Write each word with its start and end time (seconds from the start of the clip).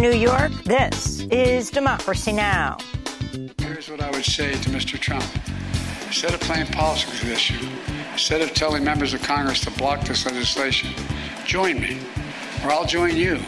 New 0.00 0.12
York, 0.12 0.50
this 0.64 1.20
is 1.30 1.68
Democracy 1.68 2.32
Now! 2.32 2.78
Here's 3.58 3.90
what 3.90 4.00
I 4.00 4.10
would 4.10 4.24
say 4.24 4.52
to 4.52 4.70
Mr. 4.70 4.98
Trump. 4.98 5.26
Instead 6.06 6.32
of 6.32 6.40
playing 6.40 6.68
politics 6.68 7.20
with 7.20 7.28
this 7.28 7.32
issue, 7.32 7.68
instead 8.10 8.40
of 8.40 8.54
telling 8.54 8.82
members 8.82 9.12
of 9.12 9.22
Congress 9.22 9.60
to 9.60 9.70
block 9.72 10.00
this 10.06 10.24
legislation, 10.24 10.94
join 11.44 11.78
me, 11.78 11.98
or 12.64 12.70
I'll 12.70 12.86
join 12.86 13.14
you 13.14 13.40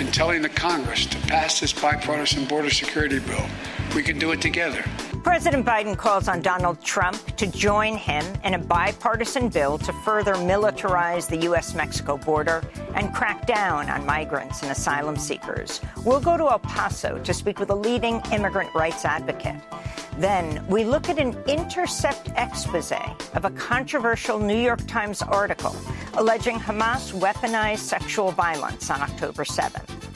in 0.00 0.08
telling 0.08 0.42
the 0.42 0.48
Congress 0.48 1.06
to 1.06 1.18
pass 1.28 1.60
this 1.60 1.72
bipartisan 1.72 2.46
border 2.46 2.70
security 2.70 3.20
bill. 3.20 3.46
We 3.94 4.02
can 4.02 4.18
do 4.18 4.32
it 4.32 4.42
together. 4.42 4.84
President 5.26 5.66
Biden 5.66 5.98
calls 5.98 6.28
on 6.28 6.40
Donald 6.40 6.80
Trump 6.82 7.18
to 7.34 7.48
join 7.48 7.96
him 7.96 8.24
in 8.44 8.54
a 8.54 8.58
bipartisan 8.58 9.48
bill 9.48 9.76
to 9.76 9.92
further 10.04 10.34
militarize 10.34 11.28
the 11.28 11.38
U.S. 11.48 11.74
Mexico 11.74 12.16
border 12.16 12.62
and 12.94 13.12
crack 13.12 13.44
down 13.44 13.90
on 13.90 14.06
migrants 14.06 14.62
and 14.62 14.70
asylum 14.70 15.16
seekers. 15.16 15.80
We'll 16.04 16.20
go 16.20 16.36
to 16.36 16.44
El 16.44 16.60
Paso 16.60 17.18
to 17.18 17.34
speak 17.34 17.58
with 17.58 17.70
a 17.70 17.74
leading 17.74 18.22
immigrant 18.30 18.72
rights 18.72 19.04
advocate. 19.04 19.60
Then 20.16 20.64
we 20.68 20.84
look 20.84 21.08
at 21.08 21.18
an 21.18 21.36
intercept 21.48 22.30
expose 22.36 22.92
of 23.34 23.44
a 23.44 23.50
controversial 23.50 24.38
New 24.38 24.56
York 24.56 24.86
Times 24.86 25.22
article 25.22 25.74
alleging 26.14 26.60
Hamas 26.60 27.12
weaponized 27.12 27.78
sexual 27.78 28.30
violence 28.30 28.90
on 28.90 29.02
October 29.02 29.42
7th. 29.42 30.15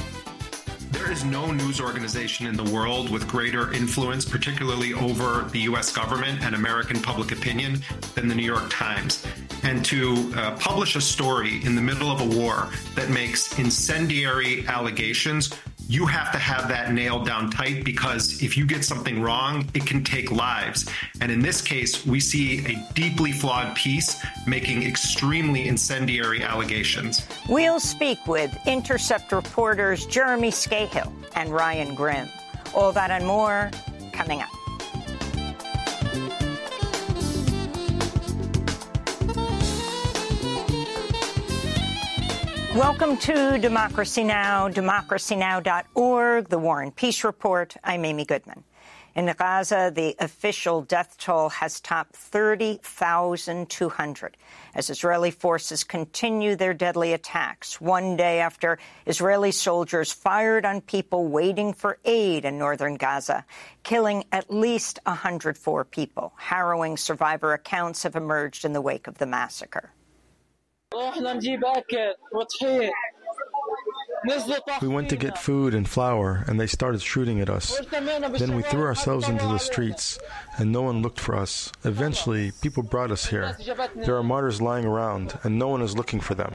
There 0.91 1.13
is 1.13 1.25
no 1.25 1.53
news 1.53 1.81
organization 1.81 2.47
in 2.47 2.57
the 2.57 2.65
world 2.65 3.11
with 3.11 3.29
greater 3.29 3.73
influence, 3.73 4.25
particularly 4.25 4.93
over 4.93 5.49
the 5.53 5.61
U.S. 5.61 5.93
government 5.93 6.43
and 6.43 6.55
American 6.55 7.01
public 7.01 7.31
opinion, 7.31 7.81
than 8.17 8.27
the 8.27 8.35
New 8.35 8.45
York 8.45 8.69
Times. 8.71 9.25
And 9.63 9.85
to 9.85 10.33
uh, 10.35 10.57
publish 10.57 10.97
a 10.97 11.01
story 11.01 11.65
in 11.65 11.77
the 11.77 11.81
middle 11.81 12.11
of 12.11 12.21
a 12.21 12.37
war 12.37 12.71
that 12.97 13.09
makes 13.09 13.57
incendiary 13.57 14.67
allegations 14.67 15.51
you 15.91 16.07
have 16.07 16.31
to 16.31 16.39
have 16.39 16.69
that 16.69 16.93
nailed 16.93 17.27
down 17.27 17.51
tight 17.51 17.85
because 17.85 18.41
if 18.45 18.57
you 18.57 18.65
get 18.65 18.85
something 18.85 19.21
wrong, 19.21 19.69
it 19.75 19.85
can 19.85 20.05
take 20.05 20.31
lives. 20.31 20.89
And 21.21 21.33
in 21.33 21.41
this 21.41 21.61
case, 21.61 22.07
we 22.07 22.21
see 22.21 22.65
a 22.65 22.93
deeply 22.95 23.33
flawed 23.33 23.75
piece 23.75 24.25
making 24.47 24.85
extremely 24.85 25.67
incendiary 25.67 26.45
allegations. 26.45 27.27
We'll 27.49 27.81
speak 27.81 28.25
with 28.29 28.57
Intercept 28.69 29.33
reporters 29.33 30.07
Jeremy 30.07 30.53
Scahill 30.53 31.13
and 31.35 31.51
Ryan 31.51 31.97
Grim. 31.97 32.29
All 32.73 32.93
that 32.93 33.11
and 33.11 33.27
more 33.27 33.73
coming 34.13 34.43
up. 34.43 34.60
Welcome 42.75 43.17
to 43.17 43.59
Democracy 43.59 44.23
Now!, 44.23 44.69
democracynow.org, 44.69 46.49
the 46.49 46.59
War 46.59 46.83
and 46.83 46.95
Peace 46.95 47.25
Report. 47.25 47.77
I'm 47.83 48.05
Amy 48.05 48.25
Goodman. 48.25 48.63
In 49.17 49.27
Gaza, 49.37 49.91
the 49.93 50.15
official 50.21 50.83
death 50.83 51.17
toll 51.19 51.49
has 51.49 51.81
topped 51.81 52.15
30,200 52.15 54.37
as 54.77 54.89
Israeli 54.89 55.33
forces 55.33 55.83
continue 55.83 56.55
their 56.55 56.73
deadly 56.73 57.13
attacks, 57.13 57.81
one 57.81 58.17
day 58.17 58.39
after 58.39 58.79
Israeli 59.05 59.51
soldiers 59.51 60.13
fired 60.13 60.65
on 60.65 60.81
people 60.81 61.27
waiting 61.27 61.73
for 61.73 61.99
aid 62.05 62.45
in 62.45 62.57
northern 62.57 62.95
Gaza, 62.95 63.45
killing 63.83 64.23
at 64.31 64.49
least 64.49 65.01
104 65.07 65.85
people. 65.87 66.35
Harrowing 66.37 66.97
survivor 66.97 67.53
accounts 67.53 68.05
have 68.05 68.15
emerged 68.15 68.65
in 68.65 68.75
the 68.75 68.81
wake 68.81 69.09
of 69.09 69.19
the 69.19 69.27
massacre. 69.27 69.91
We 74.83 74.89
went 74.89 75.09
to 75.11 75.17
get 75.17 75.39
food 75.39 75.73
and 75.73 75.89
flour, 75.89 76.45
and 76.49 76.59
they 76.59 76.67
started 76.67 77.01
shooting 77.01 77.41
at 77.41 77.49
us. 77.49 77.81
Then 77.91 78.57
we 78.57 78.63
threw 78.63 78.83
ourselves 78.83 79.29
into 79.29 79.47
the 79.47 79.59
streets, 79.59 80.19
and 80.59 80.73
no 80.73 80.83
one 80.83 81.01
looked 81.01 81.21
for 81.21 81.37
us. 81.37 81.71
Eventually, 81.85 82.51
people 82.61 82.83
brought 82.83 83.13
us 83.13 83.27
here. 83.27 83.57
There 83.95 84.17
are 84.17 84.25
martyrs 84.25 84.61
lying 84.61 84.85
around, 84.85 85.39
and 85.45 85.61
no 85.61 85.69
one 85.69 85.81
is 85.81 85.97
looking 85.97 86.19
for 86.19 86.35
them. 86.35 86.53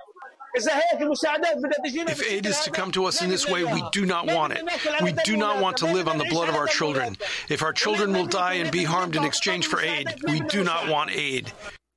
If 0.57 2.24
aid 2.29 2.45
is 2.45 2.59
to 2.62 2.72
come 2.72 2.91
to 2.91 3.06
us 3.06 3.22
in 3.22 3.29
this 3.29 3.47
way, 3.47 3.63
we 3.63 3.84
do 3.91 4.06
not 4.06 4.28
want 4.28 4.53
it. 4.53 4.63
We 5.01 5.13
do 5.24 5.38
not 5.38 5.62
want 5.62 5.78
to 5.78 5.85
live 5.85 6.09
on 6.09 6.18
the 6.18 6.25
blood 6.25 6.50
of 6.50 6.56
our 6.56 6.68
children. 6.68 7.16
If 7.50 7.63
our 7.63 7.72
children 7.74 8.12
will 8.12 8.25
die 8.25 8.56
and 8.56 8.69
be 8.69 8.84
harmed 8.84 9.16
in 9.16 9.24
exchange 9.24 9.68
for 9.68 9.79
aid, 9.81 10.13
we 10.28 10.41
do 10.41 10.63
not 10.63 10.90
want 10.90 11.12
aid. 11.12 11.53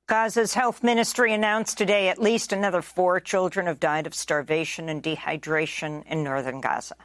Gaza's 0.09 0.55
health 0.55 0.81
ministry 0.81 1.35
announced 1.35 1.77
today 1.77 2.09
at 2.09 2.19
least 2.19 2.51
another 2.51 2.81
four 2.81 3.19
children 3.19 3.67
have 3.67 3.79
died 3.79 4.07
of 4.07 4.15
starvation 4.15 4.89
and 4.89 5.03
dehydration 5.03 6.03
in 6.07 6.23
northern 6.23 6.61
Gaza. 6.61 6.95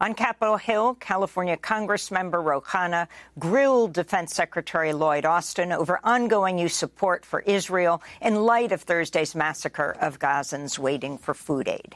On 0.00 0.14
Capitol 0.14 0.56
Hill, 0.56 0.94
California 0.94 1.58
Congressmember 1.58 2.42
Ro 2.42 2.62
Khanna 2.62 3.08
grilled 3.38 3.92
Defense 3.92 4.34
Secretary 4.34 4.94
Lloyd 4.94 5.26
Austin 5.26 5.70
over 5.70 6.00
ongoing 6.02 6.58
U.S. 6.60 6.72
support 6.72 7.26
for 7.26 7.40
Israel 7.40 8.02
in 8.22 8.36
light 8.36 8.72
of 8.72 8.80
Thursday's 8.80 9.34
massacre 9.34 9.94
of 10.00 10.18
Gazans 10.18 10.78
waiting 10.78 11.18
for 11.18 11.34
food 11.34 11.68
aid. 11.68 11.94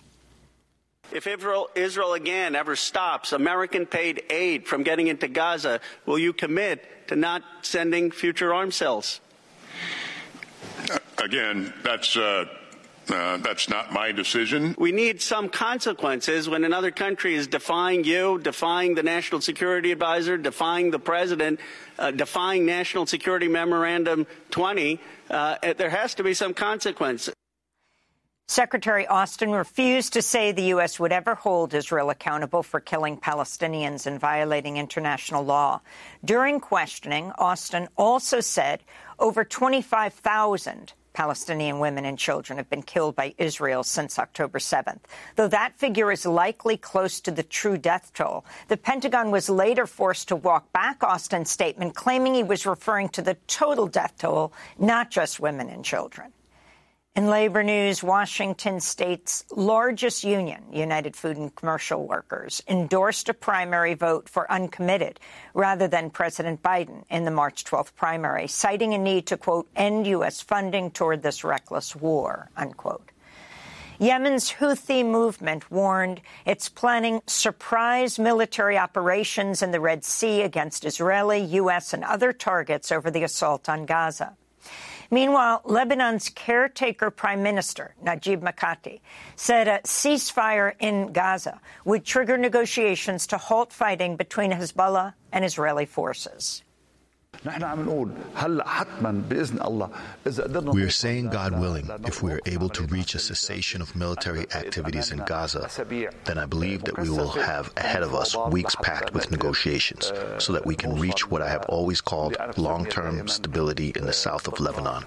If 1.10 1.26
Israel, 1.26 1.70
Israel 1.74 2.12
again 2.12 2.54
ever 2.54 2.76
stops 2.76 3.32
American 3.32 3.86
paid 3.86 4.24
aid 4.28 4.66
from 4.66 4.82
getting 4.82 5.06
into 5.06 5.26
Gaza, 5.26 5.80
will 6.04 6.18
you 6.18 6.34
commit 6.34 7.08
to 7.08 7.16
not 7.16 7.42
sending 7.62 8.10
future 8.10 8.52
arms 8.52 8.76
cells? 8.76 9.22
Again, 11.24 11.72
that's 11.82 12.18
uh, 12.18 12.44
uh, 13.08 13.38
that's 13.38 13.70
not 13.70 13.90
my 13.94 14.12
decision. 14.12 14.74
We 14.76 14.92
need 14.92 15.22
some 15.22 15.48
consequences 15.48 16.50
when 16.50 16.64
another 16.64 16.90
country 16.90 17.34
is 17.34 17.46
defying 17.46 18.04
you, 18.04 18.38
defying 18.40 18.94
the 18.94 19.02
National 19.02 19.40
Security 19.40 19.90
Advisor, 19.90 20.36
defying 20.36 20.90
the 20.90 20.98
President, 20.98 21.60
uh, 21.98 22.10
defying 22.10 22.66
National 22.66 23.06
Security 23.06 23.48
Memorandum 23.48 24.26
20. 24.50 25.00
Uh, 25.30 25.56
there 25.78 25.88
has 25.88 26.14
to 26.16 26.22
be 26.22 26.34
some 26.34 26.52
consequence. 26.52 27.30
Secretary 28.46 29.06
Austin 29.06 29.50
refused 29.50 30.12
to 30.12 30.20
say 30.20 30.52
the 30.52 30.74
U.S. 30.76 31.00
would 31.00 31.12
ever 31.12 31.34
hold 31.34 31.72
Israel 31.72 32.10
accountable 32.10 32.62
for 32.62 32.80
killing 32.80 33.16
Palestinians 33.16 34.06
and 34.06 34.20
violating 34.20 34.76
international 34.76 35.42
law. 35.42 35.80
During 36.22 36.60
questioning, 36.60 37.32
Austin 37.38 37.88
also 37.96 38.40
said 38.40 38.82
over 39.18 39.42
25,000 39.42 40.92
Palestinian 41.14 41.78
women 41.78 42.04
and 42.04 42.18
children 42.18 42.58
have 42.58 42.68
been 42.68 42.82
killed 42.82 43.16
by 43.16 43.34
Israel 43.38 43.82
since 43.82 44.18
October 44.18 44.58
7th. 44.58 45.00
Though 45.36 45.48
that 45.48 45.78
figure 45.78 46.12
is 46.12 46.26
likely 46.26 46.76
close 46.76 47.20
to 47.20 47.30
the 47.30 47.42
true 47.42 47.78
death 47.78 48.12
toll, 48.12 48.44
the 48.68 48.76
Pentagon 48.76 49.30
was 49.30 49.48
later 49.48 49.86
forced 49.86 50.28
to 50.28 50.36
walk 50.36 50.70
back 50.72 51.02
Austin's 51.02 51.50
statement, 51.50 51.94
claiming 51.94 52.34
he 52.34 52.42
was 52.42 52.66
referring 52.66 53.08
to 53.10 53.22
the 53.22 53.36
total 53.46 53.86
death 53.86 54.14
toll, 54.18 54.52
not 54.78 55.10
just 55.10 55.40
women 55.40 55.70
and 55.70 55.84
children. 55.84 56.32
In 57.16 57.28
labor 57.28 57.62
news, 57.62 58.02
Washington 58.02 58.80
state's 58.80 59.44
largest 59.52 60.24
union, 60.24 60.64
United 60.72 61.14
Food 61.14 61.36
and 61.36 61.54
Commercial 61.54 62.08
Workers, 62.08 62.60
endorsed 62.66 63.28
a 63.28 63.34
primary 63.34 63.94
vote 63.94 64.28
for 64.28 64.50
uncommitted 64.50 65.20
rather 65.54 65.86
than 65.86 66.10
President 66.10 66.60
Biden 66.60 67.04
in 67.10 67.24
the 67.24 67.30
March 67.30 67.62
12th 67.62 67.94
primary, 67.94 68.48
citing 68.48 68.94
a 68.94 68.98
need 68.98 69.28
to, 69.28 69.36
quote, 69.36 69.68
end 69.76 70.08
U.S. 70.08 70.40
funding 70.40 70.90
toward 70.90 71.22
this 71.22 71.44
reckless 71.44 71.94
war, 71.94 72.50
unquote. 72.56 73.12
Yemen's 74.00 74.50
Houthi 74.54 75.06
movement 75.06 75.70
warned 75.70 76.20
it's 76.44 76.68
planning 76.68 77.22
surprise 77.28 78.18
military 78.18 78.76
operations 78.76 79.62
in 79.62 79.70
the 79.70 79.78
Red 79.78 80.04
Sea 80.04 80.42
against 80.42 80.84
Israeli, 80.84 81.44
U.S., 81.62 81.94
and 81.94 82.02
other 82.02 82.32
targets 82.32 82.90
over 82.90 83.08
the 83.08 83.22
assault 83.22 83.68
on 83.68 83.86
Gaza. 83.86 84.36
Meanwhile, 85.14 85.60
Lebanon's 85.64 86.28
caretaker 86.28 87.08
prime 87.08 87.40
minister, 87.40 87.94
Najib 88.02 88.42
Mikati, 88.42 88.98
said 89.36 89.68
a 89.68 89.78
ceasefire 89.84 90.72
in 90.80 91.12
Gaza 91.12 91.60
would 91.84 92.04
trigger 92.04 92.36
negotiations 92.36 93.24
to 93.28 93.38
halt 93.38 93.72
fighting 93.72 94.16
between 94.16 94.50
Hezbollah 94.50 95.14
and 95.30 95.44
Israeli 95.44 95.86
forces. 95.86 96.63
We 100.72 100.82
are 100.82 100.90
saying, 100.90 101.28
God 101.30 101.60
willing, 101.60 101.90
if 102.06 102.22
we 102.22 102.32
are 102.32 102.40
able 102.46 102.68
to 102.70 102.82
reach 102.84 103.14
a 103.14 103.18
cessation 103.18 103.82
of 103.82 103.94
military 103.96 104.46
activities 104.54 105.10
in 105.10 105.18
Gaza, 105.18 105.68
then 106.24 106.38
I 106.38 106.46
believe 106.46 106.84
that 106.84 106.98
we 106.98 107.10
will 107.10 107.30
have 107.30 107.72
ahead 107.76 108.02
of 108.02 108.14
us 108.14 108.36
weeks 108.50 108.74
packed 108.76 109.12
with 109.14 109.30
negotiations 109.30 110.12
so 110.38 110.52
that 110.52 110.64
we 110.66 110.74
can 110.76 110.98
reach 110.98 111.28
what 111.30 111.42
I 111.42 111.48
have 111.48 111.64
always 111.68 112.00
called 112.00 112.36
long 112.56 112.86
term 112.86 113.28
stability 113.28 113.92
in 113.96 114.04
the 114.06 114.12
south 114.12 114.48
of 114.48 114.60
Lebanon. 114.60 115.04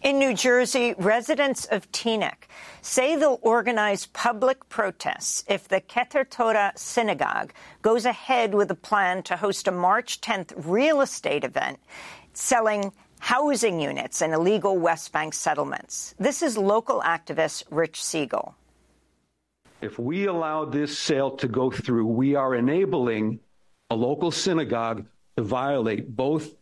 In 0.00 0.20
New 0.20 0.32
Jersey, 0.32 0.94
residents 0.96 1.64
of 1.64 1.90
Teaneck 1.90 2.46
say 2.82 3.16
they'll 3.16 3.40
organize 3.42 4.06
public 4.06 4.68
protests 4.68 5.42
if 5.48 5.66
the 5.66 5.80
Keter 5.80 6.28
Torah 6.28 6.72
synagogue 6.76 7.52
goes 7.82 8.04
ahead 8.04 8.54
with 8.54 8.70
a 8.70 8.76
plan 8.76 9.24
to 9.24 9.36
host 9.36 9.66
a 9.66 9.72
March 9.72 10.20
10th 10.20 10.52
real 10.56 11.00
estate 11.00 11.42
event 11.42 11.80
selling 12.32 12.92
housing 13.18 13.80
units 13.80 14.22
in 14.22 14.32
illegal 14.32 14.78
West 14.78 15.12
Bank 15.12 15.34
settlements. 15.34 16.14
This 16.16 16.42
is 16.42 16.56
local 16.56 17.00
activist 17.00 17.64
Rich 17.68 18.04
Siegel. 18.04 18.54
If 19.80 19.98
we 19.98 20.26
allow 20.26 20.64
this 20.64 20.96
sale 20.96 21.32
to 21.38 21.48
go 21.48 21.72
through, 21.72 22.06
we 22.06 22.36
are 22.36 22.54
enabling 22.54 23.40
a 23.90 23.96
local 23.96 24.30
synagogue 24.30 25.06
to 25.36 25.42
violate 25.42 26.14
both 26.14 26.54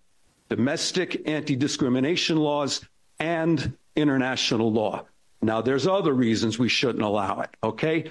domestic 0.49 1.29
anti 1.29 1.55
discrimination 1.55 2.39
laws 2.39 2.81
and 3.19 3.77
international 3.95 4.73
law. 4.73 5.05
Now, 5.43 5.61
there's 5.61 5.87
other 5.87 6.13
reasons 6.13 6.59
we 6.59 6.69
shouldn't 6.69 7.05
allow 7.05 7.41
it, 7.41 7.51
okay? 7.63 8.11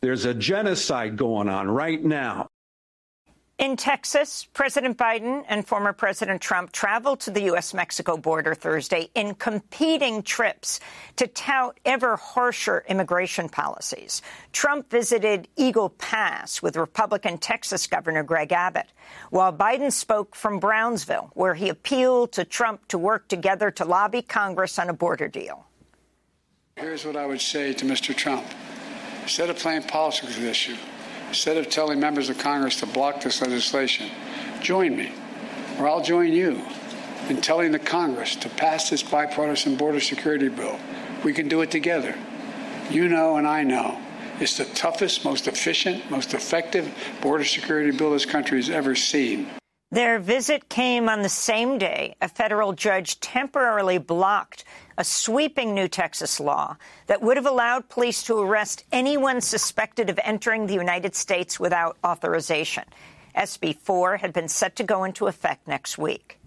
There's 0.00 0.24
a 0.24 0.34
genocide 0.34 1.16
going 1.16 1.48
on 1.48 1.68
right 1.68 2.02
now. 2.02 2.48
In 3.62 3.76
Texas, 3.76 4.48
President 4.54 4.98
Biden 4.98 5.44
and 5.48 5.64
former 5.64 5.92
President 5.92 6.40
Trump 6.42 6.72
traveled 6.72 7.20
to 7.20 7.30
the 7.30 7.42
U.S.-Mexico 7.42 8.20
border 8.20 8.56
Thursday 8.56 9.08
in 9.14 9.36
competing 9.36 10.24
trips 10.24 10.80
to 11.14 11.28
tout 11.28 11.78
ever 11.84 12.16
harsher 12.16 12.84
immigration 12.88 13.48
policies. 13.48 14.20
Trump 14.52 14.90
visited 14.90 15.46
Eagle 15.54 15.90
Pass 15.90 16.60
with 16.60 16.76
Republican 16.76 17.38
Texas 17.38 17.86
Governor 17.86 18.24
Greg 18.24 18.50
Abbott, 18.50 18.88
while 19.30 19.52
Biden 19.52 19.92
spoke 19.92 20.34
from 20.34 20.58
Brownsville, 20.58 21.30
where 21.34 21.54
he 21.54 21.68
appealed 21.68 22.32
to 22.32 22.44
Trump 22.44 22.88
to 22.88 22.98
work 22.98 23.28
together 23.28 23.70
to 23.70 23.84
lobby 23.84 24.22
Congress 24.22 24.76
on 24.76 24.88
a 24.88 24.92
border 24.92 25.28
deal. 25.28 25.66
Here's 26.74 27.06
what 27.06 27.14
I 27.14 27.26
would 27.26 27.40
say 27.40 27.74
to 27.74 27.84
Mr. 27.84 28.12
Trump. 28.12 28.44
Instead 29.22 29.50
of 29.50 29.56
playing 29.56 29.84
politics 29.84 30.36
with 30.36 30.40
this 30.40 30.50
issue, 30.50 30.76
instead 31.32 31.56
of 31.56 31.70
telling 31.70 31.98
members 31.98 32.28
of 32.28 32.36
Congress 32.36 32.78
to 32.78 32.84
block 32.84 33.22
this 33.22 33.40
legislation, 33.40 34.06
join 34.60 34.94
me, 34.94 35.10
or 35.78 35.88
I'll 35.88 36.02
join 36.02 36.30
you 36.30 36.60
in 37.30 37.40
telling 37.40 37.72
the 37.72 37.78
Congress 37.78 38.36
to 38.36 38.50
pass 38.50 38.90
this 38.90 39.02
bipartisan 39.02 39.76
border 39.76 39.98
security 39.98 40.50
bill. 40.50 40.78
We 41.24 41.32
can 41.32 41.48
do 41.48 41.62
it 41.62 41.70
together. 41.70 42.14
You 42.90 43.08
know, 43.08 43.38
and 43.38 43.46
I 43.46 43.62
know. 43.62 43.98
It's 44.40 44.58
the 44.58 44.66
toughest, 44.66 45.24
most 45.24 45.48
efficient, 45.48 46.10
most 46.10 46.34
effective 46.34 46.94
border 47.22 47.44
security 47.44 47.96
bill 47.96 48.10
this 48.10 48.26
country 48.26 48.58
has 48.58 48.68
ever 48.68 48.94
seen. 48.94 49.48
Their 49.92 50.18
visit 50.20 50.70
came 50.70 51.10
on 51.10 51.20
the 51.20 51.28
same 51.28 51.76
day 51.76 52.16
a 52.22 52.26
federal 52.26 52.72
judge 52.72 53.20
temporarily 53.20 53.98
blocked 53.98 54.64
a 54.96 55.04
sweeping 55.04 55.74
new 55.74 55.86
Texas 55.86 56.40
law 56.40 56.78
that 57.08 57.20
would 57.20 57.36
have 57.36 57.44
allowed 57.44 57.90
police 57.90 58.22
to 58.22 58.38
arrest 58.38 58.84
anyone 58.90 59.42
suspected 59.42 60.08
of 60.08 60.18
entering 60.24 60.66
the 60.66 60.72
United 60.72 61.14
States 61.14 61.60
without 61.60 61.98
authorization. 62.02 62.84
SB 63.36 63.76
4 63.76 64.16
had 64.16 64.32
been 64.32 64.48
set 64.48 64.76
to 64.76 64.82
go 64.82 65.04
into 65.04 65.26
effect 65.26 65.68
next 65.68 65.98
week. 65.98 66.38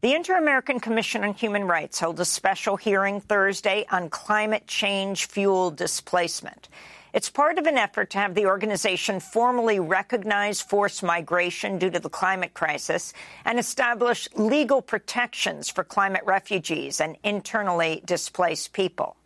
The 0.00 0.14
Inter-American 0.14 0.80
Commission 0.80 1.22
on 1.22 1.34
Human 1.34 1.62
Rights 1.62 2.00
held 2.00 2.18
a 2.18 2.24
special 2.24 2.76
hearing 2.76 3.20
Thursday 3.20 3.86
on 3.88 4.10
climate 4.10 4.66
change 4.66 5.26
fuel 5.26 5.70
displacement. 5.70 6.68
It's 7.18 7.30
part 7.30 7.58
of 7.58 7.66
an 7.66 7.76
effort 7.76 8.10
to 8.10 8.18
have 8.18 8.36
the 8.36 8.46
organization 8.46 9.18
formally 9.18 9.80
recognize 9.80 10.60
forced 10.60 11.02
migration 11.02 11.76
due 11.76 11.90
to 11.90 11.98
the 11.98 12.08
climate 12.08 12.54
crisis 12.54 13.12
and 13.44 13.58
establish 13.58 14.28
legal 14.36 14.80
protections 14.80 15.68
for 15.68 15.82
climate 15.82 16.22
refugees 16.24 17.00
and 17.00 17.16
internally 17.24 18.04
displaced 18.04 18.72
people. 18.72 19.16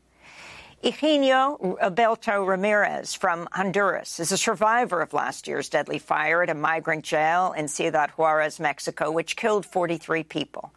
Eugenio 0.82 1.76
Abelto 1.82 2.46
Ramirez 2.46 3.12
from 3.12 3.46
Honduras 3.52 4.18
is 4.20 4.32
a 4.32 4.38
survivor 4.38 5.02
of 5.02 5.12
last 5.12 5.46
year's 5.46 5.68
deadly 5.68 5.98
fire 5.98 6.42
at 6.42 6.48
a 6.48 6.54
migrant 6.54 7.04
jail 7.04 7.52
in 7.54 7.68
Ciudad 7.68 8.08
Juarez, 8.12 8.58
Mexico, 8.58 9.10
which 9.10 9.36
killed 9.36 9.66
43 9.66 10.22
people. 10.22 10.72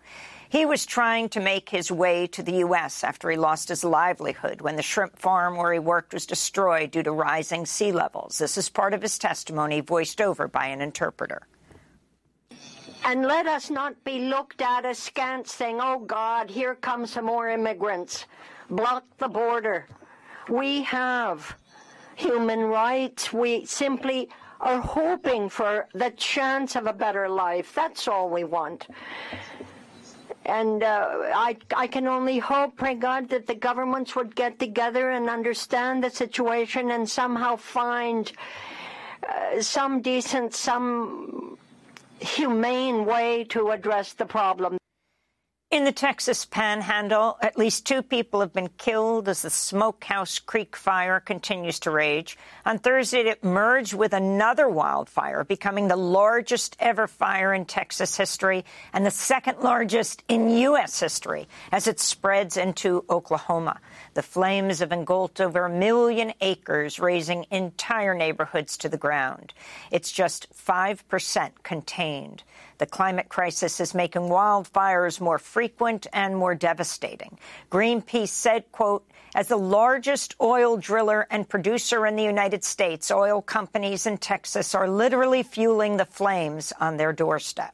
He 0.50 0.66
was 0.66 0.86
trying 0.86 1.30
to 1.30 1.40
make 1.40 1.70
his 1.70 1.92
way 1.92 2.28
to 2.28 2.44
the 2.44 2.58
U.S. 2.58 3.04
after 3.04 3.30
he 3.30 3.38
lost 3.38 3.70
his 3.70 3.84
livelihood 3.84 4.62
when 4.62 4.76
the 4.76 4.82
shrimp 4.82 5.18
farm 5.18 5.58
where 5.58 5.74
he 5.74 5.80
worked 5.80 6.14
was 6.14 6.26
destroyed 6.26 6.92
due 6.92 7.04
to 7.04 7.12
rising 7.12 7.66
sea 7.66 7.92
levels. 7.92 8.38
This 8.38 8.58
is 8.58 8.70
part 8.70 8.94
of 8.94 9.02
his 9.02 9.18
testimony, 9.18 9.82
voiced 9.82 10.22
over 10.22 10.48
by 10.48 10.68
an 10.68 10.82
interpreter. 10.82 11.48
And 13.04 13.26
let 13.26 13.46
us 13.46 13.70
not 13.70 14.04
be 14.04 14.20
looked 14.20 14.62
at 14.62 14.86
askance, 14.86 15.54
saying, 15.54 15.80
oh 15.82 16.00
God, 16.00 16.50
here 16.50 16.76
come 16.76 17.06
some 17.06 17.26
more 17.26 17.50
immigrants. 17.50 18.26
Block 18.70 19.04
the 19.18 19.28
border. 19.28 19.88
We 20.50 20.84
have 20.84 21.56
human 22.16 22.62
rights. 22.62 23.32
We 23.32 23.66
simply 23.66 24.30
are 24.60 24.80
hoping 24.80 25.50
for 25.50 25.88
the 25.94 26.12
chance 26.12 26.76
of 26.76 26.88
a 26.88 26.94
better 26.94 27.30
life. 27.30 27.74
That's 27.76 28.08
all 28.08 28.30
we 28.30 28.44
want. 28.44 28.88
And 30.46 30.84
uh, 30.84 31.08
I, 31.34 31.58
I 31.76 31.88
can 31.88 32.08
only 32.08 32.38
hope, 32.38 32.76
pray 32.78 32.94
God, 32.96 33.30
that 33.30 33.48
the 33.48 33.56
governments 33.56 34.16
would 34.16 34.36
get 34.36 34.60
together 34.60 35.10
and 35.10 35.30
understand 35.30 36.04
the 36.04 36.10
situation 36.10 36.92
and 36.92 37.10
somehow 37.10 37.56
find 37.56 38.32
uh, 39.28 39.62
some 39.62 40.02
decent, 40.02 40.54
some 40.54 41.58
humane 42.20 43.06
way 43.06 43.44
to 43.46 43.72
address 43.72 44.14
the 44.14 44.26
problem. 44.26 44.78
In 45.75 45.83
the 45.83 45.92
Texas 45.92 46.45
panhandle, 46.45 47.38
at 47.42 47.57
least 47.57 47.86
two 47.86 48.01
people 48.01 48.39
have 48.39 48.54
been 48.54 48.69
killed 48.77 49.27
as 49.27 49.42
the 49.42 49.50
Smokehouse 49.50 50.39
Creek 50.39 50.74
fire 50.74 51.19
continues 51.19 51.81
to 51.81 51.92
rage. 51.92 52.38
On 52.66 52.80
Thursday, 52.80 53.24
it 53.24 53.44
merged 53.44 53.94
with 53.94 54.13
another 54.13 54.69
wildfire, 54.69 55.44
becoming 55.44 55.89
the 55.89 55.98
largest 55.98 56.77
ever 56.80 57.07
fire 57.07 57.54
in 57.54 57.66
Texas 57.66 58.16
history 58.16 58.63
and 58.94 59.06
the 59.06 59.12
second 59.12 59.60
largest 59.60 60.24
in 60.30 60.50
U.S. 60.50 60.98
history 60.98 61.45
as 61.74 61.88
it 61.88 62.00
spreads 62.00 62.56
into 62.56 63.04
Oklahoma. 63.10 63.81
The 64.13 64.24
flames 64.24 64.80
have 64.80 64.94
engulfed 64.94 65.42
over 65.42 65.66
a 65.66 65.69
million 65.69 66.31
acres, 66.39 67.01
razing 67.01 67.48
entire 67.51 68.16
neighborhoods 68.16 68.77
to 68.77 68.88
the 68.88 68.95
ground. 68.95 69.54
It's 69.92 70.13
just 70.13 70.48
5% 70.56 71.51
contained. 71.63 72.44
The 72.77 72.86
climate 72.86 73.30
crisis 73.30 73.80
is 73.80 73.94
making 73.94 74.24
wildfires 74.24 75.22
more 75.22 75.39
frequent 75.39 76.07
and 76.12 76.36
more 76.36 76.56
devastating. 76.56 77.38
Greenpeace 77.72 78.30
said, 78.30 78.72
quote, 78.72 79.10
as 79.33 79.48
the 79.48 79.57
largest 79.57 80.36
oil 80.39 80.77
driller 80.77 81.27
and 81.30 81.48
producer 81.48 82.06
in 82.06 82.16
the 82.16 82.24
United 82.24 82.63
States, 82.63 83.12
oil 83.12 83.42
companies 83.42 84.06
in 84.06 84.18
Texas 84.18 84.74
are 84.74 84.89
literally 84.89 85.44
fueling 85.44 85.98
the 85.98 86.05
flames 86.05 86.72
on 86.79 86.98
their 86.98 87.12
doorstep. 87.12 87.74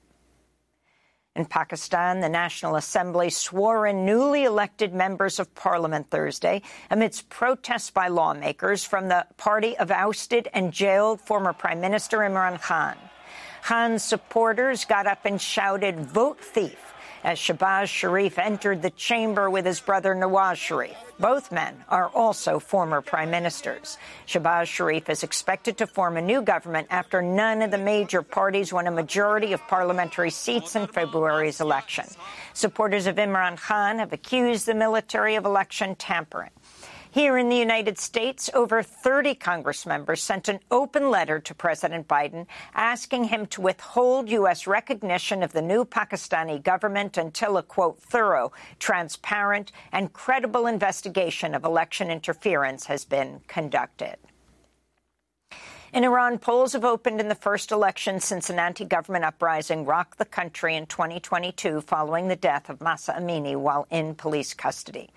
In 1.35 1.45
Pakistan, 1.45 2.19
the 2.19 2.27
National 2.27 2.75
Assembly 2.75 3.29
swore 3.29 3.87
in 3.87 4.05
newly 4.05 4.43
elected 4.43 4.93
members 4.93 5.39
of 5.39 5.53
parliament 5.55 6.09
Thursday 6.09 6.61
amidst 6.89 7.29
protests 7.29 7.89
by 7.89 8.09
lawmakers 8.09 8.83
from 8.83 9.07
the 9.07 9.25
party 9.37 9.77
of 9.77 9.91
ousted 9.91 10.49
and 10.53 10.73
jailed 10.73 11.21
former 11.21 11.53
Prime 11.53 11.79
Minister 11.79 12.17
Imran 12.17 12.59
Khan. 12.61 12.97
Khan's 13.63 14.03
supporters 14.03 14.85
got 14.85 15.07
up 15.07 15.25
and 15.25 15.39
shouted, 15.39 15.99
vote 15.99 16.39
thief, 16.39 16.93
as 17.23 17.37
Shehbaz 17.37 17.87
Sharif 17.87 18.39
entered 18.39 18.81
the 18.81 18.89
chamber 18.89 19.49
with 19.49 19.65
his 19.65 19.79
brother 19.79 20.15
Nawaz 20.15 20.55
Sharif. 20.55 20.95
Both 21.19 21.51
men 21.51 21.83
are 21.87 22.09
also 22.09 22.57
former 22.57 23.01
prime 23.01 23.29
ministers. 23.29 23.99
Shehbaz 24.25 24.65
Sharif 24.65 25.07
is 25.07 25.21
expected 25.21 25.77
to 25.77 25.85
form 25.85 26.17
a 26.17 26.21
new 26.21 26.41
government 26.41 26.87
after 26.89 27.21
none 27.21 27.61
of 27.61 27.69
the 27.69 27.77
major 27.77 28.23
parties 28.23 28.73
won 28.73 28.87
a 28.87 28.91
majority 28.91 29.53
of 29.53 29.61
parliamentary 29.67 30.31
seats 30.31 30.75
in 30.75 30.87
February's 30.87 31.61
election. 31.61 32.05
Supporters 32.53 33.05
of 33.05 33.17
Imran 33.17 33.57
Khan 33.57 33.99
have 33.99 34.13
accused 34.13 34.65
the 34.65 34.73
military 34.73 35.35
of 35.35 35.45
election 35.45 35.93
tampering. 35.95 36.49
Here 37.13 37.37
in 37.37 37.49
the 37.49 37.57
United 37.57 37.99
States, 37.99 38.49
over 38.53 38.81
30 38.81 39.35
Congress 39.35 39.85
members 39.85 40.23
sent 40.23 40.47
an 40.47 40.61
open 40.71 41.09
letter 41.09 41.41
to 41.41 41.53
President 41.53 42.07
Biden 42.07 42.45
asking 42.73 43.25
him 43.25 43.47
to 43.47 43.59
withhold 43.59 44.29
U.S. 44.29 44.65
recognition 44.65 45.43
of 45.43 45.51
the 45.51 45.61
new 45.61 45.83
Pakistani 45.83 46.63
government 46.63 47.17
until 47.17 47.57
a, 47.57 47.63
quote, 47.63 47.99
thorough, 47.99 48.53
transparent, 48.79 49.73
and 49.91 50.13
credible 50.13 50.67
investigation 50.67 51.53
of 51.53 51.65
election 51.65 52.09
interference 52.09 52.85
has 52.85 53.03
been 53.03 53.41
conducted. 53.45 54.15
In 55.93 56.05
Iran, 56.05 56.39
polls 56.39 56.71
have 56.71 56.85
opened 56.85 57.19
in 57.19 57.27
the 57.27 57.35
first 57.35 57.69
election 57.69 58.21
since 58.21 58.49
an 58.49 58.59
anti-government 58.59 59.25
uprising 59.25 59.83
rocked 59.83 60.19
the 60.19 60.23
country 60.23 60.77
in 60.77 60.85
2022 60.85 61.81
following 61.81 62.29
the 62.29 62.37
death 62.37 62.69
of 62.69 62.79
Mahsa 62.79 63.11
Amini 63.19 63.57
while 63.57 63.87
in 63.91 64.15
police 64.15 64.53
custody. 64.53 65.09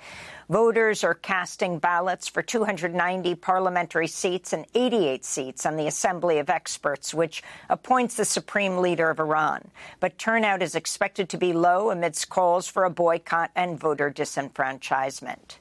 Voters 0.49 1.05
are 1.05 1.15
casting 1.15 1.79
ballots 1.79 2.27
for 2.27 2.43
290 2.43 3.37
parliamentary 3.37 4.09
seats 4.09 4.53
and 4.53 4.67
88 4.75 5.25
seats 5.25 5.65
on 5.65 5.77
the 5.77 5.87
Assembly 5.87 6.41
of 6.41 6.51
Experts, 6.51 7.15
which 7.15 7.45
appoints 7.71 8.17
the 8.17 8.25
supreme 8.25 8.79
leader 8.79 9.11
of 9.11 9.21
Iran. 9.21 9.71
But 10.01 10.19
turnout 10.19 10.61
is 10.61 10.75
expected 10.75 11.29
to 11.29 11.39
be 11.39 11.53
low 11.53 11.93
amidst 11.93 12.31
calls 12.31 12.67
for 12.67 12.83
a 12.83 12.91
boycott 12.91 13.53
and 13.55 13.79
voter 13.79 14.11
disenfranchisement. 14.11 15.59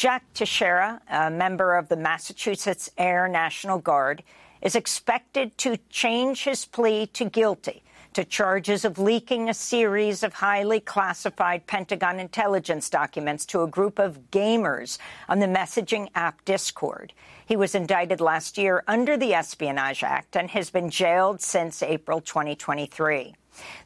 Jack 0.00 0.24
Teixeira, 0.32 0.98
a 1.10 1.30
member 1.30 1.76
of 1.76 1.90
the 1.90 1.96
Massachusetts 1.96 2.88
Air 2.96 3.28
National 3.28 3.78
Guard, 3.78 4.22
is 4.62 4.74
expected 4.74 5.58
to 5.58 5.76
change 5.90 6.44
his 6.44 6.64
plea 6.64 7.06
to 7.08 7.26
guilty 7.26 7.82
to 8.14 8.24
charges 8.24 8.86
of 8.86 8.98
leaking 8.98 9.50
a 9.50 9.52
series 9.52 10.22
of 10.22 10.32
highly 10.32 10.80
classified 10.80 11.66
Pentagon 11.66 12.18
intelligence 12.18 12.88
documents 12.88 13.44
to 13.44 13.62
a 13.62 13.68
group 13.68 13.98
of 13.98 14.30
gamers 14.30 14.96
on 15.28 15.38
the 15.38 15.44
messaging 15.44 16.08
app 16.14 16.46
Discord. 16.46 17.12
He 17.44 17.56
was 17.56 17.74
indicted 17.74 18.22
last 18.22 18.56
year 18.56 18.82
under 18.88 19.18
the 19.18 19.34
Espionage 19.34 20.02
Act 20.02 20.34
and 20.34 20.48
has 20.48 20.70
been 20.70 20.88
jailed 20.88 21.42
since 21.42 21.82
April 21.82 22.22
2023. 22.22 23.34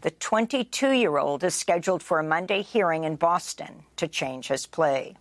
The 0.02 0.12
22 0.12 0.92
year 0.92 1.18
old 1.18 1.42
is 1.42 1.56
scheduled 1.56 2.04
for 2.04 2.21
a 2.21 2.23
Monday 2.23 2.62
hearing 2.62 3.02
in 3.02 3.16
Boston 3.16 3.83
to 3.97 4.06
change 4.06 4.47
his 4.47 4.64
plea. 4.64 5.16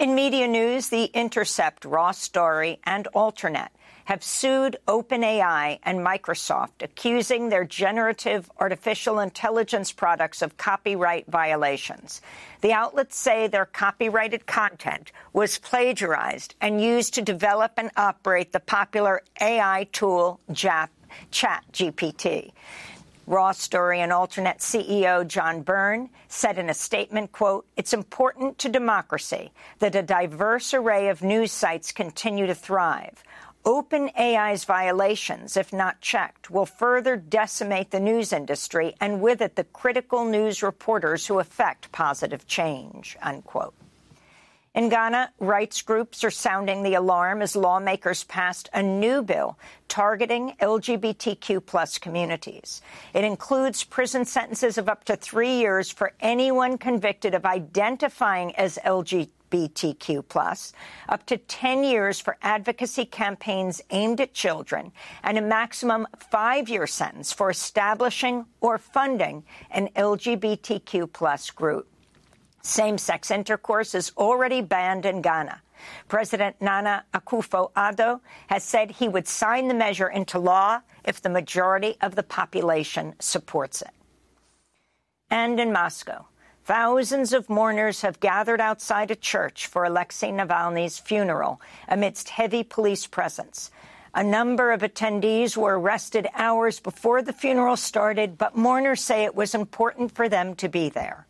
In 0.00 0.14
media 0.14 0.48
news, 0.48 0.88
The 0.88 1.10
Intercept, 1.12 1.84
Raw 1.84 2.12
Story, 2.12 2.80
and 2.84 3.06
Alternet 3.14 3.68
have 4.06 4.24
sued 4.24 4.78
OpenAI 4.88 5.78
and 5.82 5.98
Microsoft, 5.98 6.80
accusing 6.80 7.50
their 7.50 7.66
generative 7.66 8.50
artificial 8.58 9.20
intelligence 9.20 9.92
products 9.92 10.40
of 10.40 10.56
copyright 10.56 11.26
violations. 11.26 12.22
The 12.62 12.72
outlets 12.72 13.14
say 13.18 13.46
their 13.46 13.66
copyrighted 13.66 14.46
content 14.46 15.12
was 15.34 15.58
plagiarized 15.58 16.54
and 16.62 16.80
used 16.82 17.12
to 17.14 17.20
develop 17.20 17.72
and 17.76 17.90
operate 17.94 18.52
the 18.52 18.60
popular 18.60 19.22
AI 19.38 19.86
tool 19.92 20.40
ChatGPT. 21.30 22.52
Raw 23.30 23.52
Story 23.52 24.00
and 24.00 24.10
Alternet 24.10 24.58
CEO 24.58 25.24
John 25.24 25.62
Byrne 25.62 26.10
said 26.26 26.58
in 26.58 26.68
a 26.68 26.74
statement, 26.74 27.30
quote, 27.30 27.64
It's 27.76 27.92
important 27.92 28.58
to 28.58 28.68
democracy 28.68 29.52
that 29.78 29.94
a 29.94 30.02
diverse 30.02 30.74
array 30.74 31.06
of 31.10 31.22
news 31.22 31.52
sites 31.52 31.92
continue 31.92 32.48
to 32.48 32.56
thrive. 32.56 33.22
OpenAI's 33.64 34.64
violations, 34.64 35.56
if 35.56 35.72
not 35.72 36.00
checked, 36.00 36.50
will 36.50 36.66
further 36.66 37.16
decimate 37.16 37.92
the 37.92 38.00
news 38.00 38.32
industry 38.32 38.96
and 39.00 39.20
with 39.20 39.40
it 39.40 39.54
the 39.54 39.62
critical 39.62 40.24
news 40.24 40.60
reporters 40.60 41.28
who 41.28 41.38
affect 41.38 41.92
positive 41.92 42.48
change, 42.48 43.16
unquote. 43.22 43.74
In 44.72 44.88
Ghana, 44.88 45.32
rights 45.40 45.82
groups 45.82 46.22
are 46.22 46.30
sounding 46.30 46.84
the 46.84 46.94
alarm 46.94 47.42
as 47.42 47.56
lawmakers 47.56 48.22
passed 48.22 48.68
a 48.72 48.80
new 48.80 49.20
bill 49.20 49.58
targeting 49.88 50.54
LGBTQ 50.60 51.66
plus 51.66 51.98
communities. 51.98 52.80
It 53.12 53.24
includes 53.24 53.82
prison 53.82 54.24
sentences 54.24 54.78
of 54.78 54.88
up 54.88 55.02
to 55.06 55.16
three 55.16 55.54
years 55.54 55.90
for 55.90 56.12
anyone 56.20 56.78
convicted 56.78 57.34
of 57.34 57.44
identifying 57.44 58.54
as 58.54 58.78
LGBTQ 58.84 60.28
plus, 60.28 60.72
up 61.08 61.26
to 61.26 61.36
10 61.36 61.82
years 61.82 62.20
for 62.20 62.36
advocacy 62.40 63.06
campaigns 63.06 63.82
aimed 63.90 64.20
at 64.20 64.34
children, 64.34 64.92
and 65.24 65.36
a 65.36 65.42
maximum 65.42 66.06
five-year 66.30 66.86
sentence 66.86 67.32
for 67.32 67.50
establishing 67.50 68.46
or 68.60 68.78
funding 68.78 69.42
an 69.72 69.88
LGBTQ 69.96 71.12
plus 71.12 71.50
group. 71.50 71.88
Same-sex 72.62 73.30
intercourse 73.30 73.94
is 73.94 74.12
already 74.16 74.60
banned 74.60 75.06
in 75.06 75.22
Ghana. 75.22 75.62
President 76.08 76.60
Nana 76.60 77.04
Akufo-Addo 77.14 78.20
has 78.48 78.64
said 78.64 78.90
he 78.90 79.08
would 79.08 79.26
sign 79.26 79.68
the 79.68 79.74
measure 79.74 80.08
into 80.08 80.38
law 80.38 80.80
if 81.04 81.22
the 81.22 81.30
majority 81.30 81.96
of 82.00 82.14
the 82.14 82.22
population 82.22 83.14
supports 83.18 83.80
it. 83.80 83.90
And 85.30 85.58
in 85.58 85.72
Moscow, 85.72 86.26
thousands 86.64 87.32
of 87.32 87.48
mourners 87.48 88.02
have 88.02 88.20
gathered 88.20 88.60
outside 88.60 89.10
a 89.10 89.16
church 89.16 89.66
for 89.66 89.84
Alexei 89.84 90.30
Navalny's 90.30 90.98
funeral 90.98 91.60
amidst 91.88 92.28
heavy 92.28 92.62
police 92.62 93.06
presence. 93.06 93.70
A 94.14 94.24
number 94.24 94.72
of 94.72 94.80
attendees 94.80 95.56
were 95.56 95.78
arrested 95.78 96.26
hours 96.34 96.80
before 96.80 97.22
the 97.22 97.32
funeral 97.32 97.76
started, 97.76 98.36
but 98.36 98.56
mourners 98.56 99.00
say 99.00 99.24
it 99.24 99.36
was 99.36 99.54
important 99.54 100.12
for 100.12 100.28
them 100.28 100.56
to 100.56 100.68
be 100.68 100.88
there. 100.88 101.26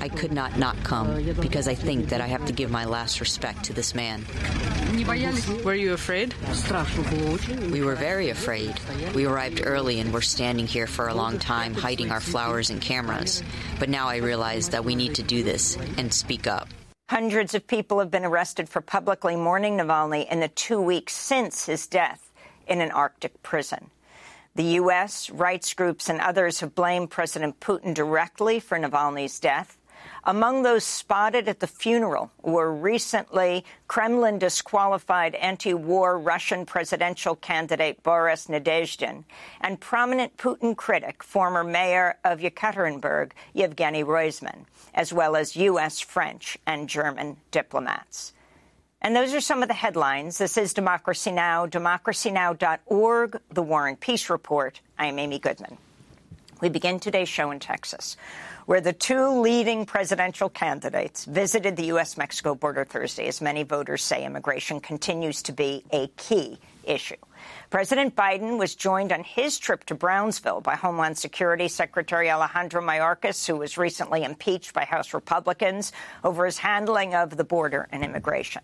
I 0.00 0.08
could 0.08 0.32
not 0.32 0.58
not 0.58 0.76
come 0.82 1.22
because 1.40 1.68
I 1.68 1.74
think 1.74 2.08
that 2.08 2.20
I 2.20 2.26
have 2.26 2.44
to 2.46 2.52
give 2.52 2.68
my 2.68 2.84
last 2.84 3.20
respect 3.20 3.64
to 3.64 3.72
this 3.72 3.94
man. 3.94 4.24
Were 5.64 5.74
you 5.74 5.92
afraid? 5.92 6.34
We 7.70 7.82
were 7.82 7.94
very 7.94 8.30
afraid. 8.30 8.74
We 9.14 9.24
arrived 9.24 9.62
early 9.64 10.00
and 10.00 10.12
were 10.12 10.20
standing 10.20 10.66
here 10.66 10.88
for 10.88 11.06
a 11.08 11.14
long 11.14 11.38
time 11.38 11.74
hiding 11.74 12.10
our 12.10 12.20
flowers 12.20 12.70
and 12.70 12.82
cameras. 12.82 13.42
But 13.78 13.88
now 13.88 14.08
I 14.08 14.16
realize 14.16 14.70
that 14.70 14.84
we 14.84 14.96
need 14.96 15.14
to 15.14 15.22
do 15.22 15.44
this 15.44 15.78
and 15.96 16.12
speak 16.12 16.48
up. 16.48 16.68
Hundreds 17.08 17.54
of 17.54 17.66
people 17.66 18.00
have 18.00 18.10
been 18.10 18.24
arrested 18.24 18.68
for 18.68 18.80
publicly 18.80 19.36
mourning 19.36 19.78
Navalny 19.78 20.30
in 20.30 20.40
the 20.40 20.48
two 20.48 20.80
weeks 20.80 21.14
since 21.14 21.66
his 21.66 21.86
death 21.86 22.32
in 22.66 22.80
an 22.80 22.90
Arctic 22.90 23.42
prison. 23.42 23.90
The 24.54 24.64
U.S., 24.84 25.30
rights 25.30 25.72
groups, 25.72 26.10
and 26.10 26.20
others 26.20 26.60
have 26.60 26.74
blamed 26.74 27.08
President 27.08 27.58
Putin 27.60 27.94
directly 27.94 28.60
for 28.60 28.78
Navalny's 28.78 29.40
death. 29.40 29.78
Among 30.24 30.62
those 30.62 30.84
spotted 30.84 31.48
at 31.48 31.60
the 31.60 31.66
funeral 31.66 32.30
were 32.42 32.70
recently 32.70 33.64
Kremlin 33.88 34.38
disqualified 34.38 35.34
anti 35.36 35.72
war 35.72 36.18
Russian 36.18 36.66
presidential 36.66 37.34
candidate 37.34 38.02
Boris 38.02 38.46
Nadezhdin 38.46 39.24
and 39.60 39.80
prominent 39.80 40.36
Putin 40.36 40.76
critic, 40.76 41.22
former 41.22 41.64
mayor 41.64 42.18
of 42.22 42.40
Yekaterinburg, 42.40 43.32
Yevgeny 43.54 44.04
Roizman, 44.04 44.66
as 44.94 45.14
well 45.14 45.34
as 45.34 45.56
U.S., 45.56 45.98
French, 46.00 46.58
and 46.66 46.90
German 46.90 47.38
diplomats. 47.50 48.34
And 49.04 49.16
those 49.16 49.34
are 49.34 49.40
some 49.40 49.62
of 49.62 49.68
the 49.68 49.74
headlines. 49.74 50.38
This 50.38 50.56
is 50.56 50.72
Democracy 50.72 51.32
Now!, 51.32 51.66
democracynow.org, 51.66 53.40
The 53.50 53.62
War 53.62 53.88
and 53.88 53.98
Peace 53.98 54.30
Report. 54.30 54.80
I 54.96 55.06
am 55.06 55.18
Amy 55.18 55.40
Goodman. 55.40 55.76
We 56.60 56.68
begin 56.68 57.00
today's 57.00 57.28
show 57.28 57.50
in 57.50 57.58
Texas, 57.58 58.16
where 58.66 58.80
the 58.80 58.92
two 58.92 59.40
leading 59.40 59.86
presidential 59.86 60.48
candidates 60.48 61.24
visited 61.24 61.74
the 61.74 61.86
U.S.-Mexico 61.86 62.58
border 62.58 62.84
Thursday. 62.84 63.26
As 63.26 63.40
many 63.40 63.64
voters 63.64 64.04
say, 64.04 64.24
immigration 64.24 64.78
continues 64.78 65.42
to 65.42 65.52
be 65.52 65.82
a 65.90 66.06
key 66.16 66.60
issue. 66.84 67.16
President 67.70 68.14
Biden 68.14 68.56
was 68.56 68.76
joined 68.76 69.10
on 69.10 69.24
his 69.24 69.58
trip 69.58 69.82
to 69.86 69.96
Brownsville 69.96 70.60
by 70.60 70.76
Homeland 70.76 71.18
Security 71.18 71.66
Secretary 71.66 72.30
Alejandro 72.30 72.80
Mayorkas, 72.80 73.44
who 73.48 73.56
was 73.56 73.76
recently 73.76 74.22
impeached 74.22 74.72
by 74.72 74.84
House 74.84 75.12
Republicans 75.12 75.90
over 76.22 76.46
his 76.46 76.58
handling 76.58 77.16
of 77.16 77.36
the 77.36 77.42
border 77.42 77.88
and 77.90 78.04
immigration. 78.04 78.62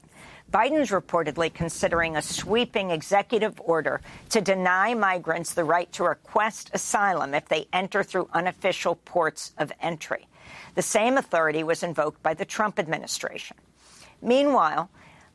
Biden's 0.51 0.91
reportedly 0.91 1.53
considering 1.53 2.17
a 2.17 2.23
sweeping 2.23 2.91
executive 2.91 3.61
order 3.61 4.01
to 4.31 4.41
deny 4.41 4.95
migrants 4.95 5.53
the 5.53 5.65
right 5.65 5.93
to 5.93 6.05
request 6.05 6.71
asylum 6.73 7.35
if 7.35 7.49
they 7.49 7.67
enter 7.73 8.03
through 8.03 8.31
unofficial 8.33 8.95
ports 8.95 9.53
of 9.59 9.73
entry. 9.83 10.27
The 10.75 10.83
same 10.83 11.19
authority 11.19 11.63
was 11.63 11.83
invoked 11.83 12.23
by 12.23 12.33
the 12.33 12.47
Trump 12.47 12.79
administration. 12.79 13.59
Meanwhile, 14.23 14.89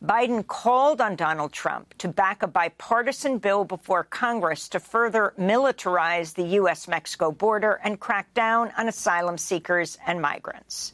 Biden 0.03 0.45
called 0.45 0.99
on 0.99 1.15
Donald 1.15 1.53
Trump 1.53 1.93
to 1.99 2.07
back 2.07 2.41
a 2.41 2.47
bipartisan 2.47 3.37
bill 3.37 3.63
before 3.63 4.03
Congress 4.03 4.67
to 4.69 4.79
further 4.79 5.33
militarize 5.39 6.33
the 6.33 6.55
U.S. 6.59 6.87
Mexico 6.87 7.31
border 7.31 7.79
and 7.83 7.99
crack 7.99 8.33
down 8.33 8.73
on 8.77 8.87
asylum 8.89 9.37
seekers 9.37 9.97
and 10.05 10.21
migrants. 10.21 10.93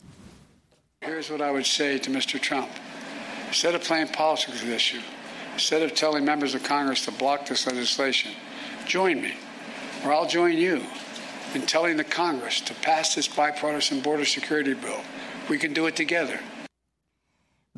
Here's 1.02 1.32
what 1.32 1.42
I 1.42 1.50
would 1.50 1.66
say 1.66 1.98
to 1.98 2.12
Mr. 2.12 2.40
Trump 2.40 2.70
instead 3.50 3.76
of 3.76 3.84
playing 3.84 4.08
politics 4.08 4.62
with 4.62 4.62
this 4.62 4.76
issue, 4.76 5.02
instead 5.54 5.82
of 5.82 5.94
telling 5.94 6.24
members 6.24 6.56
of 6.56 6.64
Congress 6.64 7.04
to 7.06 7.12
block 7.12 7.48
this 7.48 7.68
legislation, 7.68 8.32
join 8.86 9.22
me, 9.22 9.34
or 10.06 10.14
I'll 10.14 10.28
join 10.28 10.58
you 10.58 10.84
in 11.56 11.64
telling 11.64 11.98
the 11.98 12.04
Congress 12.04 12.62
to 12.62 12.74
pass 12.76 13.16
this 13.16 13.28
bipartisan 13.28 14.02
border 14.02 14.24
security 14.24 14.76
bill. 14.76 15.02
We 15.50 15.58
can 15.58 15.74
do 15.74 15.88
it 15.88 15.96
together. 15.96 16.40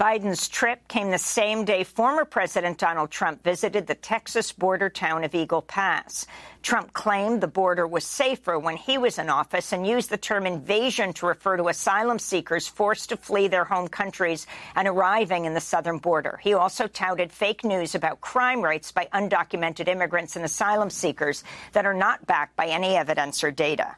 Biden's 0.01 0.47
trip 0.47 0.87
came 0.87 1.11
the 1.11 1.19
same 1.19 1.63
day 1.63 1.83
former 1.83 2.25
President 2.25 2.79
Donald 2.79 3.11
Trump 3.11 3.43
visited 3.43 3.85
the 3.85 3.93
Texas 3.93 4.51
border 4.51 4.89
town 4.89 5.23
of 5.23 5.35
Eagle 5.35 5.61
Pass. 5.61 6.25
Trump 6.63 6.91
claimed 6.93 7.39
the 7.39 7.47
border 7.47 7.85
was 7.85 8.03
safer 8.03 8.57
when 8.57 8.77
he 8.77 8.97
was 8.97 9.19
in 9.19 9.29
office 9.29 9.71
and 9.71 9.85
used 9.85 10.09
the 10.09 10.17
term 10.17 10.47
invasion 10.47 11.13
to 11.13 11.27
refer 11.27 11.55
to 11.55 11.67
asylum 11.67 12.17
seekers 12.17 12.67
forced 12.67 13.09
to 13.09 13.15
flee 13.15 13.47
their 13.47 13.63
home 13.63 13.87
countries 13.87 14.47
and 14.75 14.87
arriving 14.87 15.45
in 15.45 15.53
the 15.53 15.61
southern 15.61 15.99
border. 15.99 16.39
He 16.41 16.55
also 16.55 16.87
touted 16.87 17.31
fake 17.31 17.63
news 17.63 17.93
about 17.93 18.21
crime 18.21 18.63
rates 18.63 18.91
by 18.91 19.07
undocumented 19.13 19.87
immigrants 19.87 20.35
and 20.35 20.43
asylum 20.43 20.89
seekers 20.89 21.43
that 21.73 21.85
are 21.85 21.93
not 21.93 22.25
backed 22.25 22.55
by 22.55 22.65
any 22.65 22.95
evidence 22.95 23.43
or 23.43 23.51
data. 23.51 23.97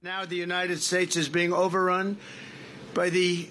Now 0.00 0.24
the 0.24 0.36
United 0.36 0.80
States 0.80 1.14
is 1.16 1.28
being 1.28 1.52
overrun 1.52 2.16
by 2.94 3.10
the 3.10 3.50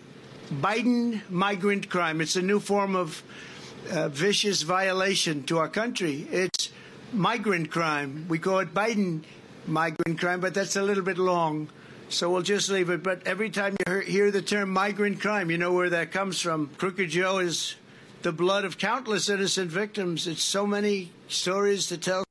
Biden 0.51 1.21
migrant 1.29 1.89
crime. 1.89 2.19
It's 2.19 2.35
a 2.35 2.41
new 2.41 2.59
form 2.59 2.93
of 2.93 3.23
uh, 3.89 4.09
vicious 4.09 4.63
violation 4.63 5.43
to 5.43 5.59
our 5.59 5.69
country. 5.69 6.27
It's 6.29 6.71
migrant 7.13 7.71
crime. 7.71 8.25
We 8.27 8.37
call 8.37 8.59
it 8.59 8.73
Biden 8.73 9.23
migrant 9.65 10.19
crime, 10.19 10.41
but 10.41 10.53
that's 10.53 10.75
a 10.75 10.81
little 10.83 11.03
bit 11.03 11.17
long. 11.17 11.69
So 12.09 12.29
we'll 12.29 12.41
just 12.41 12.69
leave 12.69 12.89
it. 12.89 13.01
But 13.01 13.25
every 13.25 13.49
time 13.49 13.77
you 13.87 13.99
hear 13.99 14.29
the 14.29 14.41
term 14.41 14.69
migrant 14.71 15.21
crime, 15.21 15.49
you 15.49 15.57
know 15.57 15.71
where 15.71 15.89
that 15.89 16.11
comes 16.11 16.41
from. 16.41 16.69
Crooked 16.77 17.09
Joe 17.09 17.39
is 17.39 17.75
the 18.21 18.33
blood 18.33 18.65
of 18.65 18.77
countless 18.77 19.29
innocent 19.29 19.71
victims. 19.71 20.27
It's 20.27 20.43
so 20.43 20.67
many 20.67 21.13
stories 21.29 21.87
to 21.87 21.97
tell. 21.97 22.25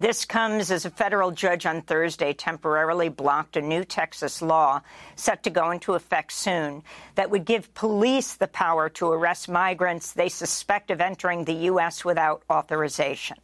This 0.00 0.24
comes 0.24 0.70
as 0.70 0.84
a 0.84 0.90
federal 0.90 1.32
judge 1.32 1.66
on 1.66 1.82
Thursday 1.82 2.32
temporarily 2.32 3.08
blocked 3.08 3.56
a 3.56 3.60
new 3.60 3.82
Texas 3.82 4.40
law 4.40 4.80
set 5.16 5.42
to 5.42 5.50
go 5.50 5.72
into 5.72 5.94
effect 5.94 6.32
soon 6.32 6.84
that 7.16 7.30
would 7.30 7.44
give 7.44 7.74
police 7.74 8.34
the 8.34 8.46
power 8.46 8.88
to 8.90 9.10
arrest 9.10 9.48
migrants 9.48 10.12
they 10.12 10.28
suspect 10.28 10.92
of 10.92 11.00
entering 11.00 11.44
the 11.44 11.66
U.S. 11.72 12.04
without 12.04 12.44
authorization. 12.48 13.38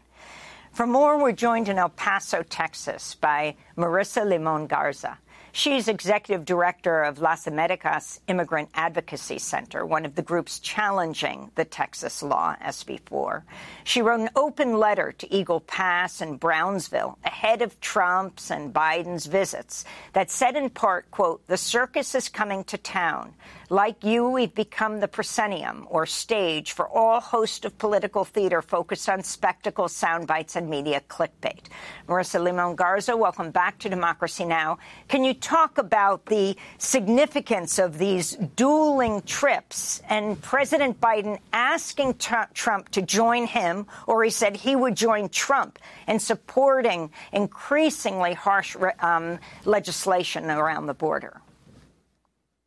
For 0.71 0.87
more, 0.87 1.19
we're 1.19 1.33
joined 1.33 1.69
in 1.69 1.77
El 1.77 1.89
Paso, 1.89 2.45
Texas 2.45 3.17
by 3.17 3.57
Marisa 3.77 4.25
Limon 4.25 4.69
Garza. 4.69 5.19
She's 5.57 5.87
executive 5.87 6.45
director 6.45 7.05
of 7.05 7.21
Las 7.21 7.47
Americas 7.47 8.19
Immigrant 8.27 8.71
Advocacy 8.75 9.39
Center, 9.39 9.87
one 9.87 10.05
of 10.05 10.17
the 10.17 10.23
groups 10.23 10.59
challenging 10.59 11.53
the 11.55 11.65
Texas 11.65 12.25
law, 12.25 12.57
SB4. 12.61 13.45
She 13.85 14.03
wrote 14.03 14.19
an 14.19 14.31
open 14.35 14.77
letter 14.81 15.13
to 15.13 15.33
Eagle 15.33 15.61
Pass 15.61 16.21
and 16.21 16.41
Brownsville 16.41 17.21
ahead 17.25 17.63
of 17.63 17.81
Trump's 17.81 18.51
and 18.51 18.75
Biden's 18.75 19.27
visits 19.27 19.85
that 20.13 20.29
said 20.29 20.57
in 20.57 20.71
part, 20.71 21.09
quote, 21.13 21.47
the 21.47 21.57
circus 21.57 22.17
is 22.17 22.29
coming 22.29 22.65
to 22.65 22.77
town. 22.77 23.33
Like 23.75 24.05
you, 24.05 24.29
we've 24.29 24.55
become 24.55 25.01
the 25.01 25.09
proscenium, 25.09 25.89
or 25.91 26.07
stage, 26.07 26.71
for 26.71 26.87
all 26.87 27.19
host 27.19 27.65
of 27.65 27.77
political 27.77 28.25
theater 28.25 28.63
focused 28.63 29.09
on 29.09 29.25
spectacle, 29.25 29.89
sound 29.89 30.29
bites, 30.29 30.55
and 30.55 30.71
media 30.71 31.03
clickbait. 31.09 31.65
Marisa 32.07 32.41
Limon 32.41 32.77
Garza, 32.77 33.17
welcome 33.17 33.51
back 33.51 33.81
to 33.81 33.89
Democracy 33.89 34.45
Now! 34.45 34.79
Can 35.09 35.25
you 35.25 35.35
talk 35.35 35.77
about 35.79 36.27
the 36.27 36.57
significance 36.79 37.81
of 37.81 37.99
these 37.99 38.37
dueling 38.55 39.23
trips 39.23 40.01
and 40.09 40.41
President 40.41 41.01
Biden 41.01 41.41
asking 41.53 42.15
Trump 42.55 42.91
to 42.91 43.03
join 43.03 43.49
him, 43.49 43.89
or 44.07 44.23
he 44.23 44.31
said 44.31 44.55
he 44.55 44.77
would 44.77 44.95
join 44.95 45.29
Trump, 45.31 45.81
and 46.07 46.23
supporting 46.23 47.11
increasingly 47.33 48.35
harsh 48.35 48.77
um, 49.01 49.41
legislation 49.65 50.49
around 50.49 50.87
the 50.87 50.95
border? 50.95 51.41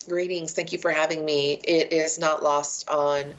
Greetings. 0.08 0.54
Thank 0.54 0.72
you 0.72 0.78
for 0.78 0.92
having 0.92 1.26
me. 1.26 1.60
It 1.66 1.92
is 1.92 2.18
not 2.18 2.42
lost 2.42 2.88
on 2.90 3.34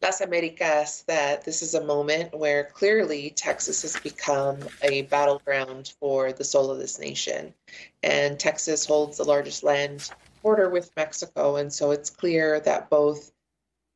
Las 0.00 0.20
Americas 0.20 1.02
that 1.08 1.44
this 1.44 1.62
is 1.62 1.74
a 1.74 1.82
moment 1.82 2.32
where 2.32 2.62
clearly 2.62 3.30
Texas 3.30 3.82
has 3.82 3.98
become 3.98 4.60
a 4.82 5.02
battleground 5.02 5.94
for 5.98 6.32
the 6.32 6.44
soul 6.44 6.70
of 6.70 6.78
this 6.78 7.00
nation. 7.00 7.52
And 8.04 8.38
Texas 8.38 8.86
holds 8.86 9.16
the 9.16 9.24
largest 9.24 9.64
land 9.64 10.12
border 10.44 10.70
with 10.70 10.92
Mexico. 10.96 11.56
And 11.56 11.72
so 11.72 11.90
it's 11.90 12.10
clear 12.10 12.60
that 12.60 12.88
both 12.88 13.32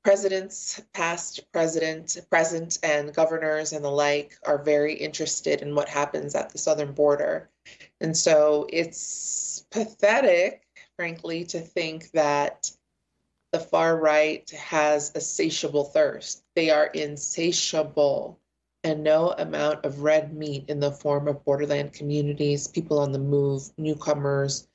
presidents, 0.02 0.82
past 0.92 1.44
president, 1.52 2.18
present, 2.28 2.80
and 2.82 3.14
governors 3.14 3.72
and 3.72 3.84
the 3.84 3.90
like 3.90 4.36
are 4.44 4.58
very 4.58 4.94
interested 4.94 5.62
in 5.62 5.76
what 5.76 5.88
happens 5.88 6.34
at 6.34 6.50
the 6.50 6.58
southern 6.58 6.90
border. 6.90 7.48
And 8.00 8.16
so 8.16 8.66
it's 8.72 9.64
pathetic 9.70 10.66
frankly, 11.00 11.46
to 11.46 11.60
think 11.60 12.10
that 12.10 12.70
the 13.52 13.58
far 13.58 13.96
right 13.96 14.50
has 14.50 15.12
a 15.14 15.18
satiable 15.18 15.84
thirst. 15.84 16.42
They 16.54 16.68
are 16.68 16.88
insatiable, 16.88 18.38
and 18.84 19.02
no 19.02 19.30
amount 19.30 19.86
of 19.86 20.02
red 20.02 20.34
meat 20.34 20.66
in 20.68 20.78
the 20.78 20.92
form 20.92 21.26
of 21.26 21.42
borderland 21.42 21.94
communities, 21.94 22.68
people 22.68 22.98
on 22.98 23.12
the 23.12 23.18
move, 23.18 23.62
newcomers, 23.78 24.68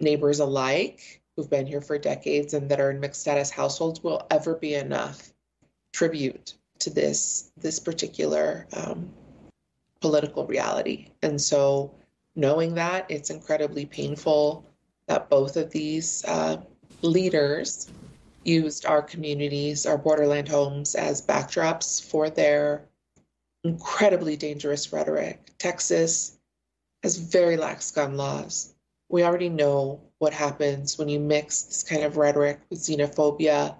neighbors 0.00 0.40
alike 0.40 1.22
who've 1.36 1.48
been 1.48 1.68
here 1.68 1.80
for 1.80 1.96
decades 1.96 2.52
and 2.52 2.68
that 2.68 2.80
are 2.80 2.90
in 2.90 2.98
mixed 2.98 3.20
status 3.20 3.48
households 3.48 4.02
will 4.02 4.26
ever 4.32 4.56
be 4.56 4.74
enough 4.74 5.32
tribute 5.92 6.54
to 6.80 6.90
this 6.90 7.52
this 7.56 7.78
particular 7.78 8.66
um, 8.72 9.12
political 10.00 10.44
reality. 10.44 11.12
And 11.22 11.40
so, 11.40 11.94
knowing 12.34 12.74
that, 12.74 13.08
it's 13.08 13.30
incredibly 13.30 13.86
painful 13.86 14.66
that 15.08 15.28
both 15.28 15.56
of 15.56 15.70
these 15.70 16.24
uh, 16.24 16.58
leaders 17.02 17.90
used 18.44 18.86
our 18.86 19.02
communities, 19.02 19.86
our 19.86 19.98
borderland 19.98 20.48
homes, 20.48 20.94
as 20.94 21.20
backdrops 21.22 22.02
for 22.02 22.30
their 22.30 22.86
incredibly 23.64 24.36
dangerous 24.36 24.92
rhetoric. 24.92 25.50
Texas 25.58 26.38
has 27.02 27.18
very 27.18 27.56
lax 27.56 27.90
gun 27.90 28.16
laws. 28.16 28.74
We 29.08 29.22
already 29.22 29.48
know 29.48 30.00
what 30.18 30.32
happens 30.32 30.98
when 30.98 31.08
you 31.08 31.20
mix 31.20 31.62
this 31.62 31.82
kind 31.82 32.02
of 32.02 32.16
rhetoric 32.16 32.60
with 32.70 32.80
xenophobia, 32.80 33.76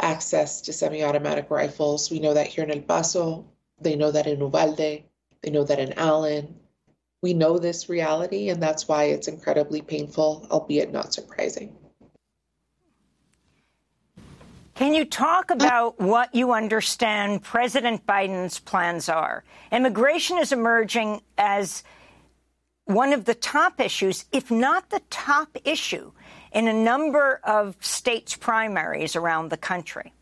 access 0.00 0.62
to 0.62 0.72
semi 0.72 1.04
automatic 1.04 1.50
rifles. 1.50 2.10
We 2.10 2.20
know 2.20 2.34
that 2.34 2.46
here 2.46 2.64
in 2.64 2.70
El 2.70 2.80
Paso, 2.80 3.46
they 3.80 3.96
know 3.96 4.10
that 4.10 4.26
in 4.26 4.40
Uvalde, 4.40 4.76
they 5.42 5.50
know 5.50 5.64
that 5.64 5.78
in 5.78 5.92
Allen, 5.94 6.54
we 7.22 7.34
know 7.34 7.58
this 7.58 7.88
reality, 7.88 8.48
and 8.48 8.62
that's 8.62 8.88
why 8.88 9.04
it's 9.04 9.28
incredibly 9.28 9.82
painful, 9.82 10.46
albeit 10.50 10.92
not 10.92 11.12
surprising. 11.12 11.76
Can 14.74 14.94
you 14.94 15.04
talk 15.04 15.50
about 15.50 16.00
what 16.00 16.34
you 16.34 16.52
understand 16.52 17.42
President 17.42 18.06
Biden's 18.06 18.58
plans 18.58 19.10
are? 19.10 19.44
Immigration 19.70 20.38
is 20.38 20.52
emerging 20.52 21.20
as 21.36 21.82
one 22.86 23.12
of 23.12 23.26
the 23.26 23.34
top 23.34 23.78
issues, 23.78 24.24
if 24.32 24.50
not 24.50 24.88
the 24.88 25.02
top 25.10 25.54
issue, 25.64 26.12
in 26.52 26.66
a 26.66 26.72
number 26.72 27.40
of 27.44 27.76
states' 27.80 28.34
primaries 28.34 29.14
around 29.14 29.50
the 29.50 29.58
country. 29.58 30.14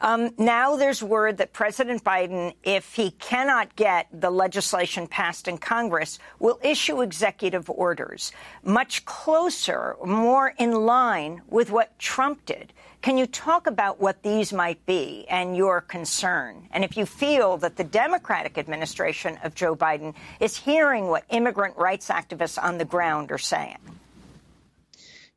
Um, 0.00 0.30
now 0.38 0.76
there's 0.76 1.02
word 1.02 1.38
that 1.38 1.52
President 1.52 2.04
Biden, 2.04 2.54
if 2.62 2.94
he 2.94 3.10
cannot 3.12 3.74
get 3.76 4.08
the 4.12 4.30
legislation 4.30 5.06
passed 5.06 5.48
in 5.48 5.58
Congress, 5.58 6.18
will 6.38 6.58
issue 6.62 7.00
executive 7.00 7.70
orders 7.70 8.32
much 8.62 9.04
closer, 9.04 9.96
more 10.04 10.54
in 10.58 10.72
line 10.72 11.42
with 11.48 11.70
what 11.70 11.98
Trump 11.98 12.44
did. 12.46 12.72
Can 13.02 13.18
you 13.18 13.26
talk 13.26 13.66
about 13.66 14.00
what 14.00 14.22
these 14.22 14.52
might 14.52 14.84
be 14.84 15.26
and 15.28 15.56
your 15.56 15.80
concern? 15.80 16.68
And 16.72 16.82
if 16.82 16.96
you 16.96 17.06
feel 17.06 17.56
that 17.58 17.76
the 17.76 17.84
Democratic 17.84 18.58
administration 18.58 19.38
of 19.44 19.54
Joe 19.54 19.76
Biden 19.76 20.14
is 20.40 20.56
hearing 20.56 21.06
what 21.06 21.24
immigrant 21.30 21.76
rights 21.76 22.08
activists 22.08 22.60
on 22.60 22.78
the 22.78 22.84
ground 22.84 23.30
are 23.30 23.38
saying? 23.38 23.78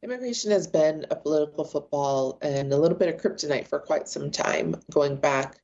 Immigration 0.01 0.51
has 0.51 0.67
been 0.67 1.05
a 1.11 1.15
political 1.15 1.65
football 1.65 2.37
and 2.41 2.71
a 2.71 2.77
little 2.77 2.97
bit 2.97 3.13
of 3.13 3.21
kryptonite 3.21 3.67
for 3.67 3.79
quite 3.79 4.07
some 4.07 4.31
time, 4.31 4.75
going 4.91 5.17
back 5.17 5.59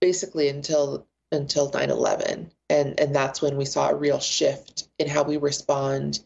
basically 0.00 0.48
until 0.48 1.06
until 1.30 1.70
9/11, 1.70 2.50
and 2.68 2.98
and 2.98 3.14
that's 3.14 3.42
when 3.42 3.56
we 3.56 3.64
saw 3.64 3.90
a 3.90 3.94
real 3.94 4.20
shift 4.20 4.88
in 4.98 5.08
how 5.08 5.22
we 5.22 5.36
respond 5.36 6.24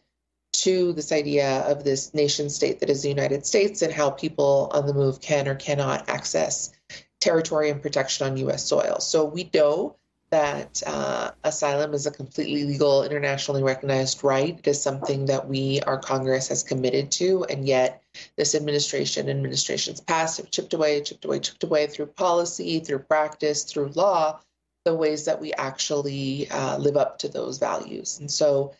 to 0.53 0.93
this 0.93 1.11
idea 1.11 1.59
of 1.61 1.83
this 1.83 2.13
nation 2.13 2.49
state 2.49 2.79
that 2.79 2.89
is 2.89 3.03
the 3.03 3.09
United 3.09 3.45
States 3.45 3.81
and 3.81 3.93
how 3.93 4.09
people 4.09 4.69
on 4.73 4.87
the 4.87 4.93
move 4.93 5.21
can 5.21 5.47
or 5.47 5.55
cannot 5.55 6.09
access 6.09 6.71
territory 7.19 7.69
and 7.69 7.81
protection 7.81 8.25
on 8.25 8.37
U.S. 8.37 8.65
soil. 8.65 8.99
So 8.99 9.25
we 9.25 9.49
know 9.53 9.97
that 10.29 10.83
uh, 10.85 11.31
asylum 11.43 11.93
is 11.93 12.05
a 12.05 12.11
completely 12.11 12.65
legal, 12.65 13.03
internationally 13.03 13.63
recognized 13.63 14.23
right. 14.23 14.59
It 14.59 14.67
is 14.67 14.81
something 14.81 15.25
that 15.27 15.47
we, 15.47 15.79
our 15.81 15.97
Congress, 15.97 16.49
has 16.49 16.63
committed 16.63 17.11
to, 17.13 17.45
and 17.45 17.65
yet 17.65 18.03
this 18.35 18.53
administration, 18.53 19.29
administrations 19.29 20.01
past, 20.01 20.37
have 20.37 20.51
chipped 20.51 20.73
away, 20.73 21.01
chipped 21.01 21.23
away, 21.23 21.39
chipped 21.39 21.63
away 21.63 21.87
through 21.87 22.07
policy, 22.07 22.79
through 22.79 22.99
practice, 22.99 23.63
through 23.63 23.89
law, 23.95 24.39
the 24.83 24.93
ways 24.93 25.25
that 25.25 25.39
we 25.39 25.53
actually 25.53 26.49
uh, 26.49 26.77
live 26.77 26.97
up 26.97 27.19
to 27.19 27.29
those 27.29 27.57
values. 27.57 28.19
And 28.19 28.29
so 28.29 28.73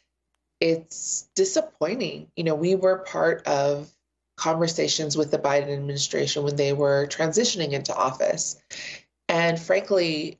it's 0.60 1.30
disappointing. 1.36 2.32
You 2.36 2.44
know, 2.44 2.56
we 2.56 2.76
were 2.76 3.00
part 3.00 3.48
of 3.48 3.90
conversations 4.38 5.18
with 5.18 5.32
the 5.32 5.40
Biden 5.40 5.72
administration 5.74 6.44
when 6.44 6.56
they 6.56 6.74
were 6.74 7.08
transitioning 7.08 7.72
into 7.72 7.96
office. 7.96 8.62
And 9.28 9.60
frankly, 9.60 10.40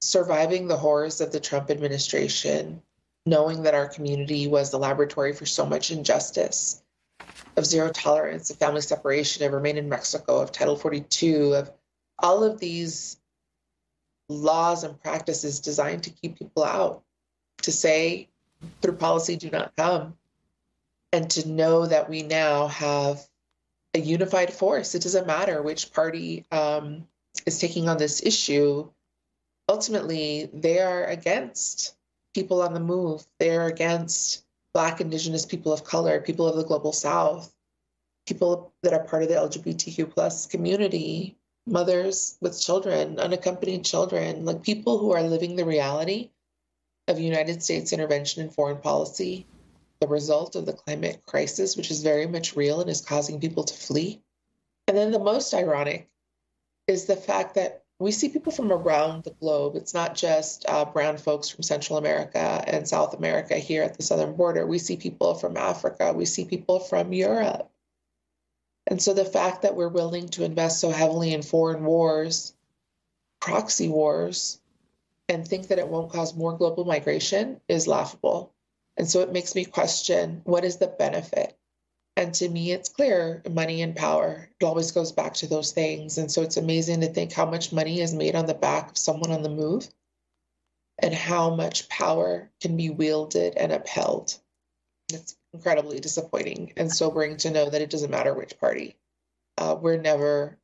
surviving 0.00 0.66
the 0.66 0.76
horrors 0.76 1.20
of 1.20 1.32
the 1.32 1.40
Trump 1.40 1.70
administration, 1.70 2.82
knowing 3.26 3.62
that 3.62 3.74
our 3.74 3.88
community 3.88 4.46
was 4.46 4.70
the 4.70 4.78
laboratory 4.78 5.32
for 5.32 5.46
so 5.46 5.66
much 5.66 5.90
injustice, 5.90 6.82
of 7.56 7.66
zero 7.66 7.90
tolerance, 7.90 8.50
of 8.50 8.56
family 8.56 8.80
separation, 8.80 9.44
of 9.44 9.52
remain 9.52 9.76
in 9.76 9.88
Mexico, 9.88 10.40
of 10.40 10.52
Title 10.52 10.76
42, 10.76 11.54
of 11.54 11.70
all 12.18 12.44
of 12.44 12.58
these 12.58 13.18
laws 14.28 14.84
and 14.84 15.00
practices 15.00 15.60
designed 15.60 16.04
to 16.04 16.10
keep 16.10 16.38
people 16.38 16.64
out, 16.64 17.02
to 17.62 17.72
say 17.72 18.28
through 18.80 18.96
policy, 18.96 19.36
do 19.36 19.50
not 19.50 19.76
come, 19.76 20.16
and 21.12 21.28
to 21.30 21.48
know 21.48 21.86
that 21.86 22.08
we 22.08 22.22
now 22.22 22.68
have 22.68 23.20
a 23.94 23.98
unified 23.98 24.52
force. 24.52 24.94
It 24.94 25.02
doesn't 25.02 25.26
matter 25.26 25.60
which 25.60 25.92
party 25.92 26.46
um, 26.52 27.06
is 27.44 27.58
taking 27.58 27.88
on 27.88 27.98
this 27.98 28.22
issue 28.22 28.88
ultimately 29.70 30.50
they 30.52 30.80
are 30.80 31.04
against 31.04 31.94
people 32.34 32.60
on 32.60 32.74
the 32.74 32.80
move. 32.80 33.24
They 33.38 33.56
are 33.56 33.66
against 33.66 34.44
Black, 34.74 35.00
Indigenous 35.00 35.46
people 35.46 35.72
of 35.72 35.84
color, 35.84 36.20
people 36.20 36.46
of 36.48 36.56
the 36.56 36.64
global 36.64 36.92
South. 36.92 37.54
people 38.26 38.72
that 38.82 38.92
are 38.92 39.02
part 39.04 39.22
of 39.22 39.28
the 39.28 39.34
LGBTQ 39.34 40.10
plus 40.10 40.46
community, 40.46 41.36
mothers 41.66 42.36
with 42.40 42.60
children, 42.60 43.18
unaccompanied 43.18 43.84
children, 43.84 44.44
like 44.44 44.62
people 44.62 44.98
who 44.98 45.12
are 45.12 45.22
living 45.22 45.56
the 45.56 45.64
reality 45.64 46.30
of 47.08 47.18
United 47.18 47.62
States 47.62 47.92
intervention 47.92 48.42
in 48.42 48.50
foreign 48.50 48.78
policy, 48.78 49.46
the 50.00 50.06
result 50.06 50.54
of 50.54 50.66
the 50.66 50.72
climate 50.72 51.22
crisis, 51.26 51.76
which 51.76 51.90
is 51.90 52.02
very 52.02 52.26
much 52.26 52.54
real 52.54 52.80
and 52.80 52.90
is 52.90 53.00
causing 53.00 53.40
people 53.40 53.64
to 53.64 53.74
flee. 53.74 54.20
And 54.86 54.96
then 54.96 55.10
the 55.10 55.18
most 55.18 55.52
ironic 55.54 56.08
is 56.86 57.06
the 57.06 57.16
fact 57.16 57.54
that 57.54 57.79
we 58.00 58.12
see 58.12 58.30
people 58.30 58.50
from 58.50 58.72
around 58.72 59.24
the 59.24 59.30
globe. 59.30 59.76
It's 59.76 59.92
not 59.92 60.14
just 60.14 60.64
uh, 60.66 60.86
brown 60.86 61.18
folks 61.18 61.50
from 61.50 61.62
Central 61.62 61.98
America 61.98 62.38
and 62.38 62.88
South 62.88 63.12
America 63.12 63.56
here 63.56 63.82
at 63.82 63.96
the 63.96 64.02
southern 64.02 64.36
border. 64.36 64.66
We 64.66 64.78
see 64.78 64.96
people 64.96 65.34
from 65.34 65.58
Africa. 65.58 66.14
We 66.14 66.24
see 66.24 66.46
people 66.46 66.80
from 66.80 67.12
Europe. 67.12 67.70
And 68.86 69.02
so 69.02 69.12
the 69.12 69.26
fact 69.26 69.62
that 69.62 69.76
we're 69.76 69.88
willing 69.88 70.30
to 70.30 70.44
invest 70.44 70.80
so 70.80 70.88
heavily 70.90 71.34
in 71.34 71.42
foreign 71.42 71.84
wars, 71.84 72.54
proxy 73.38 73.88
wars, 73.88 74.58
and 75.28 75.46
think 75.46 75.68
that 75.68 75.78
it 75.78 75.88
won't 75.88 76.10
cause 76.10 76.34
more 76.34 76.56
global 76.56 76.86
migration 76.86 77.60
is 77.68 77.86
laughable. 77.86 78.54
And 78.96 79.08
so 79.08 79.20
it 79.20 79.32
makes 79.32 79.54
me 79.54 79.66
question 79.66 80.40
what 80.44 80.64
is 80.64 80.78
the 80.78 80.86
benefit? 80.86 81.54
And 82.16 82.34
to 82.34 82.48
me, 82.48 82.72
it's 82.72 82.88
clear 82.88 83.42
money 83.50 83.82
and 83.82 83.96
power. 83.96 84.48
It 84.60 84.64
always 84.64 84.92
goes 84.92 85.12
back 85.12 85.34
to 85.34 85.46
those 85.46 85.72
things. 85.72 86.18
And 86.18 86.30
so 86.30 86.42
it's 86.42 86.56
amazing 86.56 87.00
to 87.00 87.08
think 87.08 87.32
how 87.32 87.46
much 87.46 87.72
money 87.72 88.00
is 88.00 88.12
made 88.12 88.34
on 88.34 88.46
the 88.46 88.54
back 88.54 88.90
of 88.90 88.98
someone 88.98 89.30
on 89.30 89.42
the 89.42 89.48
move 89.48 89.88
and 90.98 91.14
how 91.14 91.54
much 91.54 91.88
power 91.88 92.50
can 92.60 92.76
be 92.76 92.90
wielded 92.90 93.56
and 93.56 93.72
upheld. 93.72 94.36
It's 95.12 95.36
incredibly 95.52 95.98
disappointing 96.00 96.74
and 96.76 96.92
sobering 96.92 97.38
to 97.38 97.50
know 97.50 97.70
that 97.70 97.80
it 97.80 97.90
doesn't 97.90 98.10
matter 98.10 98.34
which 98.34 98.58
party. 98.58 98.96
Uh, 99.56 99.76
we're 99.80 99.96
never, 99.96 100.58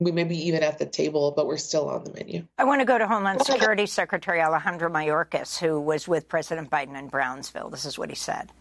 we 0.00 0.12
may 0.12 0.24
be 0.24 0.48
even 0.48 0.62
at 0.62 0.78
the 0.78 0.86
table, 0.86 1.32
but 1.32 1.46
we're 1.46 1.56
still 1.56 1.88
on 1.88 2.04
the 2.04 2.12
menu. 2.12 2.46
I 2.58 2.64
want 2.64 2.80
to 2.80 2.84
go 2.84 2.98
to 2.98 3.06
Homeland 3.06 3.44
Security 3.44 3.86
Secretary 3.86 4.40
Alejandro 4.40 4.90
Mayorkas, 4.90 5.58
who 5.58 5.80
was 5.80 6.06
with 6.06 6.28
President 6.28 6.70
Biden 6.70 6.96
in 6.98 7.08
Brownsville. 7.08 7.70
This 7.70 7.84
is 7.84 7.98
what 7.98 8.10
he 8.10 8.16
said. 8.16 8.52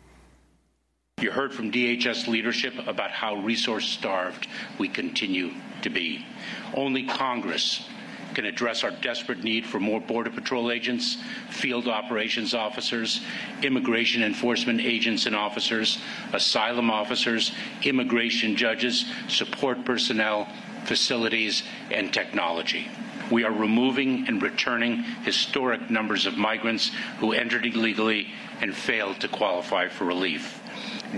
You 1.22 1.32
heard 1.32 1.54
from 1.54 1.70
DHS 1.72 2.28
leadership 2.28 2.74
about 2.88 3.12
how 3.12 3.36
resource 3.36 3.90
starved 3.90 4.48
we 4.78 4.88
continue 4.88 5.52
to 5.82 5.90
be. 5.90 6.26
Only 6.74 7.04
Congress 7.04 7.86
can 8.34 8.46
address 8.46 8.86
our 8.86 8.92
desperate 8.92 9.44
need 9.44 9.66
for 9.66 9.82
more 9.82 10.00
Border 10.00 10.30
Patrol 10.30 10.72
agents, 10.72 11.18
field 11.50 11.90
operations 11.90 12.54
officers, 12.54 13.20
immigration 13.64 14.24
enforcement 14.24 14.80
agents 14.80 15.26
and 15.26 15.36
officers, 15.36 16.00
asylum 16.32 16.90
officers, 16.90 17.52
immigration 17.84 18.56
judges, 18.56 19.06
support 19.28 19.84
personnel, 19.84 20.48
facilities, 20.86 21.64
and 21.92 22.14
technology. 22.14 22.88
We 23.30 23.44
are 23.44 23.52
removing 23.52 24.28
and 24.28 24.42
returning 24.42 25.04
historic 25.24 25.90
numbers 25.90 26.26
of 26.26 26.38
migrants 26.38 26.92
who 27.20 27.34
entered 27.34 27.66
illegally 27.66 28.30
and 28.62 28.74
failed 28.74 29.20
to 29.20 29.28
qualify 29.28 29.90
for 29.90 30.06
relief. 30.06 30.59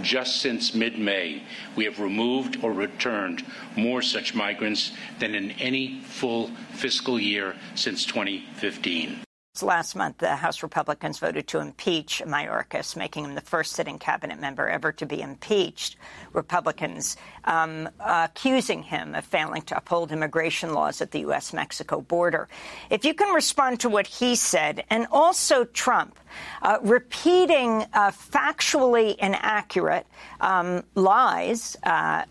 Just 0.01 0.41
since 0.41 0.73
mid 0.73 0.97
May, 0.97 1.43
we 1.75 1.85
have 1.85 1.99
removed 1.99 2.57
or 2.61 2.71
returned 2.71 3.43
more 3.75 4.01
such 4.01 4.33
migrants 4.33 4.91
than 5.19 5.35
in 5.35 5.51
any 5.51 5.99
full 6.01 6.49
fiscal 6.73 7.19
year 7.19 7.55
since 7.75 8.05
2015. 8.05 9.21
Last 9.61 9.95
month, 9.95 10.19
the 10.19 10.37
House 10.37 10.63
Republicans 10.63 11.19
voted 11.19 11.45
to 11.49 11.59
impeach 11.59 12.21
Mayorkas, 12.25 12.95
making 12.95 13.25
him 13.25 13.35
the 13.35 13.41
first 13.41 13.73
sitting 13.73 13.99
cabinet 13.99 14.39
member 14.39 14.67
ever 14.69 14.93
to 14.93 15.05
be 15.05 15.21
impeached. 15.21 15.97
Republicans 16.31 17.17
um, 17.43 17.89
accusing 17.99 18.81
him 18.81 19.13
of 19.13 19.25
failing 19.25 19.61
to 19.63 19.75
uphold 19.75 20.13
immigration 20.13 20.73
laws 20.73 21.01
at 21.01 21.11
the 21.11 21.19
U.S. 21.19 21.51
Mexico 21.51 21.99
border. 21.99 22.47
If 22.89 23.03
you 23.03 23.13
can 23.13 23.35
respond 23.35 23.81
to 23.81 23.89
what 23.89 24.07
he 24.07 24.35
said, 24.35 24.85
and 24.89 25.05
also 25.11 25.65
Trump 25.65 26.17
uh, 26.61 26.77
repeating 26.81 27.85
uh, 27.93 28.11
factually 28.11 29.17
inaccurate 29.17 30.07
um, 30.39 30.81
lies. 30.95 31.75
Uh, 31.83 32.23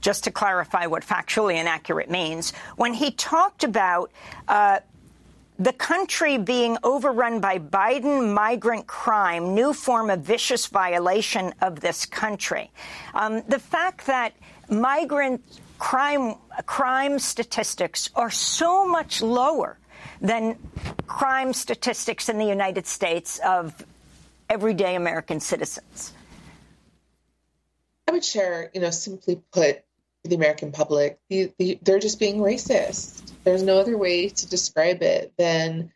just 0.00 0.24
to 0.24 0.30
clarify 0.30 0.84
what 0.84 1.02
factually 1.02 1.58
inaccurate 1.58 2.10
means, 2.10 2.52
when 2.76 2.92
he 2.92 3.10
talked 3.10 3.64
about 3.64 4.12
uh, 4.48 4.78
the 5.58 5.72
country 5.72 6.36
being 6.36 6.76
overrun 6.82 7.40
by 7.40 7.58
Biden 7.58 8.32
migrant 8.34 8.86
crime, 8.86 9.54
new 9.54 9.72
form 9.72 10.10
of 10.10 10.20
vicious 10.20 10.66
violation 10.66 11.54
of 11.60 11.80
this 11.80 12.06
country. 12.06 12.70
Um, 13.14 13.42
the 13.48 13.58
fact 13.58 14.06
that 14.06 14.34
migrant 14.68 15.42
crime 15.78 16.34
crime 16.66 17.18
statistics 17.18 18.10
are 18.14 18.30
so 18.30 18.86
much 18.86 19.22
lower 19.22 19.78
than 20.20 20.56
crime 21.06 21.52
statistics 21.52 22.28
in 22.28 22.38
the 22.38 22.46
United 22.46 22.86
States 22.86 23.38
of 23.44 23.84
everyday 24.48 24.94
American 24.94 25.40
citizens. 25.40 26.12
I 28.08 28.12
would 28.12 28.24
share, 28.24 28.70
you 28.74 28.80
know, 28.80 28.90
simply 28.90 29.40
put, 29.52 29.82
the 30.24 30.36
American 30.36 30.72
public, 30.72 31.18
the, 31.28 31.52
the, 31.58 31.78
they're 31.82 31.98
just 31.98 32.18
being 32.18 32.38
racist. 32.38 33.23
There's 33.44 33.62
no 33.62 33.78
other 33.78 33.96
way 33.96 34.30
to 34.30 34.48
describe 34.48 35.02
it 35.02 35.32
than 35.36 35.92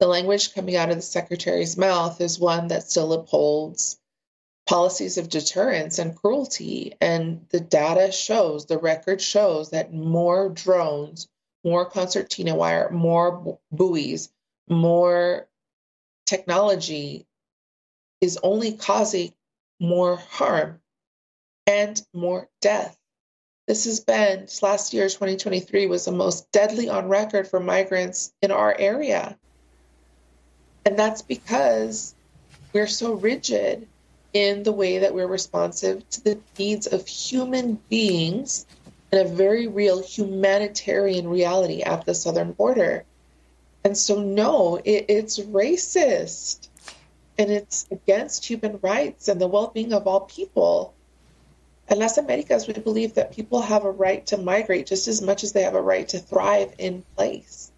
the 0.00 0.06
language 0.06 0.54
coming 0.54 0.76
out 0.76 0.90
of 0.90 0.96
the 0.96 1.02
secretary's 1.02 1.76
mouth 1.76 2.20
is 2.20 2.38
one 2.38 2.68
that 2.68 2.84
still 2.90 3.12
upholds 3.12 3.98
policies 4.66 5.16
of 5.16 5.28
deterrence 5.28 5.98
and 5.98 6.16
cruelty. 6.16 6.94
And 7.00 7.46
the 7.50 7.60
data 7.60 8.12
shows, 8.12 8.66
the 8.66 8.78
record 8.78 9.20
shows 9.20 9.70
that 9.70 9.92
more 9.92 10.48
drones, 10.48 11.28
more 11.64 11.84
concertina 11.84 12.54
wire, 12.54 12.90
more 12.90 13.58
buoys, 13.70 14.30
more 14.68 15.46
technology 16.24 17.26
is 18.20 18.38
only 18.42 18.72
causing 18.72 19.32
more 19.78 20.16
harm 20.16 20.80
and 21.66 22.02
more 22.12 22.48
death. 22.60 22.98
This 23.66 23.84
has 23.86 23.98
been, 23.98 24.46
last 24.62 24.94
year, 24.94 25.08
2023, 25.08 25.86
was 25.86 26.04
the 26.04 26.12
most 26.12 26.50
deadly 26.52 26.88
on 26.88 27.08
record 27.08 27.48
for 27.48 27.58
migrants 27.58 28.32
in 28.40 28.52
our 28.52 28.74
area. 28.78 29.36
And 30.84 30.96
that's 30.96 31.22
because 31.22 32.14
we're 32.72 32.86
so 32.86 33.14
rigid 33.14 33.88
in 34.32 34.62
the 34.62 34.72
way 34.72 34.98
that 34.98 35.14
we're 35.14 35.26
responsive 35.26 36.08
to 36.10 36.22
the 36.22 36.38
needs 36.58 36.86
of 36.86 37.08
human 37.08 37.74
beings 37.88 38.66
in 39.10 39.18
a 39.18 39.28
very 39.28 39.66
real 39.66 40.00
humanitarian 40.00 41.26
reality 41.26 41.82
at 41.82 42.04
the 42.04 42.14
southern 42.14 42.52
border. 42.52 43.04
And 43.82 43.96
so, 43.96 44.22
no, 44.22 44.76
it, 44.84 45.06
it's 45.08 45.38
racist 45.40 46.68
and 47.38 47.50
it's 47.50 47.86
against 47.90 48.44
human 48.44 48.78
rights 48.82 49.28
and 49.28 49.40
the 49.40 49.48
well 49.48 49.68
being 49.68 49.92
of 49.92 50.06
all 50.06 50.20
people. 50.20 50.94
In 51.88 52.00
Las 52.00 52.18
Americas, 52.18 52.66
we 52.66 52.74
believe 52.74 53.14
that 53.14 53.32
people 53.32 53.60
have 53.60 53.84
a 53.84 53.90
right 53.90 54.26
to 54.26 54.36
migrate 54.36 54.86
just 54.86 55.06
as 55.06 55.22
much 55.22 55.44
as 55.44 55.52
they 55.52 55.62
have 55.62 55.74
a 55.74 55.80
right 55.80 56.08
to 56.08 56.18
thrive 56.18 56.74
in 56.78 57.04
place. 57.16 57.70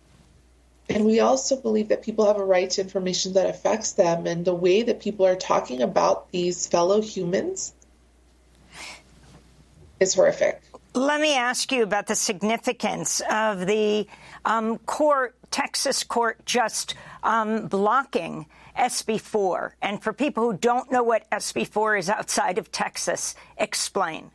And 0.88 1.04
we 1.04 1.20
also 1.20 1.56
believe 1.56 1.88
that 1.88 2.02
people 2.02 2.26
have 2.26 2.38
a 2.38 2.44
right 2.44 2.70
to 2.70 2.80
information 2.80 3.34
that 3.34 3.46
affects 3.46 3.92
them. 3.92 4.26
And 4.26 4.44
the 4.44 4.54
way 4.54 4.82
that 4.82 5.00
people 5.00 5.26
are 5.26 5.36
talking 5.36 5.82
about 5.82 6.30
these 6.30 6.66
fellow 6.66 7.02
humans 7.02 7.74
is 10.00 10.14
horrific. 10.14 10.62
Let 10.98 11.20
me 11.20 11.36
ask 11.36 11.70
you 11.70 11.84
about 11.84 12.08
the 12.08 12.16
significance 12.16 13.22
of 13.30 13.66
the 13.68 14.08
um, 14.44 14.78
court, 14.78 15.36
Texas 15.52 16.02
court, 16.02 16.44
just 16.44 16.96
um, 17.22 17.68
blocking 17.68 18.46
SB4. 18.76 19.74
And 19.80 20.02
for 20.02 20.12
people 20.12 20.50
who 20.50 20.58
don't 20.58 20.90
know 20.90 21.04
what 21.04 21.30
SB4 21.30 22.00
is 22.00 22.08
outside 22.08 22.58
of 22.58 22.72
Texas, 22.72 23.36
explain. 23.56 24.32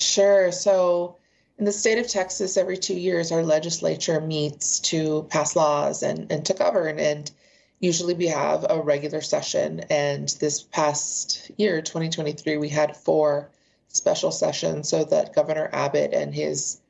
Sure. 0.00 0.50
So, 0.50 1.18
in 1.58 1.64
the 1.64 1.70
state 1.70 1.98
of 1.98 2.08
Texas, 2.08 2.56
every 2.56 2.76
two 2.76 2.98
years, 2.98 3.30
our 3.30 3.44
legislature 3.44 4.20
meets 4.20 4.80
to 4.80 5.28
pass 5.30 5.54
laws 5.54 6.02
and, 6.02 6.32
and 6.32 6.44
to 6.46 6.54
govern. 6.54 6.98
And 6.98 7.30
usually 7.78 8.14
we 8.14 8.26
have 8.26 8.66
a 8.68 8.82
regular 8.82 9.20
session. 9.20 9.82
And 9.90 10.28
this 10.40 10.60
past 10.60 11.52
year, 11.56 11.82
2023, 11.82 12.56
we 12.56 12.68
had 12.68 12.96
four 12.96 13.50
special 13.88 14.30
session 14.30 14.84
so 14.84 15.04
that 15.04 15.34
Governor 15.34 15.68
Abbott 15.72 16.12
and 16.12 16.34
his 16.34 16.80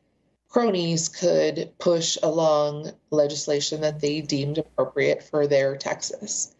cronies 0.48 1.08
could 1.08 1.72
push 1.78 2.18
along 2.22 2.90
legislation 3.11 3.82
that 3.82 4.00
they 4.00 4.20
deemed 4.20 4.58
appropriate 4.58 5.22
for 5.22 5.46
their 5.46 5.76
Texas. 5.76 6.54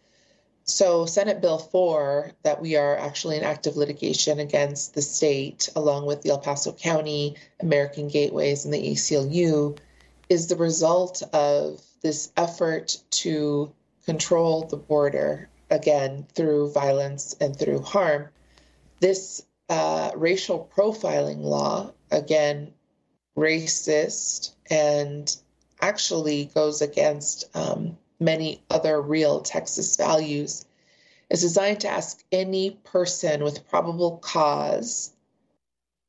So, 0.63 1.07
Senate 1.07 1.41
Bill 1.41 1.57
4, 1.57 2.33
that 2.43 2.61
we 2.61 2.75
are 2.75 2.95
actually 2.95 3.37
in 3.37 3.43
active 3.43 3.75
litigation 3.75 4.39
against 4.39 4.93
the 4.93 5.01
state, 5.01 5.67
along 5.75 6.05
with 6.05 6.21
the 6.21 6.29
El 6.29 6.37
Paso 6.37 6.71
County, 6.71 7.37
American 7.59 8.07
Gateways, 8.07 8.65
and 8.65 8.73
the 8.73 8.91
ACLU, 8.91 9.79
is 10.29 10.45
the 10.45 10.55
result 10.55 11.23
of 11.33 11.81
this 12.01 12.31
effort 12.37 12.97
to 13.09 13.73
control 14.05 14.65
the 14.65 14.77
border, 14.77 15.49
again, 15.71 16.27
through 16.35 16.71
violence 16.71 17.35
and 17.41 17.57
through 17.57 17.81
harm. 17.81 18.29
This 18.99 19.43
uh, 19.69 20.11
racial 20.15 20.69
profiling 20.75 21.41
law, 21.41 21.93
again, 22.11 22.73
racist 23.37 24.53
and 24.69 25.35
actually 25.79 26.45
goes 26.45 26.81
against 26.81 27.45
um, 27.55 27.97
many 28.19 28.61
other 28.69 28.99
real 29.01 29.41
Texas 29.41 29.95
values, 29.95 30.65
is 31.29 31.41
designed 31.41 31.81
to 31.81 31.87
ask 31.87 32.21
any 32.31 32.71
person 32.83 33.43
with 33.43 33.69
probable 33.69 34.17
cause 34.17 35.11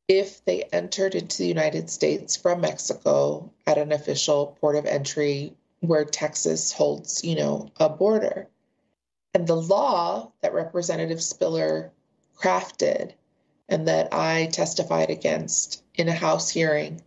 if 0.08 0.44
they 0.44 0.64
entered 0.64 1.14
into 1.14 1.38
the 1.38 1.46
United 1.46 1.88
States 1.88 2.36
from 2.36 2.62
Mexico 2.62 3.52
at 3.66 3.78
an 3.78 3.92
official 3.92 4.56
port 4.60 4.74
of 4.74 4.86
entry 4.86 5.54
where 5.80 6.04
Texas 6.04 6.72
holds, 6.72 7.22
you 7.22 7.36
know, 7.36 7.70
a 7.78 7.88
border. 7.88 8.48
And 9.34 9.46
the 9.46 9.56
law 9.56 10.32
that 10.40 10.52
Representative 10.52 11.22
Spiller 11.22 11.92
crafted 12.36 13.12
and 13.70 13.88
that 13.88 14.12
I 14.12 14.46
testified 14.52 15.10
against 15.10 15.82
in 15.94 16.08
a 16.08 16.12
House 16.12 16.50
hearing 16.50 17.00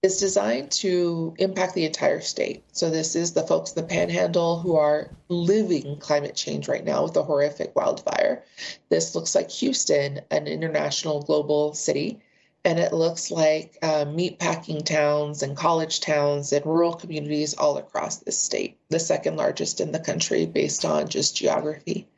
is 0.00 0.18
designed 0.18 0.70
to 0.70 1.34
impact 1.38 1.74
the 1.74 1.84
entire 1.84 2.20
state. 2.20 2.62
So, 2.70 2.88
this 2.88 3.16
is 3.16 3.32
the 3.32 3.42
folks 3.42 3.72
in 3.72 3.82
the 3.82 3.88
panhandle 3.88 4.60
who 4.60 4.76
are 4.76 5.10
living 5.28 5.98
climate 5.98 6.36
change 6.36 6.68
right 6.68 6.84
now 6.84 7.02
with 7.02 7.16
a 7.16 7.24
horrific 7.24 7.74
wildfire. 7.74 8.44
This 8.88 9.16
looks 9.16 9.34
like 9.34 9.50
Houston, 9.50 10.20
an 10.30 10.46
international 10.46 11.22
global 11.22 11.74
city. 11.74 12.20
And 12.64 12.78
it 12.78 12.92
looks 12.92 13.30
like 13.30 13.78
uh, 13.82 14.04
meatpacking 14.04 14.84
towns 14.84 15.42
and 15.42 15.56
college 15.56 16.00
towns 16.00 16.52
and 16.52 16.66
rural 16.66 16.92
communities 16.92 17.54
all 17.54 17.78
across 17.78 18.16
the 18.16 18.32
state, 18.32 18.76
the 18.90 18.98
second 18.98 19.36
largest 19.36 19.80
in 19.80 19.92
the 19.92 20.00
country 20.00 20.44
based 20.44 20.84
on 20.84 21.08
just 21.08 21.36
geography. 21.36 22.08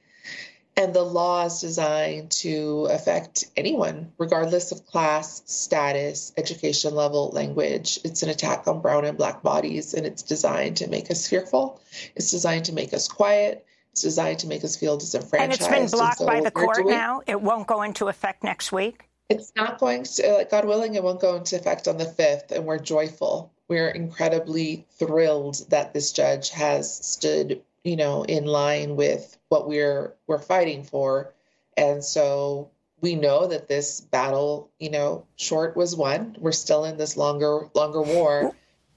And 0.76 0.94
the 0.94 1.02
law 1.02 1.44
is 1.44 1.60
designed 1.60 2.30
to 2.30 2.86
affect 2.90 3.44
anyone, 3.56 4.12
regardless 4.18 4.72
of 4.72 4.86
class, 4.86 5.42
status, 5.44 6.32
education 6.36 6.94
level, 6.94 7.30
language. 7.30 7.98
It's 8.04 8.22
an 8.22 8.30
attack 8.30 8.66
on 8.66 8.80
brown 8.80 9.04
and 9.04 9.18
black 9.18 9.42
bodies, 9.42 9.94
and 9.94 10.06
it's 10.06 10.22
designed 10.22 10.78
to 10.78 10.88
make 10.88 11.10
us 11.10 11.28
fearful. 11.28 11.80
It's 12.14 12.30
designed 12.30 12.66
to 12.66 12.72
make 12.72 12.94
us 12.94 13.08
quiet. 13.08 13.66
It's 13.92 14.02
designed 14.02 14.38
to 14.40 14.46
make 14.46 14.62
us 14.64 14.76
feel 14.76 14.96
disenfranchised. 14.96 15.42
And 15.42 15.52
it's 15.52 15.92
been 15.92 15.98
blocked 15.98 16.18
so 16.18 16.26
by 16.26 16.40
the 16.40 16.50
court 16.50 16.76
doing, 16.76 16.88
now. 16.88 17.22
It 17.26 17.40
won't 17.40 17.66
go 17.66 17.82
into 17.82 18.08
effect 18.08 18.44
next 18.44 18.70
week. 18.70 19.08
It's 19.28 19.52
not 19.56 19.78
going 19.78 20.04
to, 20.04 20.28
uh, 20.28 20.44
God 20.44 20.64
willing, 20.64 20.94
it 20.94 21.02
won't 21.02 21.20
go 21.20 21.36
into 21.36 21.56
effect 21.56 21.88
on 21.88 21.98
the 21.98 22.04
5th, 22.04 22.52
and 22.52 22.64
we're 22.64 22.78
joyful. 22.78 23.52
We're 23.68 23.88
incredibly 23.88 24.86
thrilled 24.98 25.68
that 25.70 25.92
this 25.94 26.12
judge 26.12 26.50
has 26.50 26.92
stood 26.92 27.62
you 27.84 27.96
know, 27.96 28.24
in 28.24 28.44
line 28.44 28.96
with 28.96 29.38
what 29.48 29.68
we're 29.68 30.14
we're 30.26 30.38
fighting 30.38 30.84
for. 30.84 31.34
And 31.76 32.04
so 32.04 32.70
we 33.00 33.14
know 33.14 33.46
that 33.46 33.68
this 33.68 34.00
battle, 34.00 34.70
you 34.78 34.90
know, 34.90 35.26
short 35.36 35.76
was 35.76 35.96
won. 35.96 36.36
We're 36.38 36.52
still 36.52 36.84
in 36.84 36.98
this 36.98 37.16
longer 37.16 37.68
longer 37.74 38.02
war, 38.02 38.52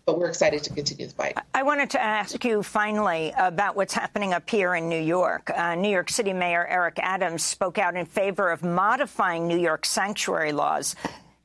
but 0.05 0.19
we're 0.19 0.27
excited 0.27 0.63
to 0.63 0.73
continue 0.73 1.07
the 1.07 1.13
fight. 1.13 1.37
I 1.53 1.63
wanted 1.63 1.89
to 1.91 2.01
ask 2.01 2.43
you 2.43 2.61
finally 2.63 3.33
about 3.37 3.75
what's 3.75 3.93
happening 3.93 4.33
up 4.33 4.49
here 4.49 4.75
in 4.75 4.89
New 4.89 5.01
York. 5.01 5.49
Uh, 5.49 5.75
New 5.75 5.89
York 5.89 6.09
City 6.09 6.33
Mayor 6.33 6.65
Eric 6.65 6.99
Adams 6.99 7.43
spoke 7.43 7.77
out 7.77 7.95
in 7.95 8.05
favor 8.05 8.51
of 8.51 8.63
modifying 8.63 9.47
New 9.47 9.59
York 9.59 9.85
sanctuary 9.85 10.51
laws 10.51 10.95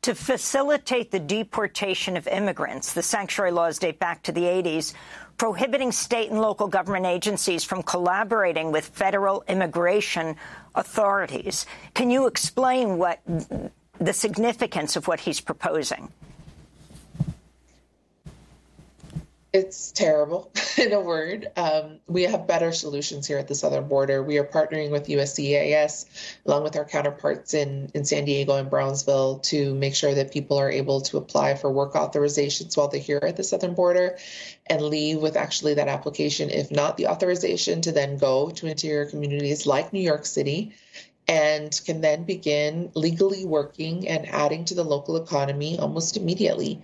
to 0.02 0.14
facilitate 0.14 1.10
the 1.10 1.20
deportation 1.20 2.16
of 2.16 2.26
immigrants. 2.26 2.92
The 2.92 3.02
sanctuary 3.02 3.50
laws 3.50 3.78
date 3.78 3.98
back 3.98 4.22
to 4.24 4.32
the 4.32 4.42
80s 4.42 4.94
prohibiting 5.38 5.92
state 5.92 6.30
and 6.30 6.40
local 6.40 6.66
government 6.66 7.06
agencies 7.06 7.64
from 7.64 7.82
collaborating 7.82 8.72
with 8.72 8.86
federal 8.86 9.44
immigration 9.48 10.36
authorities. 10.74 11.64
Can 11.94 12.10
you 12.10 12.26
explain 12.26 12.98
what 12.98 13.20
the 13.98 14.12
significance 14.12 14.96
of 14.96 15.06
what 15.06 15.20
he's 15.20 15.40
proposing? 15.40 16.12
It's 19.50 19.92
terrible, 19.92 20.52
in 20.76 20.92
a 20.92 21.00
word. 21.00 21.50
Um, 21.56 22.00
we 22.06 22.24
have 22.24 22.46
better 22.46 22.70
solutions 22.70 23.26
here 23.26 23.38
at 23.38 23.48
the 23.48 23.54
southern 23.54 23.88
border. 23.88 24.22
We 24.22 24.36
are 24.36 24.44
partnering 24.44 24.90
with 24.90 25.06
USCIS, 25.06 26.04
along 26.44 26.64
with 26.64 26.76
our 26.76 26.84
counterparts 26.84 27.54
in, 27.54 27.90
in 27.94 28.04
San 28.04 28.26
Diego 28.26 28.56
and 28.56 28.68
Brownsville, 28.68 29.38
to 29.38 29.74
make 29.74 29.94
sure 29.94 30.14
that 30.14 30.32
people 30.32 30.58
are 30.58 30.70
able 30.70 31.00
to 31.02 31.16
apply 31.16 31.54
for 31.54 31.72
work 31.72 31.94
authorizations 31.94 32.76
while 32.76 32.88
they're 32.88 33.00
here 33.00 33.20
at 33.22 33.38
the 33.38 33.44
southern 33.44 33.72
border 33.72 34.18
and 34.66 34.82
leave 34.82 35.18
with 35.18 35.34
actually 35.34 35.74
that 35.74 35.88
application, 35.88 36.50
if 36.50 36.70
not 36.70 36.98
the 36.98 37.06
authorization, 37.06 37.80
to 37.80 37.92
then 37.92 38.18
go 38.18 38.50
to 38.50 38.66
interior 38.66 39.06
communities 39.06 39.66
like 39.66 39.94
New 39.94 40.00
York 40.00 40.26
City 40.26 40.74
and 41.28 41.78
can 41.84 42.00
then 42.00 42.24
begin 42.24 42.90
legally 42.94 43.44
working 43.44 44.08
and 44.08 44.26
adding 44.28 44.64
to 44.64 44.74
the 44.74 44.84
local 44.84 45.16
economy 45.16 45.78
almost 45.78 46.16
immediately. 46.16 46.80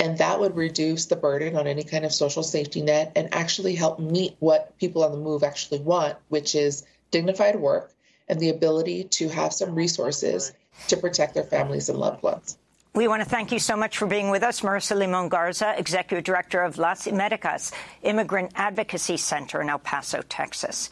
And 0.00 0.16
that 0.16 0.40
would 0.40 0.56
reduce 0.56 1.06
the 1.06 1.16
burden 1.16 1.56
on 1.56 1.66
any 1.66 1.84
kind 1.84 2.06
of 2.06 2.12
social 2.12 2.42
safety 2.42 2.80
net 2.80 3.12
and 3.14 3.34
actually 3.34 3.74
help 3.74 4.00
meet 4.00 4.34
what 4.38 4.76
people 4.78 5.04
on 5.04 5.12
the 5.12 5.18
move 5.18 5.42
actually 5.42 5.80
want, 5.80 6.16
which 6.28 6.54
is 6.54 6.86
dignified 7.10 7.56
work 7.56 7.92
and 8.26 8.40
the 8.40 8.48
ability 8.48 9.04
to 9.04 9.28
have 9.28 9.52
some 9.52 9.74
resources 9.74 10.52
to 10.88 10.96
protect 10.96 11.34
their 11.34 11.44
families 11.44 11.90
and 11.90 11.98
loved 11.98 12.22
ones. 12.22 12.56
We 12.94 13.08
want 13.08 13.22
to 13.22 13.28
thank 13.28 13.52
you 13.52 13.58
so 13.58 13.76
much 13.76 13.98
for 13.98 14.06
being 14.06 14.30
with 14.30 14.42
us. 14.42 14.62
Marisa 14.62 14.96
Limon 14.96 15.28
Garza, 15.28 15.74
Executive 15.78 16.24
Director 16.24 16.62
of 16.62 16.78
Las 16.78 17.06
Americas 17.06 17.70
Immigrant 18.02 18.52
Advocacy 18.54 19.16
Center 19.18 19.60
in 19.60 19.68
El 19.68 19.78
Paso, 19.78 20.22
Texas. 20.22 20.90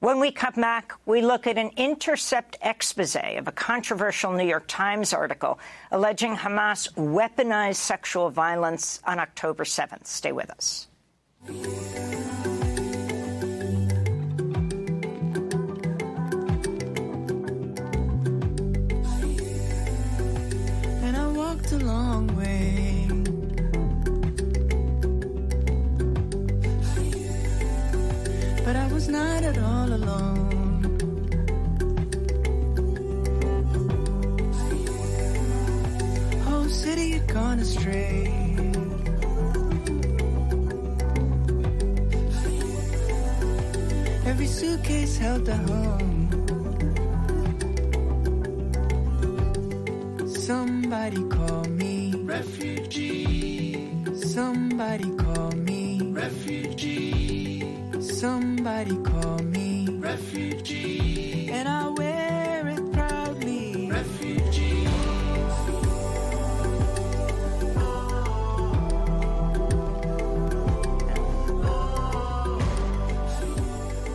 When 0.00 0.20
we 0.20 0.30
come 0.30 0.54
back, 0.54 0.92
we 1.06 1.22
look 1.22 1.48
at 1.48 1.58
an 1.58 1.70
intercept 1.76 2.56
expose 2.62 3.16
of 3.16 3.48
a 3.48 3.52
controversial 3.52 4.32
New 4.32 4.46
York 4.46 4.66
Times 4.68 5.12
article 5.12 5.58
alleging 5.90 6.36
Hamas 6.36 6.88
weaponized 6.94 7.76
sexual 7.76 8.30
violence 8.30 9.00
on 9.04 9.18
October 9.18 9.64
7th. 9.64 10.06
Stay 10.06 10.30
with 10.30 10.50
us. 10.50 10.86
And 21.02 21.16
I 21.16 21.26
walked 21.26 21.72
a 21.72 21.78
long 21.78 22.36
way 22.36 22.87
was 28.98 29.08
not 29.08 29.44
at 29.44 29.56
all 29.58 29.92
alone. 29.92 30.50
Whole 36.46 36.68
city 36.68 37.10
had 37.12 37.26
gone 37.28 37.60
astray. 37.60 38.26
Every 44.30 44.48
suitcase 44.58 45.16
held 45.16 45.48
a 45.48 45.58
home. 45.70 46.24
Somebody 50.48 51.22
call 51.36 51.64
me 51.82 52.14
refugee. 52.34 53.94
Somebody 54.34 55.08
call 55.24 55.52
me 55.52 56.00
refugee. 56.22 57.57
Somebody 58.00 58.96
call 58.98 59.38
me 59.38 59.88
refugee, 59.98 61.50
and 61.50 61.68
I 61.68 61.88
wear 61.88 62.68
it 62.68 62.92
proudly. 62.92 63.90
Refugee. 63.90 64.86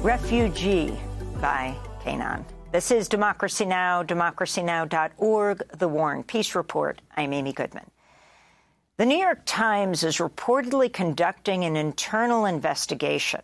Refugee 0.01 0.97
by 1.41 1.75
K'naan. 2.05 2.45
This 2.71 2.89
is 2.89 3.09
Democracy 3.09 3.65
Now!, 3.65 4.01
democracynow.org, 4.01 5.61
The 5.77 5.87
War 5.89 6.13
and 6.13 6.25
Peace 6.25 6.55
Report. 6.55 7.01
I'm 7.17 7.33
Amy 7.33 7.51
Goodman. 7.51 7.91
The 8.95 9.05
New 9.05 9.17
York 9.17 9.41
Times 9.45 10.05
is 10.05 10.17
reportedly 10.19 10.91
conducting 10.91 11.65
an 11.65 11.75
internal 11.75 12.45
investigation 12.45 13.41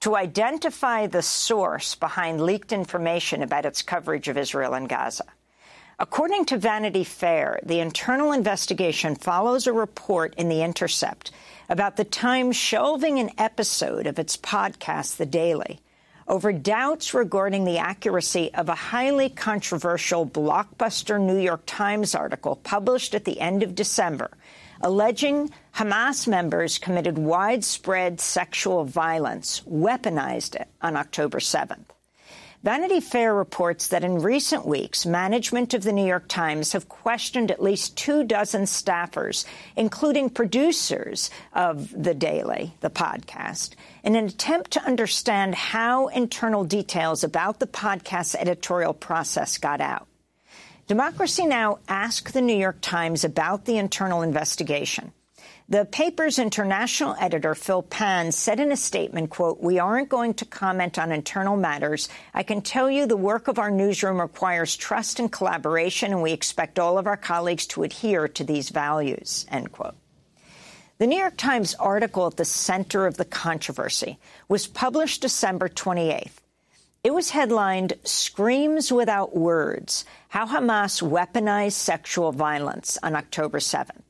to 0.00 0.14
identify 0.14 1.06
the 1.06 1.22
source 1.22 1.94
behind 1.94 2.40
leaked 2.40 2.72
information 2.72 3.42
about 3.42 3.66
its 3.66 3.82
coverage 3.82 4.28
of 4.28 4.36
Israel 4.38 4.74
and 4.74 4.88
Gaza. 4.88 5.24
According 5.98 6.44
to 6.46 6.58
Vanity 6.58 7.02
Fair, 7.02 7.58
the 7.64 7.80
internal 7.80 8.30
investigation 8.30 9.16
follows 9.16 9.66
a 9.66 9.72
report 9.72 10.34
in 10.36 10.48
The 10.48 10.62
Intercept 10.62 11.32
about 11.68 11.96
the 11.96 12.04
Times 12.04 12.54
shelving 12.54 13.18
an 13.18 13.30
episode 13.36 14.06
of 14.06 14.18
its 14.18 14.36
podcast, 14.36 15.16
The 15.16 15.26
Daily, 15.26 15.80
over 16.28 16.52
doubts 16.52 17.14
regarding 17.14 17.64
the 17.64 17.78
accuracy 17.78 18.54
of 18.54 18.68
a 18.68 18.74
highly 18.76 19.28
controversial 19.28 20.24
blockbuster 20.24 21.20
New 21.20 21.38
York 21.38 21.62
Times 21.66 22.14
article 22.14 22.56
published 22.56 23.14
at 23.14 23.24
the 23.24 23.40
end 23.40 23.64
of 23.64 23.74
December 23.74 24.30
alleging 24.80 25.50
Hamas 25.74 26.26
members 26.26 26.78
committed 26.78 27.18
widespread 27.18 28.20
sexual 28.20 28.84
violence, 28.84 29.62
weaponized 29.68 30.54
it 30.56 30.68
on 30.80 30.96
October 30.96 31.38
7th. 31.38 31.86
Vanity 32.64 32.98
Fair 32.98 33.32
reports 33.32 33.86
that 33.88 34.02
in 34.02 34.20
recent 34.20 34.66
weeks, 34.66 35.06
management 35.06 35.74
of 35.74 35.84
the 35.84 35.92
New 35.92 36.04
York 36.04 36.26
Times 36.26 36.72
have 36.72 36.88
questioned 36.88 37.52
at 37.52 37.62
least 37.62 37.96
two 37.96 38.24
dozen 38.24 38.62
staffers, 38.62 39.44
including 39.76 40.28
producers 40.28 41.30
of 41.52 41.90
The 41.90 42.14
Daily, 42.14 42.74
the 42.80 42.90
podcast, 42.90 43.74
in 44.02 44.16
an 44.16 44.24
attempt 44.24 44.72
to 44.72 44.82
understand 44.82 45.54
how 45.54 46.08
internal 46.08 46.64
details 46.64 47.22
about 47.22 47.60
the 47.60 47.68
podcast's 47.68 48.34
editorial 48.34 48.92
process 48.92 49.56
got 49.58 49.80
out. 49.80 50.07
Democracy 50.88 51.44
Now! 51.44 51.80
asked 51.86 52.32
the 52.32 52.40
New 52.40 52.56
York 52.56 52.78
Times 52.80 53.22
about 53.22 53.66
the 53.66 53.76
internal 53.76 54.22
investigation. 54.22 55.12
The 55.68 55.84
paper's 55.84 56.38
international 56.38 57.14
editor, 57.20 57.54
Phil 57.54 57.82
Pan, 57.82 58.32
said 58.32 58.58
in 58.58 58.72
a 58.72 58.76
statement, 58.76 59.28
quote, 59.28 59.60
we 59.60 59.78
aren't 59.78 60.08
going 60.08 60.32
to 60.32 60.46
comment 60.46 60.98
on 60.98 61.12
internal 61.12 61.58
matters. 61.58 62.08
I 62.32 62.42
can 62.42 62.62
tell 62.62 62.90
you 62.90 63.04
the 63.04 63.18
work 63.18 63.48
of 63.48 63.58
our 63.58 63.70
newsroom 63.70 64.18
requires 64.18 64.74
trust 64.74 65.20
and 65.20 65.30
collaboration, 65.30 66.12
and 66.12 66.22
we 66.22 66.32
expect 66.32 66.78
all 66.78 66.96
of 66.96 67.06
our 67.06 67.18
colleagues 67.18 67.66
to 67.66 67.82
adhere 67.82 68.26
to 68.26 68.42
these 68.42 68.70
values, 68.70 69.44
end 69.50 69.70
quote. 69.72 69.94
The 70.96 71.06
New 71.06 71.18
York 71.18 71.36
Times 71.36 71.74
article 71.74 72.28
at 72.28 72.38
the 72.38 72.46
center 72.46 73.06
of 73.06 73.18
the 73.18 73.26
controversy 73.26 74.18
was 74.48 74.66
published 74.66 75.20
December 75.20 75.68
28th. 75.68 76.38
It 77.08 77.14
was 77.14 77.30
headlined 77.30 77.94
Screams 78.04 78.92
Without 78.92 79.34
Words 79.34 80.04
How 80.28 80.46
Hamas 80.46 81.00
Weaponized 81.00 81.72
Sexual 81.72 82.32
Violence 82.32 82.98
on 83.02 83.16
October 83.16 83.60
7th. 83.60 84.02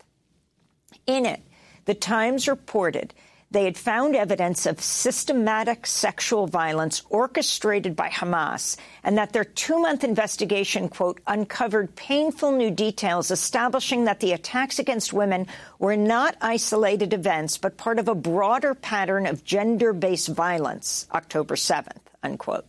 In 1.06 1.24
it, 1.24 1.40
the 1.84 1.94
Times 1.94 2.48
reported 2.48 3.14
they 3.52 3.66
had 3.66 3.78
found 3.78 4.16
evidence 4.16 4.66
of 4.66 4.80
systematic 4.80 5.86
sexual 5.86 6.48
violence 6.48 7.02
orchestrated 7.08 7.94
by 7.94 8.08
Hamas 8.08 8.76
and 9.04 9.16
that 9.16 9.32
their 9.32 9.44
two-month 9.44 10.02
investigation, 10.02 10.88
quote, 10.88 11.20
uncovered 11.28 11.94
painful 11.94 12.50
new 12.50 12.72
details 12.72 13.30
establishing 13.30 14.06
that 14.06 14.18
the 14.18 14.32
attacks 14.32 14.80
against 14.80 15.12
women 15.12 15.46
were 15.78 15.96
not 15.96 16.34
isolated 16.40 17.14
events 17.14 17.58
but 17.58 17.76
part 17.76 18.00
of 18.00 18.08
a 18.08 18.14
broader 18.16 18.74
pattern 18.74 19.24
of 19.24 19.44
gender-based 19.44 20.26
violence, 20.30 21.06
October 21.12 21.54
7th, 21.54 22.02
unquote. 22.24 22.68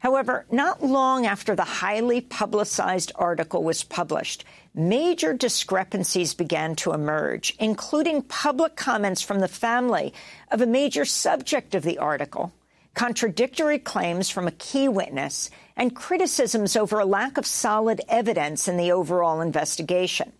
However, 0.00 0.46
not 0.50 0.82
long 0.82 1.26
after 1.26 1.54
the 1.54 1.62
highly 1.62 2.22
publicized 2.22 3.12
article 3.16 3.62
was 3.62 3.84
published, 3.84 4.44
major 4.74 5.34
discrepancies 5.34 6.32
began 6.32 6.74
to 6.76 6.92
emerge, 6.92 7.54
including 7.58 8.22
public 8.22 8.76
comments 8.76 9.20
from 9.20 9.40
the 9.40 9.48
family 9.48 10.14
of 10.50 10.62
a 10.62 10.66
major 10.66 11.04
subject 11.04 11.74
of 11.74 11.82
the 11.82 11.98
article, 11.98 12.50
contradictory 12.94 13.78
claims 13.78 14.30
from 14.30 14.48
a 14.48 14.52
key 14.52 14.88
witness, 14.88 15.50
and 15.76 15.94
criticisms 15.94 16.76
over 16.76 16.98
a 16.98 17.04
lack 17.04 17.36
of 17.36 17.44
solid 17.44 18.00
evidence 18.08 18.68
in 18.68 18.78
the 18.78 18.92
overall 18.92 19.42
investigation. 19.42 20.32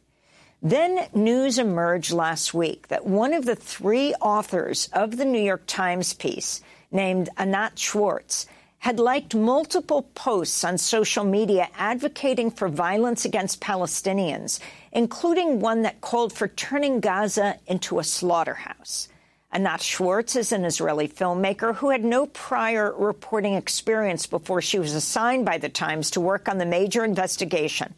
Then 0.62 1.06
news 1.12 1.58
emerged 1.58 2.12
last 2.12 2.54
week 2.54 2.88
that 2.88 3.04
one 3.04 3.34
of 3.34 3.44
the 3.44 3.56
three 3.56 4.14
authors 4.22 4.88
of 4.94 5.18
the 5.18 5.26
New 5.26 5.42
York 5.42 5.64
Times 5.66 6.14
piece, 6.14 6.62
named 6.90 7.28
Anat 7.36 7.78
Schwartz, 7.78 8.46
had 8.80 8.98
liked 8.98 9.34
multiple 9.34 10.02
posts 10.14 10.64
on 10.64 10.78
social 10.78 11.22
media 11.22 11.68
advocating 11.76 12.50
for 12.50 12.66
violence 12.66 13.26
against 13.26 13.60
Palestinians, 13.60 14.58
including 14.90 15.60
one 15.60 15.82
that 15.82 16.00
called 16.00 16.32
for 16.32 16.48
turning 16.48 16.98
Gaza 16.98 17.56
into 17.66 17.98
a 17.98 18.04
slaughterhouse. 18.04 19.08
Anat 19.52 19.82
Schwartz 19.82 20.34
is 20.34 20.52
an 20.52 20.64
Israeli 20.64 21.08
filmmaker 21.08 21.74
who 21.74 21.90
had 21.90 22.04
no 22.04 22.24
prior 22.24 22.90
reporting 22.96 23.52
experience 23.54 24.26
before 24.26 24.62
she 24.62 24.78
was 24.78 24.94
assigned 24.94 25.44
by 25.44 25.58
the 25.58 25.68
Times 25.68 26.12
to 26.12 26.20
work 26.20 26.48
on 26.48 26.56
the 26.56 26.64
major 26.64 27.04
investigation, 27.04 27.92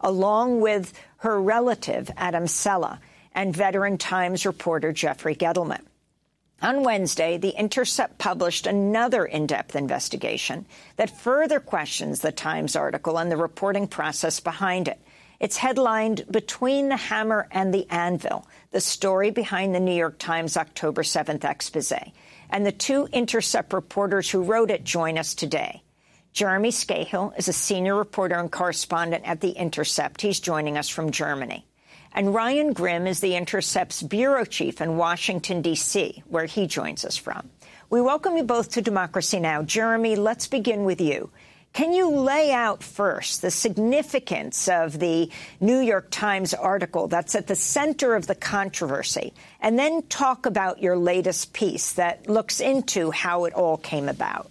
along 0.00 0.60
with 0.60 0.92
her 1.18 1.42
relative, 1.42 2.12
Adam 2.16 2.46
Sella, 2.46 3.00
and 3.34 3.56
veteran 3.56 3.98
Times 3.98 4.46
reporter 4.46 4.92
Jeffrey 4.92 5.34
Gettleman. 5.34 5.82
On 6.60 6.82
Wednesday, 6.82 7.38
The 7.38 7.56
Intercept 7.56 8.18
published 8.18 8.66
another 8.66 9.24
in-depth 9.24 9.76
investigation 9.76 10.66
that 10.96 11.16
further 11.20 11.60
questions 11.60 12.18
the 12.18 12.32
Times 12.32 12.74
article 12.74 13.16
and 13.16 13.30
the 13.30 13.36
reporting 13.36 13.86
process 13.86 14.40
behind 14.40 14.88
it. 14.88 15.00
It's 15.38 15.56
headlined 15.56 16.24
Between 16.28 16.88
the 16.88 16.96
Hammer 16.96 17.46
and 17.52 17.72
the 17.72 17.86
Anvil, 17.90 18.44
the 18.72 18.80
story 18.80 19.30
behind 19.30 19.72
the 19.72 19.78
New 19.78 19.94
York 19.94 20.18
Times 20.18 20.56
October 20.56 21.04
7th 21.04 21.44
expose. 21.44 21.92
And 22.50 22.66
the 22.66 22.72
two 22.72 23.06
Intercept 23.12 23.72
reporters 23.72 24.28
who 24.28 24.42
wrote 24.42 24.72
it 24.72 24.82
join 24.82 25.16
us 25.16 25.36
today. 25.36 25.84
Jeremy 26.32 26.70
Scahill 26.70 27.38
is 27.38 27.46
a 27.46 27.52
senior 27.52 27.94
reporter 27.94 28.34
and 28.34 28.50
correspondent 28.50 29.24
at 29.28 29.40
The 29.40 29.52
Intercept. 29.52 30.22
He's 30.22 30.40
joining 30.40 30.76
us 30.76 30.88
from 30.88 31.12
Germany. 31.12 31.67
And 32.12 32.34
Ryan 32.34 32.72
Grim 32.72 33.06
is 33.06 33.20
the 33.20 33.36
Intercept's 33.36 34.02
bureau 34.02 34.44
chief 34.44 34.80
in 34.80 34.96
Washington, 34.96 35.62
D.C., 35.62 36.22
where 36.26 36.46
he 36.46 36.66
joins 36.66 37.04
us 37.04 37.16
from. 37.16 37.50
We 37.90 38.00
welcome 38.00 38.36
you 38.36 38.42
both 38.42 38.70
to 38.72 38.82
Democracy 38.82 39.40
Now! 39.40 39.62
Jeremy, 39.62 40.16
let's 40.16 40.46
begin 40.46 40.84
with 40.84 41.00
you. 41.00 41.30
Can 41.72 41.92
you 41.92 42.10
lay 42.10 42.50
out 42.50 42.82
first 42.82 43.42
the 43.42 43.50
significance 43.50 44.68
of 44.68 44.98
the 44.98 45.30
New 45.60 45.78
York 45.78 46.08
Times 46.10 46.54
article 46.54 47.08
that's 47.08 47.34
at 47.34 47.46
the 47.46 47.54
center 47.54 48.14
of 48.14 48.26
the 48.26 48.34
controversy, 48.34 49.32
and 49.60 49.78
then 49.78 50.02
talk 50.02 50.46
about 50.46 50.82
your 50.82 50.96
latest 50.96 51.52
piece 51.52 51.92
that 51.92 52.28
looks 52.28 52.60
into 52.60 53.10
how 53.10 53.44
it 53.44 53.54
all 53.54 53.76
came 53.76 54.08
about? 54.08 54.50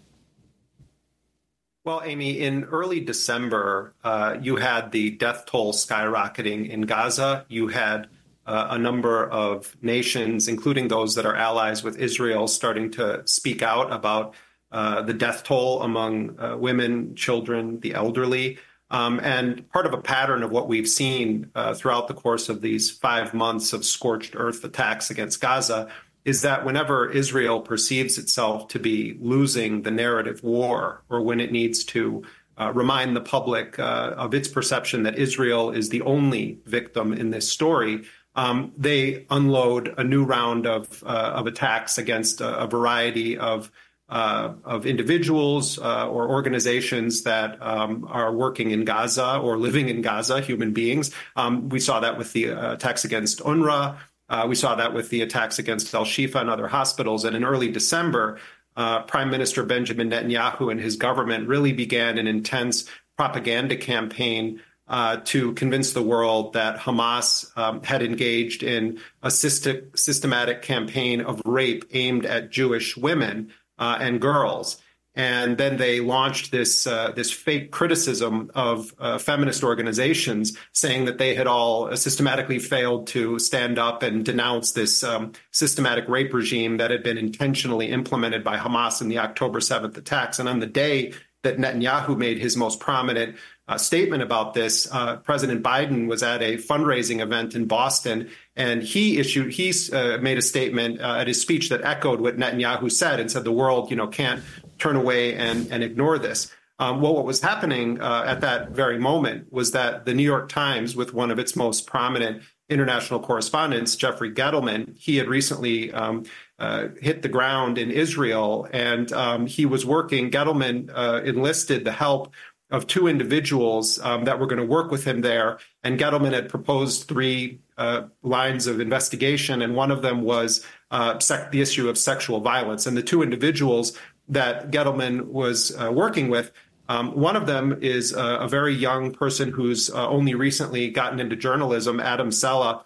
Well, 1.88 2.02
Amy, 2.04 2.42
in 2.42 2.66
early 2.66 3.00
December, 3.00 3.94
uh, 4.04 4.36
you 4.42 4.58
had 4.58 4.92
the 4.92 5.12
death 5.12 5.46
toll 5.46 5.72
skyrocketing 5.72 6.70
in 6.70 6.82
Gaza. 6.82 7.46
You 7.48 7.70
had 7.70 8.10
uh, 8.46 8.68
a 8.72 8.78
number 8.78 9.26
of 9.26 9.74
nations, 9.82 10.50
including 10.50 10.90
those 10.90 11.16
that 11.16 11.26
are 11.26 11.34
allies 11.34 11.86
with 11.86 11.98
Israel, 11.98 12.50
starting 12.50 12.92
to 12.92 13.26
speak 13.26 13.62
out 13.62 13.94
about 13.94 14.36
uh, 14.70 15.04
the 15.04 15.14
death 15.14 15.46
toll 15.46 15.82
among 15.82 16.38
uh, 16.38 16.58
women, 16.58 17.16
children, 17.16 17.80
the 17.80 17.94
elderly. 17.94 18.58
Um, 18.92 19.22
and 19.22 19.70
part 19.72 19.86
of 19.86 19.94
a 19.94 20.02
pattern 20.02 20.44
of 20.44 20.52
what 20.52 20.68
we've 20.68 20.90
seen 20.90 21.52
uh, 21.56 21.74
throughout 21.74 22.10
the 22.10 22.14
course 22.14 22.50
of 22.50 22.60
these 22.60 22.92
five 22.92 23.34
months 23.34 23.72
of 23.72 23.86
scorched 23.86 24.34
earth 24.36 24.66
attacks 24.66 25.10
against 25.10 25.40
Gaza 25.40 25.90
is 26.28 26.42
that 26.42 26.66
whenever 26.66 27.10
Israel 27.10 27.62
perceives 27.62 28.18
itself 28.18 28.68
to 28.68 28.80
be 28.80 29.18
losing 29.22 29.84
the 29.84 29.92
narrative 29.92 30.44
war, 30.44 31.02
or 31.10 31.22
when 31.22 31.40
it 31.40 31.54
needs 31.54 31.86
to 31.86 32.22
uh, 32.58 32.70
remind 32.76 33.16
the 33.16 33.22
public 33.22 33.80
uh, 33.80 34.14
of 34.18 34.34
its 34.34 34.50
perception 34.50 35.04
that 35.04 35.18
Israel 35.18 35.72
is 35.72 35.88
the 35.88 36.02
only 36.02 36.60
victim 36.66 37.14
in 37.14 37.30
this 37.30 37.50
story, 37.50 38.04
um, 38.36 38.74
they 38.78 39.26
unload 39.30 39.96
a 39.98 40.04
new 40.04 40.26
round 40.26 40.68
of, 40.68 41.02
uh, 41.06 41.08
of 41.08 41.48
attacks 41.48 41.98
against 41.98 42.42
a, 42.42 42.58
a 42.58 42.68
variety 42.68 43.38
of 43.38 43.72
uh, 44.10 44.54
of 44.64 44.86
individuals 44.86 45.78
uh, 45.80 46.08
or 46.08 46.30
organizations 46.30 47.24
that 47.24 47.62
um, 47.62 48.08
are 48.10 48.32
working 48.32 48.72
in 48.72 48.86
Gaza 48.86 49.38
or 49.38 49.58
living 49.58 49.90
in 49.90 50.02
Gaza, 50.02 50.40
human 50.40 50.72
beings. 50.72 51.12
Um, 51.36 51.68
we 51.68 51.82
saw 51.82 52.00
that 52.00 52.18
with 52.18 52.32
the 52.32 52.52
uh, 52.52 52.74
attacks 52.74 53.04
against 53.04 53.40
UNRWA. 53.40 53.98
Uh, 54.30 54.46
we 54.48 54.56
saw 54.56 54.76
that 54.76 54.94
with 54.94 55.10
the 55.10 55.22
attacks 55.22 55.60
against 55.60 55.94
Al 55.94 56.06
Shifa 56.06 56.36
and 56.42 56.50
other 56.50 56.68
hospitals. 56.68 57.26
And 57.26 57.36
in 57.36 57.44
early 57.44 57.72
December, 57.72 58.40
uh, 58.76 59.04
Prime 59.04 59.30
Minister 59.30 59.64
Benjamin 59.64 60.10
Netanyahu 60.10 60.72
and 60.72 60.80
his 60.80 60.96
government 60.96 61.48
really 61.48 61.74
began 61.74 62.18
an 62.18 62.28
intense 62.28 62.86
propaganda 63.18 63.76
campaign 63.76 64.62
uh, 64.88 65.18
to 65.26 65.54
convince 65.54 65.94
the 65.94 66.02
world 66.02 66.54
that 66.54 66.80
Hamas 66.80 67.58
um, 67.58 67.84
had 67.84 68.02
engaged 68.02 68.64
in 68.64 69.00
a 69.22 69.30
systematic 69.30 70.62
campaign 70.62 71.22
of 71.22 71.42
rape 71.44 71.86
aimed 71.92 72.26
at 72.26 72.52
Jewish 72.52 72.96
women 72.96 73.52
uh, 73.78 73.98
and 74.00 74.22
girls 74.22 74.78
and 75.18 75.58
then 75.58 75.78
they 75.78 76.00
launched 76.00 76.52
this 76.52 76.86
uh, 76.86 77.12
this 77.12 77.32
fake 77.32 77.72
criticism 77.72 78.52
of 78.54 78.94
uh, 79.00 79.18
feminist 79.18 79.64
organizations, 79.64 80.56
saying 80.74 81.06
that 81.06 81.18
they 81.18 81.34
had 81.34 81.48
all 81.48 81.94
systematically 81.98 82.60
failed 82.60 83.08
to 83.08 83.40
stand 83.40 83.80
up 83.80 84.04
and 84.04 84.24
denounce 84.24 84.74
this 84.74 85.04
um, 85.04 85.32
systematic 85.52 86.08
rape 86.08 86.34
regime 86.34 86.78
that 86.78 86.92
had 86.92 87.02
been 87.02 87.18
intentionally 87.18 87.90
implemented 87.90 88.44
by 88.44 88.58
Hamas 88.58 89.02
in 89.02 89.10
the 89.10 89.18
October 89.18 89.60
7th 89.60 89.98
attacks. 89.98 90.38
And 90.38 90.48
on 90.48 90.60
the 90.60 90.68
day 90.68 91.14
that 91.42 91.58
Netanyahu 91.58 92.16
made 92.16 92.38
his 92.38 92.56
most 92.56 92.80
prominent 92.80 93.38
uh, 93.68 93.78
statement 93.78 94.24
about 94.24 94.54
this. 94.54 94.88
Uh, 94.92 95.18
President 95.18 95.64
Biden 95.64 96.08
was 96.08 96.24
at 96.24 96.42
a 96.42 96.58
fundraising 96.58 97.20
event 97.20 97.56
in 97.56 97.66
Boston, 97.66 98.30
and 98.56 98.82
he 98.82 99.18
issued 99.18 99.54
he 99.54 99.74
uh, 99.94 100.18
made 100.20 100.38
a 100.38 100.42
statement 100.42 101.02
uh, 101.02 101.16
at 101.18 101.28
his 101.28 101.42
speech 101.42 101.70
that 101.70 101.82
echoed 101.84 102.22
what 102.22 102.38
Netanyahu 102.38 102.92
said 102.92 103.20
and 103.20 103.32
said 103.32 103.44
the 103.44 103.52
world, 103.52 103.90
you 103.90 103.98
know, 103.98 104.08
can't 104.08 104.42
turn 104.78 104.96
away 104.96 105.36
and, 105.36 105.72
and 105.72 105.84
ignore 105.84 106.18
this. 106.18 106.52
Um, 106.80 107.02
well, 107.02 107.16
what 107.16 107.26
was 107.26 107.42
happening 107.42 108.00
uh, 108.00 108.24
at 108.28 108.42
that 108.42 108.70
very 108.70 109.00
moment 109.00 109.52
was 109.52 109.72
that 109.72 110.06
the 110.06 110.14
New 110.14 110.24
York 110.24 110.48
Times, 110.48 110.96
with 110.96 111.12
one 111.14 111.32
of 111.32 111.40
its 111.40 111.56
most 111.56 111.88
prominent 111.88 112.44
international 112.70 113.20
correspondents, 113.20 113.96
Jeffrey 113.96 114.32
Gettleman, 114.32 114.96
he 114.98 115.18
had 115.18 115.28
recently 115.28 115.92
um, 115.92 116.26
uh, 116.60 116.90
hit 117.02 117.22
the 117.22 117.30
ground 117.30 117.78
in 117.78 117.90
Israel, 117.90 118.68
and 118.72 119.12
um, 119.14 119.48
he 119.48 119.66
was 119.66 119.86
working. 119.86 120.30
Gettleman 120.30 120.92
uh, 120.94 121.22
enlisted 121.24 121.84
the 121.84 121.92
help 121.92 122.34
of 122.70 122.86
two 122.86 123.08
individuals 123.08 124.00
um, 124.00 124.26
that 124.26 124.40
were 124.40 124.48
going 124.48 124.60
to 124.60 124.66
work 124.66 124.92
with 124.92 125.06
him 125.06 125.22
there, 125.22 125.58
and 125.84 126.00
Gettleman 126.00 126.34
had 126.34 126.50
proposed 126.50 127.08
three 127.08 127.62
uh, 127.78 128.08
lines 128.24 128.68
of 128.68 128.80
investigation, 128.80 129.62
and 129.62 129.76
one 129.76 129.92
of 129.92 130.02
them 130.02 130.22
was 130.22 130.66
uh, 130.92 131.18
sec- 131.20 131.52
the 131.52 131.62
issue 131.62 131.88
of 131.88 131.98
sexual 131.98 132.42
violence. 132.42 132.86
And 132.86 132.98
the 132.98 133.04
two 133.04 133.22
individuals 133.24 133.98
that 134.28 134.72
Gettleman 134.72 135.28
was 135.28 135.76
uh, 135.78 135.92
working 135.92 136.30
with. 136.30 136.52
Um, 136.90 137.16
one 137.16 137.36
of 137.36 137.48
them 137.48 137.80
is 137.82 138.14
a, 138.14 138.26
a 138.40 138.48
very 138.48 138.74
young 138.74 139.12
person 139.12 139.52
who's 139.52 139.90
uh, 139.90 140.08
only 140.08 140.36
recently 140.36 140.90
gotten 140.90 141.20
into 141.20 141.36
journalism, 141.36 142.00
Adam 142.00 142.32
Sella, 142.32 142.86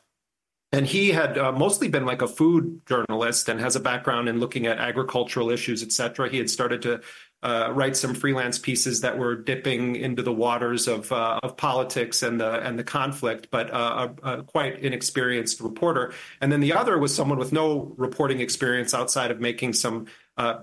and 0.71 0.85
he 0.87 1.09
had 1.09 1.37
uh, 1.37 1.51
mostly 1.51 1.87
been 1.87 2.05
like 2.05 2.21
a 2.21 2.27
food 2.27 2.81
journalist 2.85 3.49
and 3.49 3.59
has 3.59 3.75
a 3.75 3.79
background 3.79 4.29
in 4.29 4.39
looking 4.39 4.67
at 4.67 4.77
agricultural 4.77 5.49
issues, 5.49 5.83
et 5.83 5.91
cetera. 5.91 6.29
He 6.29 6.37
had 6.37 6.49
started 6.49 6.81
to 6.83 7.01
uh, 7.43 7.69
write 7.73 7.97
some 7.97 8.13
freelance 8.13 8.59
pieces 8.59 9.01
that 9.01 9.17
were 9.17 9.35
dipping 9.35 9.95
into 9.95 10.21
the 10.21 10.33
waters 10.33 10.87
of 10.87 11.11
uh, 11.11 11.39
of 11.41 11.57
politics 11.57 12.21
and 12.21 12.39
the 12.39 12.59
and 12.61 12.77
the 12.77 12.83
conflict, 12.83 13.47
but 13.51 13.71
uh, 13.73 14.09
a, 14.23 14.29
a, 14.29 14.43
quite 14.43 14.79
inexperienced 14.79 15.59
reporter. 15.59 16.13
And 16.39 16.51
then 16.51 16.59
the 16.59 16.73
other 16.73 16.97
was 16.99 17.13
someone 17.15 17.39
with 17.39 17.51
no 17.51 17.93
reporting 17.97 18.41
experience 18.41 18.93
outside 18.93 19.31
of 19.31 19.39
making 19.39 19.73
some 19.73 20.05
uh, 20.37 20.59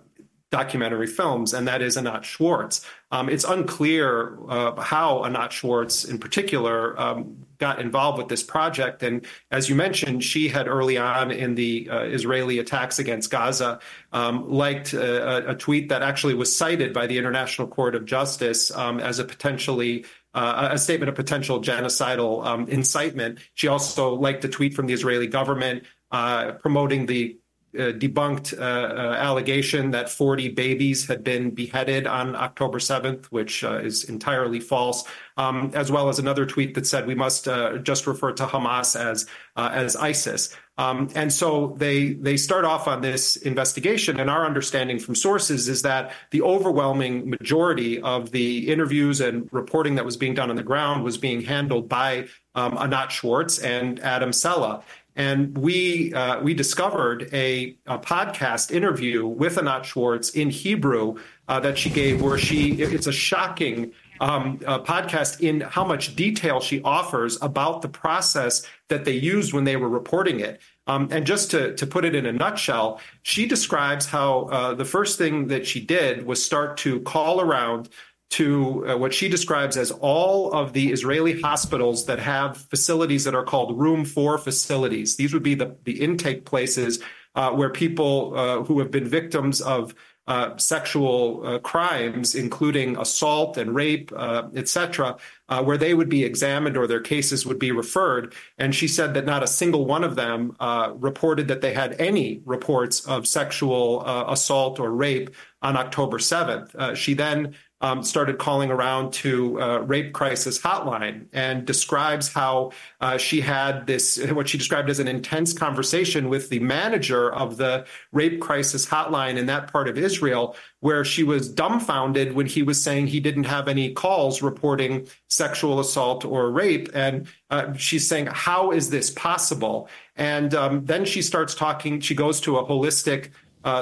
documentary 0.50 1.08
films, 1.08 1.52
and 1.52 1.66
that 1.66 1.82
is 1.82 1.96
Anat 1.96 2.24
Schwartz. 2.24 2.86
Um, 3.10 3.28
it's 3.28 3.44
unclear 3.44 4.38
uh, 4.48 4.80
how 4.80 5.24
Anat 5.24 5.52
Schwartz, 5.52 6.04
in 6.04 6.18
particular, 6.18 6.98
um, 6.98 7.44
got 7.58 7.80
involved 7.80 8.18
with 8.18 8.28
this 8.28 8.42
project. 8.42 9.02
And 9.02 9.26
as 9.50 9.68
you 9.68 9.74
mentioned, 9.74 10.24
she 10.24 10.48
had 10.48 10.68
early 10.68 10.96
on 10.96 11.30
in 11.30 11.54
the 11.54 11.88
uh, 11.90 12.02
Israeli 12.02 12.58
attacks 12.58 12.98
against 12.98 13.30
Gaza 13.30 13.80
um, 14.12 14.48
liked 14.50 14.94
uh, 14.94 14.98
a, 14.98 15.50
a, 15.50 15.54
tweet 15.54 15.88
that 15.88 16.02
actually 16.02 16.34
was 16.34 16.54
cited 16.54 16.92
by 16.92 17.06
the 17.06 17.18
International 17.18 17.66
Court 17.66 17.94
of 17.94 18.04
Justice 18.04 18.70
um, 18.70 19.00
as 19.00 19.18
a 19.18 19.24
potentially 19.24 20.04
uh, 20.34 20.68
a 20.72 20.78
statement 20.78 21.08
of 21.08 21.14
potential 21.14 21.60
genocidal 21.60 22.44
um, 22.44 22.68
incitement. 22.68 23.40
She 23.54 23.66
also 23.68 24.14
liked 24.14 24.44
a 24.44 24.48
tweet 24.48 24.74
from 24.74 24.86
the 24.86 24.94
Israeli 24.94 25.26
government 25.26 25.84
uh, 26.10 26.52
promoting 26.52 27.06
the 27.06 27.38
uh, 27.76 27.92
debunked 27.92 28.58
uh, 28.58 28.62
uh, 28.62 29.14
allegation 29.18 29.90
that 29.90 30.08
40 30.08 30.48
babies 30.50 31.06
had 31.06 31.22
been 31.22 31.50
beheaded 31.50 32.06
on 32.06 32.34
October 32.34 32.78
7th, 32.78 33.26
which 33.26 33.62
uh, 33.62 33.78
is 33.78 34.04
entirely 34.04 34.58
false, 34.58 35.04
um, 35.36 35.70
as 35.74 35.92
well 35.92 36.08
as 36.08 36.18
another 36.18 36.46
tweet 36.46 36.74
that 36.74 36.86
said 36.86 37.06
we 37.06 37.14
must 37.14 37.44
just 37.82 38.06
refer 38.06 38.32
to 38.32 38.46
Hamas 38.46 38.98
as 38.98 39.26
as 39.56 39.96
ISIS. 39.96 40.56
Um, 40.78 41.08
and 41.16 41.32
so 41.32 41.74
they 41.76 42.12
they 42.12 42.36
start 42.36 42.64
off 42.64 42.86
on 42.86 43.02
this 43.02 43.34
investigation, 43.36 44.20
and 44.20 44.30
our 44.30 44.46
understanding 44.46 45.00
from 45.00 45.16
sources 45.16 45.68
is 45.68 45.82
that 45.82 46.12
the 46.30 46.40
overwhelming 46.40 47.28
majority 47.28 48.00
of 48.00 48.30
the 48.30 48.68
interviews 48.70 49.20
and 49.20 49.48
reporting 49.52 49.96
that 49.96 50.04
was 50.04 50.16
being 50.16 50.34
done 50.34 50.50
on 50.50 50.56
the 50.56 50.62
ground 50.62 51.02
was 51.02 51.18
being 51.18 51.42
handled 51.42 51.88
by 51.88 52.28
um, 52.54 52.78
Anat 52.78 53.10
Schwartz 53.10 53.58
and 53.58 53.98
Adam 54.00 54.32
Sella. 54.32 54.84
And 55.18 55.58
we 55.58 56.14
uh, 56.14 56.40
we 56.40 56.54
discovered 56.54 57.28
a, 57.32 57.76
a, 57.88 57.98
podcast 57.98 58.70
interview 58.70 59.26
with 59.26 59.58
Anat 59.58 59.84
Schwartz 59.84 60.30
in 60.30 60.48
Hebrew 60.48 61.16
uh, 61.48 61.58
that 61.58 61.76
she 61.76 61.90
gave, 61.90 62.22
where 62.22 62.38
she 62.38 62.80
it's 62.80 63.08
a 63.08 63.12
shocking 63.12 63.92
um, 64.20 64.60
uh, 64.64 64.78
podcast 64.78 65.40
in 65.40 65.60
how 65.60 65.84
much 65.84 66.14
detail 66.14 66.60
she 66.60 66.80
offers 66.82 67.36
about 67.42 67.82
the 67.82 67.88
process 67.88 68.64
that 68.88 69.04
they 69.04 69.12
used 69.12 69.52
when 69.52 69.64
they 69.64 69.76
were 69.76 69.88
reporting 69.88 70.38
it. 70.38 70.60
Um, 70.86 71.08
and 71.10 71.26
just 71.26 71.50
to, 71.50 71.74
to 71.74 71.86
put 71.86 72.04
it 72.04 72.14
in 72.14 72.24
a 72.24 72.32
nutshell, 72.32 73.00
she 73.22 73.46
describes 73.46 74.06
how 74.06 74.44
uh, 74.44 74.74
the 74.74 74.86
first 74.86 75.18
thing 75.18 75.48
that 75.48 75.66
she 75.66 75.80
did 75.80 76.24
was 76.24 76.42
start 76.42 76.78
to 76.78 77.00
call 77.00 77.40
around 77.40 77.90
to 78.30 78.86
uh, 78.86 78.96
what 78.96 79.14
she 79.14 79.28
describes 79.28 79.76
as 79.76 79.90
all 79.90 80.52
of 80.52 80.72
the 80.72 80.92
Israeli 80.92 81.40
hospitals 81.40 82.06
that 82.06 82.18
have 82.18 82.56
facilities 82.56 83.24
that 83.24 83.34
are 83.34 83.44
called 83.44 83.78
room 83.78 84.04
four 84.04 84.36
facilities. 84.38 85.16
These 85.16 85.32
would 85.32 85.42
be 85.42 85.54
the, 85.54 85.76
the 85.84 86.00
intake 86.00 86.44
places 86.44 87.00
uh, 87.34 87.52
where 87.52 87.70
people 87.70 88.34
uh, 88.36 88.64
who 88.64 88.80
have 88.80 88.90
been 88.90 89.06
victims 89.06 89.60
of 89.60 89.94
uh, 90.26 90.54
sexual 90.58 91.46
uh, 91.46 91.58
crimes, 91.60 92.34
including 92.34 92.98
assault 92.98 93.56
and 93.56 93.74
rape, 93.74 94.12
uh, 94.14 94.42
etc., 94.54 95.16
where 95.62 95.78
they 95.78 95.94
would 95.94 96.10
be 96.10 96.24
examined 96.24 96.76
or 96.76 96.86
their 96.86 97.00
cases 97.00 97.46
would 97.46 97.58
be 97.58 97.72
referred. 97.72 98.34
And 98.58 98.74
she 98.74 98.86
said 98.86 99.14
that 99.14 99.24
not 99.24 99.42
a 99.42 99.46
single 99.46 99.86
one 99.86 100.04
of 100.04 100.16
them 100.16 100.54
reported 100.96 101.48
that 101.48 101.62
they 101.62 101.72
had 101.72 101.98
any 101.98 102.42
reports 102.44 103.06
of 103.06 103.26
sexual 103.26 104.04
assault 104.28 104.78
or 104.78 104.90
rape 104.90 105.30
on 105.62 105.78
October 105.78 106.18
7th. 106.18 106.94
she 106.94 107.14
then 107.14 107.54
um, 107.80 108.02
started 108.02 108.38
calling 108.38 108.70
around 108.70 109.12
to 109.12 109.60
uh, 109.60 109.78
rape 109.78 110.12
crisis 110.12 110.60
hotline 110.60 111.26
and 111.32 111.64
describes 111.64 112.32
how 112.32 112.72
uh, 113.00 113.16
she 113.16 113.40
had 113.40 113.86
this 113.86 114.18
what 114.32 114.48
she 114.48 114.58
described 114.58 114.90
as 114.90 114.98
an 114.98 115.08
intense 115.08 115.52
conversation 115.52 116.28
with 116.28 116.48
the 116.48 116.58
manager 116.58 117.32
of 117.32 117.56
the 117.56 117.86
rape 118.12 118.40
crisis 118.40 118.86
hotline 118.86 119.36
in 119.36 119.46
that 119.46 119.72
part 119.72 119.88
of 119.88 119.96
Israel 119.96 120.56
where 120.80 121.04
she 121.04 121.24
was 121.24 121.48
dumbfounded 121.48 122.34
when 122.34 122.46
he 122.46 122.62
was 122.62 122.82
saying 122.82 123.06
he 123.06 123.20
didn't 123.20 123.44
have 123.44 123.68
any 123.68 123.92
calls 123.92 124.42
reporting 124.42 125.08
sexual 125.28 125.80
assault 125.80 126.24
or 126.24 126.50
rape. 126.50 126.88
And 126.94 127.26
uh, 127.50 127.72
she's 127.74 128.08
saying 128.08 128.26
how 128.26 128.70
is 128.70 128.90
this 128.90 129.10
possible? 129.10 129.88
And 130.16 130.54
um, 130.54 130.84
then 130.84 131.04
she 131.04 131.22
starts 131.22 131.54
talking 131.54 132.00
she 132.00 132.14
goes 132.14 132.40
to 132.42 132.58
a 132.58 132.64
holistic 132.64 133.30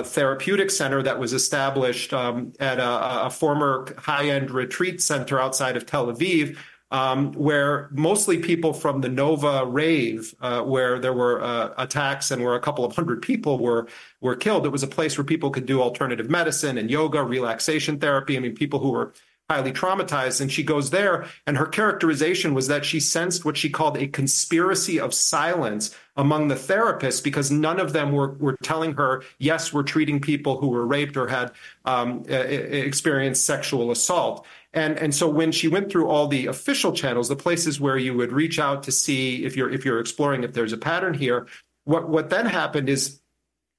therapeutic 0.03 0.71
center 0.71 1.03
that 1.03 1.19
was 1.19 1.33
established 1.33 2.13
um, 2.13 2.53
at 2.61 2.79
a, 2.79 3.27
a 3.27 3.31
former 3.31 3.95
high 3.99 4.29
end 4.29 4.51
retreat 4.51 5.03
center 5.03 5.41
outside 5.41 5.77
of 5.77 5.87
Tel 5.87 6.07
Aviv. 6.07 6.57
Um, 6.93 7.33
where 7.33 7.89
mostly 7.91 8.39
people 8.39 8.73
from 8.73 9.01
the 9.01 9.09
Nova 9.09 9.67
rave, 9.67 10.33
uh, 10.41 10.63
where 10.63 11.01
there 11.01 11.13
were 11.13 11.43
uh, 11.43 11.75
attacks 11.77 12.31
and 12.31 12.45
where 12.45 12.55
a 12.55 12.61
couple 12.61 12.85
of 12.85 12.95
hundred 12.95 13.23
people 13.23 13.59
were 13.59 13.89
were 14.21 14.37
killed. 14.37 14.67
It 14.67 14.69
was 14.69 14.85
a 14.85 14.87
place 14.87 15.19
where 15.19 15.25
people 15.25 15.51
could 15.51 15.67
do 15.67 15.83
alternative 15.83 16.31
medicine 16.31 16.79
and 16.79 16.89
yoga, 16.89 17.25
relaxation 17.25 17.99
therapy. 17.99 18.37
I 18.37 18.41
mean, 18.41 18.55
people 18.55 18.79
who 18.79 18.91
were 18.91 19.13
highly 19.49 19.73
traumatized. 19.73 20.41
And 20.41 20.51
she 20.51 20.63
goes 20.63 20.91
there, 20.91 21.27
and 21.47 21.57
her 21.57 21.67
characterization 21.67 22.55
was 22.55 22.69
that 22.69 22.85
she 22.85 23.01
sensed 23.01 23.45
what 23.45 23.57
she 23.57 23.71
called 23.71 23.97
a 23.97 24.07
conspiracy 24.07 24.99
of 24.99 25.15
silence 25.15 25.95
among 26.17 26.49
the 26.49 26.55
therapists 26.55 27.23
because 27.23 27.51
none 27.51 27.79
of 27.79 27.93
them 27.93 28.13
were, 28.13 28.33
were 28.35 28.57
telling 28.63 28.95
her, 28.95 29.23
yes, 29.39 29.73
we're 29.73 29.83
treating 29.83 30.21
people 30.21 30.59
who 30.59 30.69
were 30.69 30.87
raped 30.87 31.17
or 31.17 31.29
had 31.29 31.53
um, 31.85 32.25
experienced 32.29 33.45
sexual 33.45 33.91
assault. 33.91 34.47
And, 34.73 34.99
and 34.99 35.15
so 35.15 35.29
when 35.29 35.53
she 35.53 35.69
went 35.69 35.91
through 35.91 36.09
all 36.09 36.27
the 36.29 36.47
official 36.47 36.93
channels, 36.93 37.29
the 37.29 37.37
places 37.37 37.81
where 37.81 37.97
you 37.97 38.15
would 38.15 38.33
reach 38.33 38.59
out 38.59 38.83
to 38.85 38.93
see 38.93 39.45
if 39.45 39.57
you're 39.57 39.71
if 39.71 39.85
you're 39.85 40.01
exploring 40.01 40.45
if 40.45 40.53
there's 40.53 40.73
a 40.73 40.79
pattern 40.79 41.15
here, 41.15 41.47
what 41.85 42.09
what 42.09 42.29
then 42.29 42.47
happened 42.47 42.89
is 42.89 43.21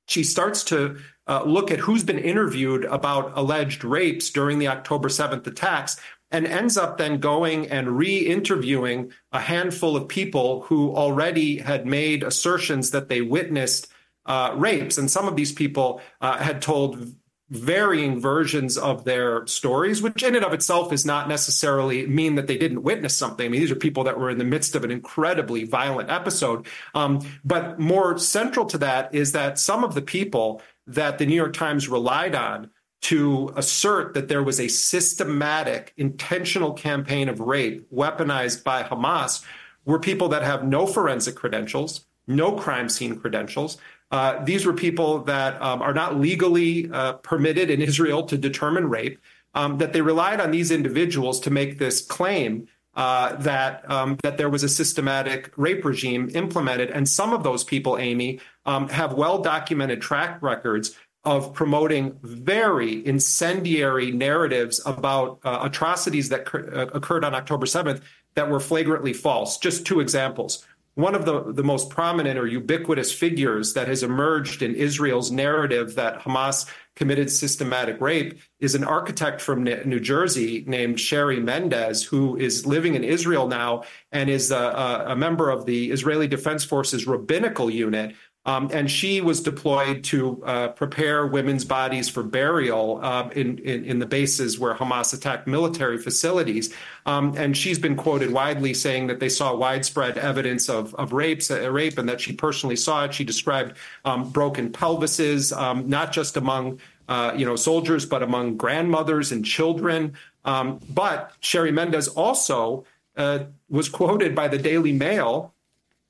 she 0.08 0.24
starts 0.24 0.64
to 0.66 0.98
uh, 1.28 1.44
look 1.44 1.70
at 1.70 1.80
who's 1.80 2.04
been 2.04 2.18
interviewed 2.18 2.86
about 2.86 3.34
alleged 3.36 3.84
rapes 3.84 4.30
during 4.30 4.60
the 4.60 4.70
October 4.70 5.10
7th 5.10 5.46
attacks 5.46 5.98
and 6.32 6.46
ends 6.46 6.78
up 6.78 6.98
then 6.98 7.20
going 7.20 7.70
and 7.70 7.98
re 7.98 8.18
interviewing 8.18 9.12
a 9.32 9.40
handful 9.40 9.96
of 9.96 10.08
people 10.08 10.64
who 10.64 10.94
already 10.96 11.58
had 11.58 11.86
made 11.86 12.24
assertions 12.24 12.92
that 12.92 13.10
they 13.10 13.22
witnessed 13.22 13.88
uh, 14.26 14.54
rapes. 14.56 14.98
And 14.98 15.10
some 15.10 15.28
of 15.28 15.36
these 15.36 15.54
people 15.54 16.02
uh, 16.20 16.38
had 16.38 16.62
told 16.62 17.16
varying 17.50 18.20
versions 18.20 18.78
of 18.78 19.06
their 19.06 19.48
stories, 19.48 20.02
which 20.02 20.22
in 20.22 20.36
and 20.36 20.44
of 20.44 20.54
itself 20.54 20.92
is 20.92 21.06
not 21.06 21.30
necessarily 21.30 22.06
mean 22.06 22.36
that 22.36 22.48
they 22.48 22.58
didn't 22.58 22.84
witness 22.84 23.18
something. 23.18 23.46
I 23.46 23.50
mean, 23.50 23.62
these 23.62 23.72
are 23.72 23.76
people 23.76 24.04
that 24.04 24.20
were 24.20 24.30
in 24.30 24.38
the 24.38 24.44
midst 24.44 24.76
of 24.76 24.84
an 24.84 24.92
incredibly 24.92 25.64
violent 25.64 26.10
episode. 26.10 26.68
Um, 26.94 27.22
but 27.46 27.80
more 27.80 28.18
central 28.18 28.66
to 28.66 28.78
that 28.80 29.16
is 29.16 29.32
that 29.32 29.60
some 29.60 29.86
of 29.86 29.96
the 29.96 30.02
people 30.02 30.62
that 30.88 31.18
the 31.18 31.26
New 31.26 31.36
York 31.36 31.54
Times 31.54 31.88
relied 31.88 32.36
on 32.36 32.70
to 33.02 33.54
assert 33.56 34.14
that 34.14 34.28
there 34.28 34.44
was 34.44 34.60
a 34.60 34.68
systematic, 34.68 35.94
intentional 35.98 36.74
campaign 36.74 37.30
of 37.30 37.40
rape 37.40 37.90
weaponized 37.92 38.64
by 38.64 38.84
Hamas 38.84 39.44
were 39.86 40.00
people 40.00 40.30
that 40.30 40.44
have 40.44 40.64
no 40.64 40.86
forensic 40.86 41.36
credentials, 41.36 42.06
no 42.28 42.52
crime 42.54 42.90
scene 42.90 43.20
credentials. 43.20 43.78
Uh, 44.12 44.44
these 44.44 44.66
were 44.66 44.74
people 44.74 45.24
that 45.24 45.62
um, 45.62 45.82
are 45.82 45.94
not 45.94 46.20
legally 46.20 46.90
uh, 46.92 47.14
permitted 47.14 47.70
in 47.70 47.82
Israel 47.82 48.24
to 48.24 48.38
determine 48.38 48.90
rape, 48.90 49.20
um, 49.54 49.78
that 49.78 49.94
they 49.94 50.02
relied 50.02 50.40
on 50.40 50.52
these 50.52 50.72
individuals 50.72 51.40
to 51.42 51.50
make 51.50 51.80
this 51.80 52.02
claim 52.02 52.68
uh, 52.96 53.36
that 53.36 53.90
um, 53.92 54.18
that 54.24 54.38
there 54.38 54.50
was 54.50 54.64
a 54.64 54.70
systematic 54.70 55.52
rape 55.56 55.86
regime 55.86 56.32
implemented, 56.34 56.90
and 56.90 57.08
some 57.08 57.32
of 57.32 57.44
those 57.44 57.64
people, 57.64 57.96
Amy, 57.98 58.40
um, 58.66 58.90
have 58.90 59.14
well 59.14 59.40
documented 59.40 60.02
track 60.02 60.42
records 60.42 60.96
of 61.28 61.54
promoting 61.54 62.18
very 62.24 63.06
incendiary 63.06 64.12
narratives 64.12 64.82
about 64.86 65.40
uh, 65.44 65.60
atrocities 65.62 66.30
that 66.30 66.48
uh, 66.56 66.88
occurred 66.94 67.26
on 67.26 67.36
October 67.36 67.66
7th 67.66 68.02
that 68.36 68.50
were 68.50 68.62
flagrantly 68.62 69.12
false. 69.12 69.58
Just 69.58 69.86
two 69.86 70.00
examples. 70.00 70.66
one 70.96 71.16
of 71.16 71.26
the, 71.26 71.52
the 71.52 71.64
most 71.64 71.90
prominent 71.90 72.40
or 72.40 72.48
ubiquitous 72.48 73.12
figures 73.12 73.74
that 73.74 73.90
has 73.90 74.04
emerged 74.04 74.62
in 74.62 74.74
Israel's 74.74 75.30
narrative 75.30 75.96
that 75.96 76.22
Hamas 76.22 76.66
committed 76.96 77.30
systematic 77.30 78.02
rape 78.02 78.40
is 78.60 78.74
an 78.74 78.84
architect 78.84 79.40
from 79.40 79.64
New 79.64 80.00
Jersey 80.00 80.64
named 80.66 81.00
Shari 81.00 81.40
Mendes, 81.40 82.04
who 82.04 82.38
is 82.38 82.66
living 82.66 82.96
in 82.96 83.04
Israel 83.04 83.48
now 83.48 83.84
and 84.12 84.30
is 84.30 84.50
a, 84.50 85.06
a 85.08 85.16
member 85.16 85.52
of 85.52 85.66
the 85.66 85.92
Israeli 85.92 86.28
Defense 86.28 86.64
Forces 86.64 87.06
rabbinical 87.06 87.70
unit. 87.70 88.16
Um, 88.48 88.70
and 88.72 88.90
she 88.90 89.20
was 89.20 89.42
deployed 89.42 90.06
to 90.06 90.42
uh, 90.46 90.70
prepare 90.70 91.28
women's 91.28 91.66
bodies 91.66 92.08
for 92.08 92.24
burial 92.24 93.02
uh, 93.04 93.30
in, 93.36 93.58
in, 93.60 93.84
in 93.84 94.00
the 94.00 94.06
bases 94.06 94.58
where 94.58 94.74
Hamas 94.74 95.14
attacked 95.14 95.48
military 95.48 95.98
facilities. 95.98 96.74
Um, 97.06 97.34
and 97.36 97.58
she's 97.58 97.78
been 97.78 97.98
quoted 97.98 98.32
widely 98.32 98.74
saying 98.74 99.08
that 99.08 99.20
they 99.20 99.28
saw 99.28 99.54
widespread 99.54 100.18
evidence 100.18 100.70
of 100.70 100.96
of 100.96 101.12
rapes, 101.12 101.52
uh, 101.52 101.70
rape, 101.70 101.98
and 101.98 102.08
that 102.08 102.22
she 102.22 102.32
personally 102.32 102.78
saw 102.78 103.04
it. 103.04 103.14
She 103.14 103.26
described 103.26 103.78
um, 104.06 104.30
broken 104.30 104.72
pelvises, 104.72 105.56
um, 105.56 105.90
not 105.90 106.14
just 106.14 106.38
among 106.38 106.80
uh, 107.10 107.34
you 107.36 107.46
know 107.46 107.58
soldiers, 107.58 108.06
but 108.06 108.24
among 108.24 108.56
grandmothers 108.56 109.34
and 109.34 109.44
children. 109.44 110.14
Um, 110.46 110.80
but 110.90 111.34
Shari 111.42 111.74
Mendes 111.74 112.08
also 112.08 112.86
uh, 113.18 113.40
was 113.70 113.90
quoted 113.90 114.34
by 114.36 114.48
the 114.48 114.58
Daily 114.58 114.94
Mail 114.94 115.54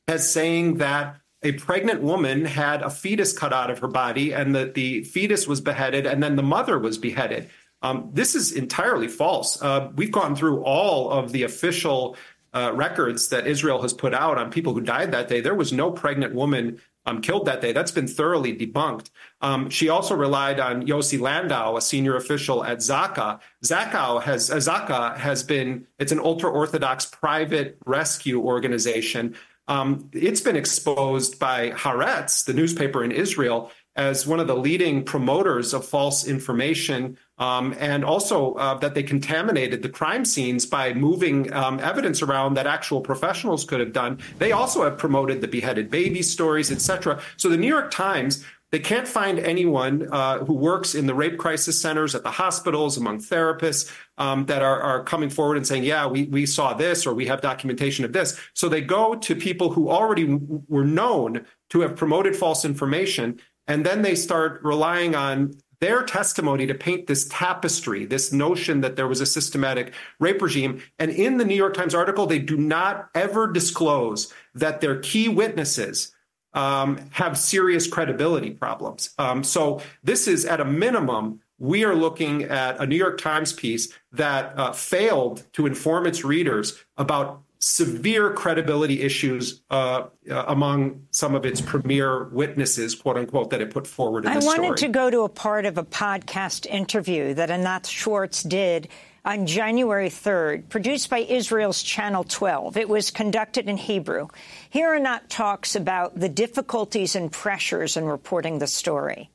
as 0.07 0.31
saying 0.31 0.77
that 0.77 1.17
a 1.43 1.51
pregnant 1.53 2.01
woman 2.01 2.45
had 2.45 2.81
a 2.81 2.89
fetus 2.89 3.37
cut 3.37 3.53
out 3.53 3.69
of 3.69 3.79
her 3.79 3.87
body 3.87 4.33
and 4.33 4.55
that 4.55 4.73
the 4.73 5.03
fetus 5.03 5.47
was 5.47 5.61
beheaded 5.61 6.05
and 6.05 6.21
then 6.21 6.35
the 6.35 6.43
mother 6.43 6.79
was 6.79 6.97
beheaded. 6.97 7.49
Um, 7.83 8.09
this 8.11 8.33
is 8.33 8.51
entirely 8.53 9.07
false. 9.07 9.61
Uh, 9.61 9.91
we've 9.95 10.11
gone 10.11 10.35
through 10.35 10.63
all 10.63 11.11
of 11.11 11.31
the 11.31 11.43
official 11.43 12.17
uh, 12.53 12.71
records 12.73 13.27
that 13.27 13.45
Israel 13.45 13.81
has 13.81 13.93
put 13.93 14.13
out 14.13 14.37
on 14.37 14.49
people 14.49 14.73
who 14.73 14.81
died 14.81 15.11
that 15.11 15.27
day. 15.27 15.41
There 15.41 15.53
was 15.53 15.71
no 15.71 15.91
pregnant 15.91 16.33
woman 16.33 16.81
um, 17.05 17.21
killed 17.21 17.45
that 17.45 17.61
day. 17.61 17.71
That's 17.71 17.91
been 17.91 18.07
thoroughly 18.07 18.55
debunked. 18.55 19.11
Um, 19.41 19.69
she 19.69 19.89
also 19.89 20.15
relied 20.15 20.59
on 20.59 20.85
Yossi 20.87 21.19
Landau, 21.19 21.77
a 21.77 21.81
senior 21.81 22.15
official 22.15 22.63
at 22.65 22.79
Zaka. 22.79 23.39
Zaka 23.63 24.21
has 24.23 24.49
uh, 24.49 24.55
Zaka 24.55 25.15
has 25.17 25.43
been 25.43 25.87
it's 25.99 26.11
an 26.11 26.19
ultra 26.19 26.49
orthodox 26.51 27.05
private 27.05 27.77
rescue 27.85 28.41
organization 28.41 29.35
um, 29.67 30.09
it's 30.13 30.41
been 30.41 30.55
exposed 30.55 31.39
by 31.39 31.71
Haaretz, 31.71 32.45
the 32.45 32.53
newspaper 32.53 33.03
in 33.03 33.11
Israel, 33.11 33.71
as 33.97 34.27
one 34.27 34.39
of 34.39 34.45
the 34.45 34.55
leading 34.55 35.03
promoters 35.03 35.73
of 35.73 35.83
false 35.83 36.27
information, 36.27 37.17
um, 37.39 37.75
and 37.79 38.05
also 38.05 38.53
uh, 38.53 38.75
that 38.75 38.93
they 38.93 39.01
contaminated 39.01 39.81
the 39.81 39.89
crime 39.89 40.23
scenes 40.23 40.67
by 40.67 40.93
moving 40.93 41.51
um, 41.51 41.79
evidence 41.79 42.21
around 42.21 42.53
that 42.53 42.67
actual 42.67 43.01
professionals 43.01 43.65
could 43.65 43.79
have 43.79 43.93
done. 43.93 44.19
They 44.37 44.51
also 44.51 44.83
have 44.83 44.99
promoted 44.99 45.41
the 45.41 45.47
beheaded 45.47 45.89
baby 45.89 46.21
stories, 46.21 46.71
etc. 46.71 47.19
So 47.37 47.49
the 47.49 47.57
New 47.57 47.67
York 47.67 47.89
Times 47.89 48.45
they 48.71 48.79
can't 48.79 49.07
find 49.07 49.39
anyone 49.39 50.09
uh, 50.11 50.39
who 50.39 50.53
works 50.53 50.93
in 50.93 51.05
the 51.05 51.15
rape 51.15 51.37
crisis 51.37 51.81
centers 51.81 52.15
at 52.15 52.23
the 52.23 52.31
hospitals 52.31 52.97
among 52.97 53.19
therapists 53.19 53.93
um, 54.17 54.45
that 54.47 54.61
are, 54.61 54.81
are, 54.81 55.03
coming 55.03 55.29
forward 55.29 55.55
and 55.55 55.65
saying, 55.65 55.83
yeah, 55.83 56.05
we, 56.05 56.23
we 56.25 56.45
saw 56.45 56.73
this 56.73 57.07
or 57.07 57.13
we 57.13 57.27
have 57.27 57.39
documentation 57.39 58.03
of 58.03 58.11
this. 58.11 58.39
So 58.53 58.67
they 58.67 58.81
go 58.81 59.15
to 59.15 59.35
people 59.35 59.71
who 59.71 59.89
already 59.89 60.25
w- 60.25 60.63
were 60.67 60.83
known 60.83 61.45
to 61.69 61.81
have 61.81 61.95
promoted 61.95 62.35
false 62.35 62.65
information. 62.65 63.39
And 63.67 63.85
then 63.85 64.01
they 64.01 64.15
start 64.15 64.59
relying 64.63 65.15
on 65.15 65.53
their 65.79 66.03
testimony 66.03 66.65
to 66.67 66.73
paint 66.73 67.07
this 67.07 67.27
tapestry, 67.29 68.05
this 68.05 68.33
notion 68.33 68.81
that 68.81 68.95
there 68.95 69.07
was 69.07 69.21
a 69.21 69.25
systematic 69.25 69.93
rape 70.19 70.41
regime. 70.41 70.81
And 70.99 71.11
in 71.11 71.37
the 71.37 71.45
New 71.45 71.55
York 71.55 71.73
Times 71.73 71.95
article, 71.95 72.25
they 72.25 72.39
do 72.39 72.57
not 72.57 73.09
ever 73.13 73.49
disclose 73.49 74.33
that 74.55 74.81
their 74.81 74.99
key 74.99 75.29
witnesses 75.29 76.13
um, 76.53 76.99
have 77.11 77.37
serious 77.37 77.87
credibility 77.87 78.51
problems. 78.51 79.13
Um, 79.17 79.43
so 79.43 79.81
this 80.03 80.27
is 80.27 80.45
at 80.45 80.59
a 80.59 80.65
minimum. 80.65 81.41
We 81.59 81.83
are 81.83 81.95
looking 81.95 82.43
at 82.43 82.79
a 82.79 82.85
New 82.85 82.95
York 82.95 83.19
Times 83.19 83.53
piece 83.53 83.93
that 84.11 84.57
uh, 84.57 84.71
failed 84.71 85.43
to 85.53 85.65
inform 85.65 86.05
its 86.05 86.23
readers 86.23 86.83
about 86.97 87.41
severe 87.59 88.31
credibility 88.33 89.01
issues 89.01 89.61
uh, 89.71 90.05
uh, 90.29 90.45
among 90.47 91.07
some 91.11 91.33
of 91.33 91.45
its 91.45 91.59
premier 91.59 92.25
witnesses, 92.25 92.93
quote 92.93 93.17
unquote, 93.17 93.49
that 93.49 93.61
it 93.61 93.71
put 93.71 93.87
forward 93.87 94.25
in 94.25 94.31
I 94.31 94.37
wanted 94.37 94.63
story. 94.63 94.77
to 94.77 94.87
go 94.89 95.09
to 95.09 95.21
a 95.21 95.29
part 95.29 95.65
of 95.65 95.77
a 95.77 95.83
podcast 95.83 96.67
interview 96.67 97.33
that 97.33 97.49
Anat 97.49 97.87
Schwartz 97.87 98.43
did 98.43 98.89
on 99.27 99.45
January 99.45 100.09
3rd, 100.09 100.69
produced 100.69 101.09
by 101.09 101.17
Israel's 101.17 101.83
Channel 101.83 102.23
12. 102.23 102.77
It 102.77 102.87
was 102.87 103.11
conducted 103.11 103.67
in 103.67 103.75
Hebrew. 103.75 104.29
Here 104.69 104.93
Anat 104.93 105.29
talks 105.29 105.75
about 105.75 106.17
the 106.17 106.29
difficulties 106.29 107.13
and 107.13 107.29
pressures 107.29 107.97
in 107.97 108.05
reporting 108.05 108.59
the 108.59 108.67
story. 108.67 109.29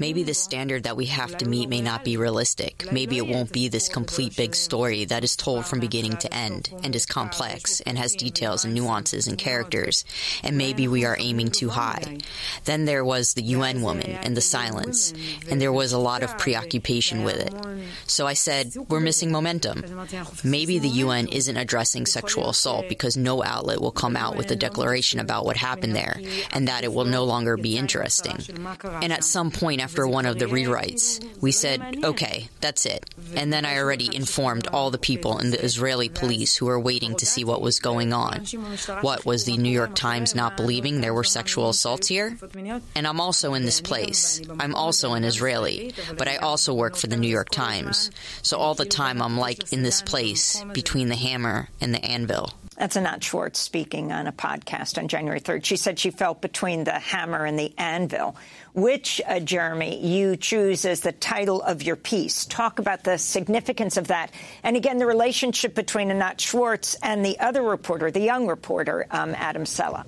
Maybe 0.00 0.24
the 0.24 0.34
standard 0.34 0.82
that 0.82 0.96
we 0.96 1.06
have 1.06 1.36
to 1.38 1.48
meet 1.48 1.68
may 1.68 1.80
not 1.80 2.04
be 2.04 2.16
realistic. 2.16 2.90
Maybe 2.90 3.18
it 3.18 3.28
won't 3.28 3.52
be 3.52 3.68
this 3.68 3.88
complete 3.88 4.36
big 4.36 4.56
story 4.56 5.04
that 5.04 5.22
is 5.22 5.36
told 5.36 5.64
from 5.64 5.78
beginning 5.78 6.16
to 6.16 6.34
end 6.34 6.74
and 6.82 6.96
is 6.96 7.06
complex 7.06 7.80
and 7.82 7.96
has 7.96 8.16
details 8.16 8.64
and 8.64 8.74
nuances 8.74 9.28
and 9.28 9.38
characters. 9.38 10.04
And 10.42 10.58
maybe 10.58 10.88
we 10.88 11.04
are 11.04 11.16
aiming 11.20 11.52
too 11.52 11.68
high. 11.68 12.18
Then 12.64 12.84
there 12.84 13.04
was 13.04 13.34
the 13.34 13.42
UN 13.42 13.80
woman 13.80 14.10
and 14.10 14.36
the 14.36 14.40
silence, 14.40 15.14
and 15.48 15.60
there 15.60 15.72
was 15.72 15.92
a 15.92 15.98
lot 15.98 16.24
of 16.24 16.36
preoccupation 16.36 17.22
with 17.22 17.36
it. 17.36 17.54
So 18.08 18.26
I 18.26 18.34
said, 18.34 18.74
we're 18.88 18.98
missing 18.98 19.30
momentum. 19.30 19.84
Maybe 20.42 20.80
the 20.80 20.88
UN 20.88 21.28
isn't 21.28 21.56
addressing 21.56 22.06
sexual 22.06 22.50
assault 22.50 22.88
because 22.88 23.16
no 23.16 23.44
outlet 23.44 23.80
will 23.80 23.92
come 23.92 24.16
out 24.16 24.36
with 24.36 24.50
a 24.50 24.56
declaration 24.56 25.20
about 25.20 25.44
what 25.44 25.56
happened 25.56 25.94
there 25.94 26.20
and 26.52 26.66
that 26.66 26.82
it 26.82 26.92
will 26.92 27.04
no 27.04 27.22
longer 27.22 27.56
be 27.56 27.78
interesting 27.78 27.99
interesting. 28.00 28.56
And 29.02 29.12
at 29.12 29.24
some 29.24 29.50
point 29.50 29.80
after 29.80 30.06
one 30.06 30.26
of 30.26 30.38
the 30.38 30.46
rewrites, 30.46 31.24
we 31.40 31.52
said, 31.52 32.04
okay, 32.04 32.48
that's 32.60 32.86
it. 32.86 33.04
And 33.34 33.52
then 33.52 33.64
I 33.64 33.78
already 33.78 34.14
informed 34.14 34.66
all 34.68 34.90
the 34.90 34.98
people 34.98 35.38
in 35.38 35.50
the 35.50 35.62
Israeli 35.64 36.08
police 36.08 36.56
who 36.56 36.66
were 36.66 36.80
waiting 36.80 37.16
to 37.16 37.26
see 37.26 37.44
what 37.44 37.60
was 37.60 37.78
going 37.78 38.12
on. 38.12 38.44
What 39.00 39.24
was 39.24 39.44
the 39.44 39.56
New 39.56 39.70
York 39.70 39.94
Times 39.94 40.34
not 40.34 40.56
believing 40.56 41.00
there 41.00 41.14
were 41.14 41.24
sexual 41.24 41.68
assaults 41.68 42.08
here? 42.08 42.36
And 42.94 43.06
I'm 43.06 43.20
also 43.20 43.54
in 43.54 43.64
this 43.64 43.80
place. 43.80 44.40
I'm 44.58 44.74
also 44.74 45.14
an 45.14 45.24
Israeli, 45.24 45.94
but 46.16 46.28
I 46.28 46.36
also 46.36 46.74
work 46.74 46.96
for 46.96 47.06
the 47.06 47.16
New 47.16 47.28
York 47.28 47.50
Times. 47.50 48.10
So 48.42 48.58
all 48.58 48.74
the 48.74 48.84
time 48.84 49.22
I'm 49.22 49.38
like 49.38 49.72
in 49.72 49.82
this 49.82 50.02
place 50.02 50.62
between 50.72 51.08
the 51.08 51.16
hammer 51.16 51.68
and 51.80 51.94
the 51.94 52.04
anvil. 52.04 52.52
That's 52.80 52.96
Anat 52.96 53.22
Schwartz 53.22 53.60
speaking 53.60 54.10
on 54.10 54.26
a 54.26 54.32
podcast 54.32 54.96
on 54.96 55.06
January 55.06 55.38
3rd. 55.38 55.66
She 55.66 55.76
said 55.76 55.98
she 55.98 56.10
felt 56.10 56.40
between 56.40 56.84
the 56.84 56.98
hammer 56.98 57.44
and 57.44 57.58
the 57.58 57.74
anvil. 57.76 58.36
Which, 58.72 59.20
uh, 59.28 59.40
Jeremy, 59.40 60.02
you 60.02 60.34
choose 60.38 60.86
as 60.86 61.00
the 61.00 61.12
title 61.12 61.60
of 61.60 61.82
your 61.82 61.96
piece. 61.96 62.46
Talk 62.46 62.78
about 62.78 63.04
the 63.04 63.18
significance 63.18 63.98
of 63.98 64.06
that. 64.06 64.32
And 64.62 64.78
again, 64.78 64.96
the 64.96 65.04
relationship 65.04 65.74
between 65.74 66.10
Anat 66.10 66.40
Schwartz 66.40 66.96
and 67.02 67.22
the 67.22 67.38
other 67.38 67.62
reporter, 67.62 68.10
the 68.10 68.20
young 68.20 68.46
reporter, 68.46 69.06
um, 69.10 69.34
Adam 69.36 69.66
Sella. 69.66 70.06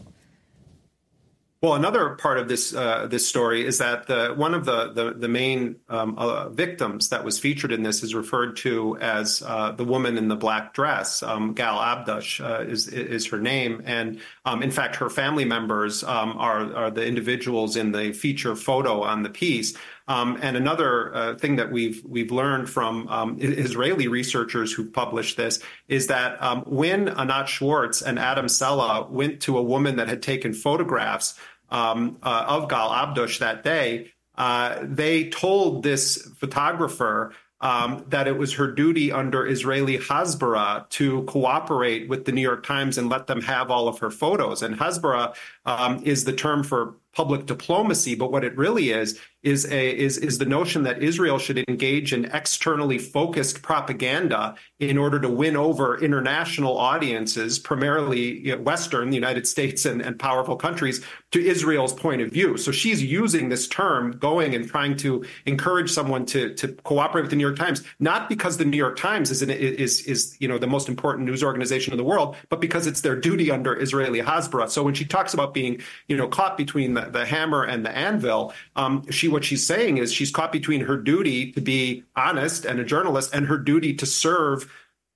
Well, 1.63 1.75
another 1.75 2.17
part 2.17 2.39
of 2.39 2.49
this 2.49 2.75
uh, 2.75 3.07
this 3.07 3.29
story 3.29 3.65
is 3.65 3.79
that 3.79 4.09
the, 4.09 4.35
one 4.35 4.53
of 4.53 4.65
the 4.65 4.93
the, 4.93 5.15
the 5.15 5.29
main 5.29 5.77
um, 5.89 6.19
uh, 6.19 6.49
victims 6.49 7.11
that 7.11 7.25
was 7.25 7.39
featured 7.39 7.71
in 7.71 7.85
this 7.85 8.03
is 8.03 8.17
referred 8.17 8.57
to 8.57 8.99
as 8.99 9.45
uh, 9.47 9.71
the 9.71 9.85
woman 9.85 10.19
in 10.19 10.27
the 10.27 10.35
black 10.35 10.75
dress. 10.75 11.23
Um, 11.23 11.55
Gal 11.55 11.81
Abdush 11.81 12.41
uh, 12.41 12.65
is 12.67 12.89
is 12.89 13.29
her 13.29 13.39
name, 13.39 13.81
and 13.85 14.21
um, 14.45 14.61
in 14.65 14.73
fact, 14.73 14.97
her 14.97 15.09
family 15.09 15.45
members 15.45 16.03
um, 16.03 16.37
are 16.37 16.75
are 16.75 16.91
the 16.91 17.07
individuals 17.07 17.77
in 17.77 17.93
the 17.93 18.13
feature 18.13 18.57
photo 18.57 19.05
on 19.05 19.23
the 19.23 19.31
piece. 19.31 19.75
Um, 20.09 20.39
and 20.43 20.57
another 20.57 21.15
uh, 21.15 21.35
thing 21.37 21.57
that 21.57 21.71
we've 21.71 22.03
we've 22.05 22.33
learned 22.33 22.69
from 22.69 23.07
um, 23.07 23.37
Israeli 23.41 24.09
researchers 24.09 24.73
who 24.73 24.91
published 24.91 25.37
this 25.37 25.61
is 25.87 26.09
that 26.09 26.43
um, 26.43 26.63
when 26.67 27.09
Anat 27.09 27.49
Schwartz 27.49 28.03
and 28.03 28.19
Adam 28.19 28.49
Sella 28.49 29.07
went 29.09 29.41
to 29.43 29.57
a 29.59 29.63
woman 29.63 29.97
that 29.97 30.09
had 30.09 30.21
taken 30.21 30.55
photographs 30.55 31.39
um, 31.73 32.19
uh, 32.23 32.45
of 32.47 32.69
Gal 32.69 32.93
Abdush 32.93 33.39
that 33.39 33.65
day, 33.65 34.13
uh, 34.37 34.79
they 34.83 35.31
told 35.31 35.83
this 35.83 36.29
photographer 36.37 37.33
um, 37.61 38.05
that 38.09 38.27
it 38.27 38.37
was 38.37 38.55
her 38.55 38.71
duty 38.71 39.13
under 39.13 39.47
Israeli 39.47 39.97
Hasbara 39.97 40.89
to 40.91 41.23
cooperate 41.25 42.09
with 42.09 42.25
the 42.25 42.33
New 42.33 42.41
York 42.41 42.67
Times 42.67 42.99
and 42.99 43.09
let 43.09 43.29
them 43.29 43.41
have 43.43 43.71
all 43.71 43.89
of 43.89 44.01
her 44.01 44.11
photos. 44.11 44.63
And 44.63 44.77
Hasbara 44.77 45.35
um, 45.65 46.03
is 46.03 46.25
the 46.25 46.33
term 46.33 46.65
for 46.65 46.97
public 47.15 47.47
diplomacy, 47.47 48.15
but 48.15 48.33
what 48.33 48.45
it 48.45 48.57
really 48.57 48.91
is 48.91 49.21
is 49.43 49.65
a 49.73 49.99
is 49.99 50.19
is 50.19 50.39
the 50.39 50.45
notion 50.45 50.85
that 50.85 51.03
Israel 51.03 51.39
should 51.39 51.59
engage 51.69 52.13
in 52.13 52.27
externally 52.27 52.99
focused 52.99 53.61
propaganda 53.63 54.55
in 54.79 54.97
order 54.97 55.19
to 55.21 55.29
win 55.29 55.57
over 55.57 55.99
international 55.99 56.79
audiences, 56.79 57.59
primarily 57.59 58.39
you 58.39 58.57
know, 58.57 58.63
Western, 58.63 59.11
the 59.11 59.17
United 59.17 59.47
States, 59.47 59.85
and, 59.85 60.01
and 60.01 60.19
powerful 60.19 60.57
countries, 60.57 61.05
to 61.33 61.45
Israel's 61.45 61.93
point 61.93 62.23
of 62.23 62.31
view. 62.31 62.57
So 62.57 62.71
she's 62.71 63.03
using 63.03 63.49
this 63.49 63.67
term, 63.67 64.13
going 64.13 64.55
and 64.55 64.69
trying 64.69 64.97
to 64.99 65.25
encourage 65.47 65.91
someone 65.91 66.25
to 66.27 66.55
to 66.55 66.69
cooperate 66.85 67.23
with 67.23 67.31
the 67.31 67.37
New 67.37 67.47
York 67.47 67.59
Times, 67.59 67.83
not 67.99 68.29
because 68.29 68.59
the 68.59 68.65
New 68.65 68.77
York 68.77 68.97
Times 68.97 69.31
is 69.33 69.43
an, 69.43 69.51
is 69.51 70.03
is 70.03 70.37
you 70.39 70.47
know 70.47 70.59
the 70.59 70.69
most 70.69 70.89
important 70.89 71.27
news 71.27 71.43
organization 71.43 71.93
in 71.93 71.97
the 71.97 72.05
world, 72.05 72.37
but 72.49 72.61
because 72.61 72.87
it's 72.87 73.01
their 73.01 73.17
duty 73.17 73.51
under 73.51 73.75
Israeli 73.79 74.21
Hasbara. 74.21 74.71
So 74.71 74.85
when 74.85 74.95
she 74.95 75.05
talks 75.05 75.35
about 75.35 75.53
being 75.53 75.83
you 76.07 76.17
know 76.17 76.29
caught 76.29 76.57
between 76.57 76.95
the, 76.95 77.02
the 77.11 77.25
hammer 77.25 77.63
and 77.63 77.85
the 77.85 77.97
anvil, 77.97 78.53
um, 78.77 79.09
she 79.11 79.29
what 79.29 79.45
she's 79.45 79.67
saying 79.67 79.99
is 79.99 80.13
she's 80.13 80.31
caught 80.31 80.53
between 80.53 80.83
her 80.83 80.97
duty 80.97 81.53
to 81.53 81.61
be 81.61 82.05
honest 82.17 82.65
and 82.65 82.81
a 82.81 82.85
journalist 82.85 83.35
and 83.35 83.47
her 83.47 83.59
duty 83.59 83.95
to 83.95 84.07
serve 84.07 84.71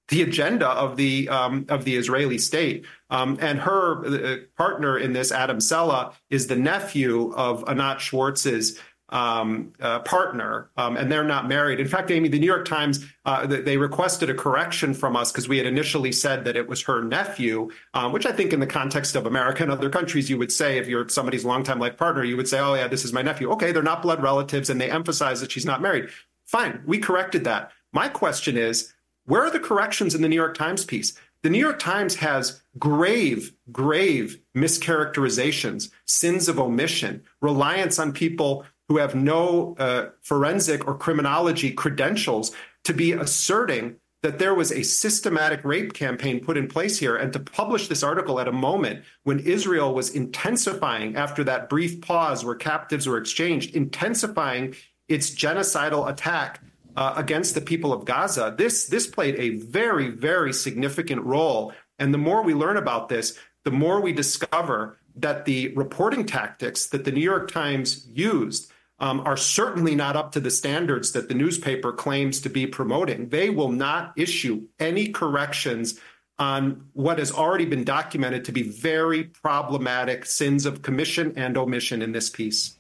the 0.09 0.23
agenda 0.23 0.69
of 0.69 0.97
the 0.97 1.29
um, 1.29 1.67
of 1.69 1.85
the 1.85 1.97
Israeli 1.97 2.39
state. 2.39 2.85
Um, 3.11 3.39
and 3.41 3.61
her 3.61 4.05
uh, 4.07 4.37
partner 4.57 4.99
in 4.99 5.13
this, 5.13 5.33
Adam 5.33 5.61
Sella, 5.61 6.13
is 6.31 6.47
the 6.47 6.57
nephew 6.57 7.33
of 7.35 7.65
Anat 7.69 8.01
Schwartz's 8.01 8.81
um, 9.11 9.73
uh, 9.81 10.01
partner, 10.01 10.71
um, 10.77 10.97
and 10.97 11.11
they're 11.11 11.25
not 11.25 11.49
married. 11.49 11.79
In 11.79 11.87
fact, 11.87 12.11
Amy, 12.11 12.29
the 12.29 12.39
New 12.39 12.47
York 12.47 12.65
Times 12.65 13.05
uh, 13.25 13.47
they 13.47 13.77
requested 13.77 14.31
a 14.31 14.35
correction 14.35 14.95
from 14.95 15.17
us 15.17 15.31
because 15.31 15.49
we 15.49 15.59
had 15.59 15.67
initially 15.67 16.13
said 16.13 16.45
that 16.45 16.57
it 16.57 16.69
was 16.69 16.83
her 16.83 17.03
nephew, 17.03 17.71
um, 17.95 18.13
which 18.13 18.27
I 18.27 18.33
think, 18.33 18.53
in 18.53 18.61
the 18.61 18.67
context 18.67 19.15
of 19.15 19.27
America 19.27 19.63
and 19.63 19.71
other 19.71 19.91
countries, 19.91 20.29
you 20.29 20.39
would 20.39 20.53
say 20.53 20.79
if 20.79 20.89
you're 20.89 21.09
somebody's 21.09 21.45
longtime 21.45 21.79
life 21.79 21.97
partner, 21.97 22.25
you 22.25 22.37
would 22.37 22.49
say, 22.49 22.59
"Oh 22.59 22.75
yeah, 22.75 22.89
this 22.89 23.05
is 23.05 23.13
my 23.13 23.23
nephew." 23.23 23.51
Okay, 23.53 23.73
they're 23.73 23.83
not 23.83 24.03
blood 24.03 24.23
relatives, 24.23 24.71
and 24.71 24.81
they 24.81 24.91
emphasize 24.91 25.41
that 25.41 25.53
she's 25.53 25.67
not 25.67 25.83
married. 25.83 26.09
Fine, 26.45 26.83
we 26.87 26.99
corrected 26.99 27.45
that. 27.45 27.73
My 27.93 28.09
question 28.09 28.57
is, 28.57 28.93
where 29.25 29.43
are 29.43 29.51
the 29.51 29.61
corrections 29.61 30.15
in 30.15 30.23
the 30.23 30.29
New 30.29 30.37
York 30.37 30.57
Times 30.57 30.85
piece? 30.85 31.15
The 31.43 31.51
New 31.51 31.59
York 31.59 31.79
Times 31.79 32.17
has 32.17 32.63
grave, 32.79 33.53
grave 33.71 34.41
mischaracterizations, 34.57 35.91
sins 36.05 36.49
of 36.49 36.59
omission, 36.59 37.23
reliance 37.41 37.99
on 37.99 38.13
people 38.13 38.65
who 38.89 38.99
have 38.99 39.15
no 39.15 39.75
uh, 39.79 40.11
forensic 40.23 40.87
or 40.87 40.97
criminology 40.97 41.73
credentials 41.73 42.53
to 42.85 42.95
be 42.95 43.13
asserting 43.13 43.97
that 44.23 44.39
there 44.39 44.55
was 44.55 44.73
a 44.73 44.83
systematic 44.83 45.65
rape 45.65 45.93
campaign 45.93 46.41
put 46.41 46.57
in 46.57 46.67
place 46.67 46.99
here 46.99 47.17
and 47.17 47.33
to 47.33 47.39
publish 47.39 47.89
this 47.89 48.03
article 48.03 48.41
at 48.41 48.49
a 48.49 48.53
moment 48.53 49.05
when 49.25 49.39
Israel 49.41 49.95
was 49.95 50.11
intensifying 50.11 51.17
after 51.17 51.45
that 51.45 51.69
brief 51.69 52.01
pause 52.01 52.45
where 52.45 52.55
captives 52.55 53.07
were 53.07 53.19
exchanged, 53.19 53.77
intensifying 53.77 54.75
its 55.09 55.31
genocidal 55.31 56.09
attack 56.11 56.61
uh, 56.97 57.13
against 57.17 57.55
the 57.55 57.61
people 57.61 57.93
of 57.93 58.05
Gaza. 58.05 58.55
This 58.57 58.87
this 58.87 59.07
played 59.07 59.37
a 59.37 59.51
very 59.51 60.11
very 60.11 60.53
significant 60.53 61.23
role 61.23 61.73
and 61.99 62.13
the 62.13 62.19
more 62.19 62.43
we 62.43 62.55
learn 62.55 62.77
about 62.77 63.09
this, 63.09 63.39
the 63.65 63.71
more 63.71 64.01
we 64.01 64.13
discover 64.13 64.99
that 65.17 65.45
the 65.45 65.69
reporting 65.75 66.27
tactics 66.27 66.87
that 66.87 67.05
the 67.05 67.13
New 67.13 67.21
York 67.21 67.51
Times 67.51 68.07
used 68.13 68.71
um, 68.99 69.21
are 69.21 69.37
certainly 69.37 69.95
not 69.95 70.17
up 70.17 70.33
to 70.33 70.41
the 70.41 70.51
standards 70.51 71.13
that 71.13 71.29
the 71.29 71.35
newspaper 71.35 71.93
claims 71.93 72.41
to 72.41 72.49
be 72.49 72.67
promoting. 72.67 73.29
They 73.29 73.51
will 73.51 73.71
not 73.71 74.13
issue 74.17 74.67
any 74.79 75.09
corrections 75.09 76.01
on 76.39 76.87
what 76.93 77.19
has 77.19 77.33
already 77.33 77.65
been 77.65 77.85
documented 77.85 78.45
to 78.45 78.53
be 78.53 78.63
very 78.63 79.25
problematic 79.25 80.27
sins 80.27 80.67
of 80.67 80.83
commission 80.83 81.33
and 81.37 81.57
omission 81.57 82.03
in 82.03 82.13
this 82.13 82.31
piece. 82.31 82.76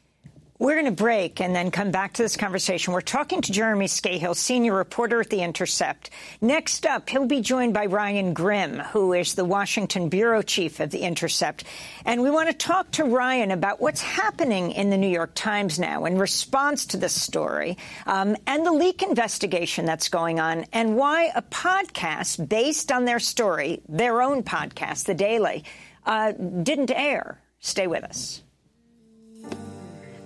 We're 0.59 0.73
going 0.73 0.87
to 0.87 0.91
break 0.91 1.43
and 1.43 1.55
then 1.55 1.71
come 1.71 1.91
back 1.91 2.15
to 2.15 2.23
this 2.23 2.39
conversation. 2.39 2.95
We're 2.95 3.03
talking 3.03 3.43
to 3.43 3.53
Jeremy 3.53 3.87
Scahill, 3.87 4.35
senior 4.35 4.75
reporter 4.75 5.21
at 5.21 5.29
The 5.29 5.43
Intercept. 5.43 6.09
Next 6.41 6.87
up, 6.87 7.11
he'll 7.11 7.27
be 7.27 7.43
joined 7.43 7.75
by 7.75 7.87
Ryan 7.87 8.33
Grim, 8.33 8.79
who 8.79 9.13
is 9.13 9.35
the 9.35 9.45
Washington 9.45 10.09
bureau 10.09 10.41
chief 10.41 10.81
of 10.81 10.91
The 10.91 11.01
Intercept. 11.01 11.65
And 12.07 12.23
we 12.23 12.31
want 12.31 12.49
to 12.49 12.55
talk 12.55 12.91
to 12.93 13.05
Ryan 13.05 13.51
about 13.51 13.83
what's 13.83 14.01
happening 14.01 14.71
in 14.73 14.89
the 14.89 14.97
New 14.97 15.11
York 15.11 15.33
Times 15.35 15.79
now 15.79 16.07
in 16.07 16.17
response 16.17 16.87
to 16.87 16.97
this 16.97 17.21
story 17.21 17.77
um, 18.07 18.35
and 18.47 18.65
the 18.65 18.73
leak 18.73 19.03
investigation 19.03 19.85
that's 19.85 20.09
going 20.09 20.41
on 20.41 20.65
and 20.73 20.97
why 20.97 21.33
a 21.35 21.43
podcast 21.43 22.49
based 22.49 22.91
on 22.91 23.05
their 23.05 23.19
story, 23.19 23.83
their 23.91 24.23
own 24.23 24.43
podcast, 24.43 25.05
The 25.05 25.15
Daily, 25.15 25.65
uh, 26.07 26.33
didn't 26.33 26.91
air. 26.91 27.43
Stay 27.61 27.87
with 27.87 28.05
us. 28.05 28.43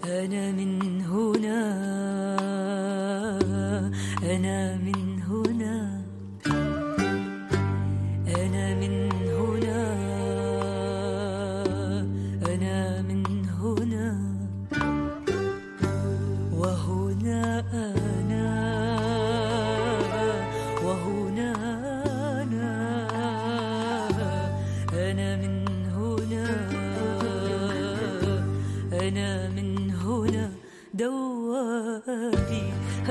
أنا 0.05 0.53
من 0.53 1.03
هنا 1.03 1.61
أنا 4.23 4.77
من 4.77 5.20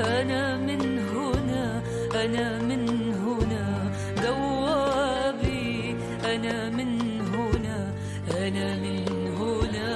أنا 0.00 0.56
من 0.56 0.98
هنا 0.98 1.82
أنا 2.14 2.58
من 2.58 3.14
هنا 3.14 3.92
دوابي 4.22 5.96
أنا 6.24 6.70
من 6.70 7.20
هنا 7.20 7.94
أنا 8.30 8.76
من 8.76 9.08
هنا 9.38 9.90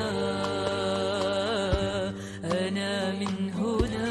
أنا 2.44 3.12
من 3.12 3.50
هنا 3.50 4.05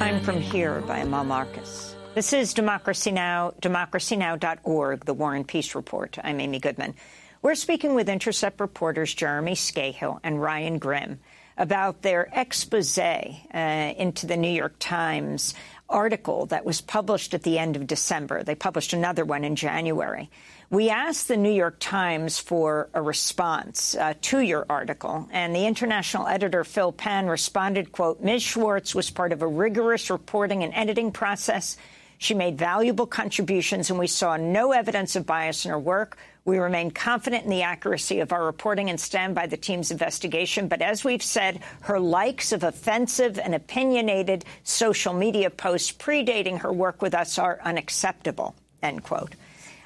I'm 0.00 0.20
from 0.20 0.40
here 0.40 0.80
by 0.82 0.98
Amal 0.98 1.24
Murkus. 1.24 1.94
This 2.14 2.32
is 2.34 2.52
Democracy 2.52 3.10
Now!, 3.10 3.54
democracynow.org, 3.62 5.04
the 5.06 5.14
War 5.14 5.34
and 5.34 5.48
Peace 5.48 5.74
Report. 5.74 6.18
I'm 6.22 6.40
Amy 6.40 6.58
Goodman. 6.58 6.94
We're 7.40 7.54
speaking 7.54 7.94
with 7.94 8.08
Intercept 8.10 8.60
reporters 8.60 9.14
Jeremy 9.14 9.54
Scahill 9.54 10.20
and 10.22 10.42
Ryan 10.42 10.78
Grim 10.78 11.20
about 11.56 12.02
their 12.02 12.28
expose 12.32 12.98
uh, 12.98 13.94
into 13.96 14.26
the 14.26 14.36
New 14.36 14.50
York 14.50 14.74
Times 14.78 15.54
article 15.88 16.46
that 16.46 16.64
was 16.64 16.80
published 16.80 17.34
at 17.34 17.42
the 17.42 17.58
end 17.58 17.76
of 17.76 17.86
December. 17.86 18.42
They 18.42 18.54
published 18.54 18.92
another 18.92 19.24
one 19.24 19.44
in 19.44 19.54
January. 19.54 20.30
We 20.70 20.90
asked 20.90 21.28
the 21.28 21.36
New 21.36 21.52
York 21.52 21.76
Times 21.78 22.38
for 22.38 22.88
a 22.94 23.02
response 23.02 23.94
uh, 23.94 24.14
to 24.22 24.40
your 24.40 24.66
article, 24.68 25.28
and 25.30 25.54
the 25.54 25.66
international 25.66 26.26
editor 26.26 26.64
Phil 26.64 26.90
Pan 26.90 27.28
responded, 27.28 27.92
quote, 27.92 28.20
Ms. 28.20 28.42
Schwartz 28.42 28.94
was 28.94 29.10
part 29.10 29.32
of 29.32 29.42
a 29.42 29.46
rigorous 29.46 30.10
reporting 30.10 30.64
and 30.64 30.74
editing 30.74 31.12
process. 31.12 31.76
She 32.24 32.32
made 32.32 32.56
valuable 32.56 33.06
contributions, 33.06 33.90
and 33.90 33.98
we 33.98 34.06
saw 34.06 34.38
no 34.38 34.72
evidence 34.72 35.14
of 35.14 35.26
bias 35.26 35.66
in 35.66 35.70
her 35.70 35.78
work. 35.78 36.16
We 36.46 36.56
remain 36.56 36.90
confident 36.90 37.44
in 37.44 37.50
the 37.50 37.60
accuracy 37.60 38.20
of 38.20 38.32
our 38.32 38.46
reporting 38.46 38.88
and 38.88 38.98
stand 38.98 39.34
by 39.34 39.46
the 39.46 39.58
team's 39.58 39.90
investigation. 39.90 40.66
But 40.66 40.80
as 40.80 41.04
we've 41.04 41.22
said, 41.22 41.60
her 41.82 42.00
likes 42.00 42.52
of 42.52 42.64
offensive 42.64 43.38
and 43.38 43.54
opinionated 43.54 44.46
social 44.62 45.12
media 45.12 45.50
posts 45.50 45.92
predating 45.92 46.60
her 46.60 46.72
work 46.72 47.02
with 47.02 47.12
us 47.12 47.38
are 47.38 47.60
unacceptable, 47.62 48.54
end 48.82 49.02
quote. 49.02 49.34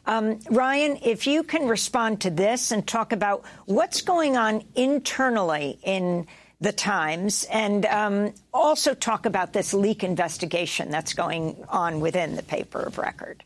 Um, 0.07 0.39
Ryan, 0.49 1.01
if 1.03 1.27
you 1.27 1.43
can 1.43 1.67
respond 1.67 2.21
to 2.21 2.31
this 2.31 2.71
and 2.71 2.87
talk 2.87 3.13
about 3.13 3.45
what's 3.67 4.01
going 4.01 4.37
on 4.37 4.63
internally 4.77 5.81
in 5.83 6.29
the 6.61 6.73
Times 6.73 7.47
and 7.53 7.87
um, 7.87 8.35
also 8.53 8.95
talk 8.95 9.27
about 9.27 9.53
this 9.53 9.73
leak 9.73 10.03
investigation 10.03 10.91
that's 10.91 11.15
going 11.15 11.65
on 11.69 12.01
within 12.01 12.37
the 12.37 12.43
paper 12.43 12.81
of 12.81 12.99
record. 12.99 13.45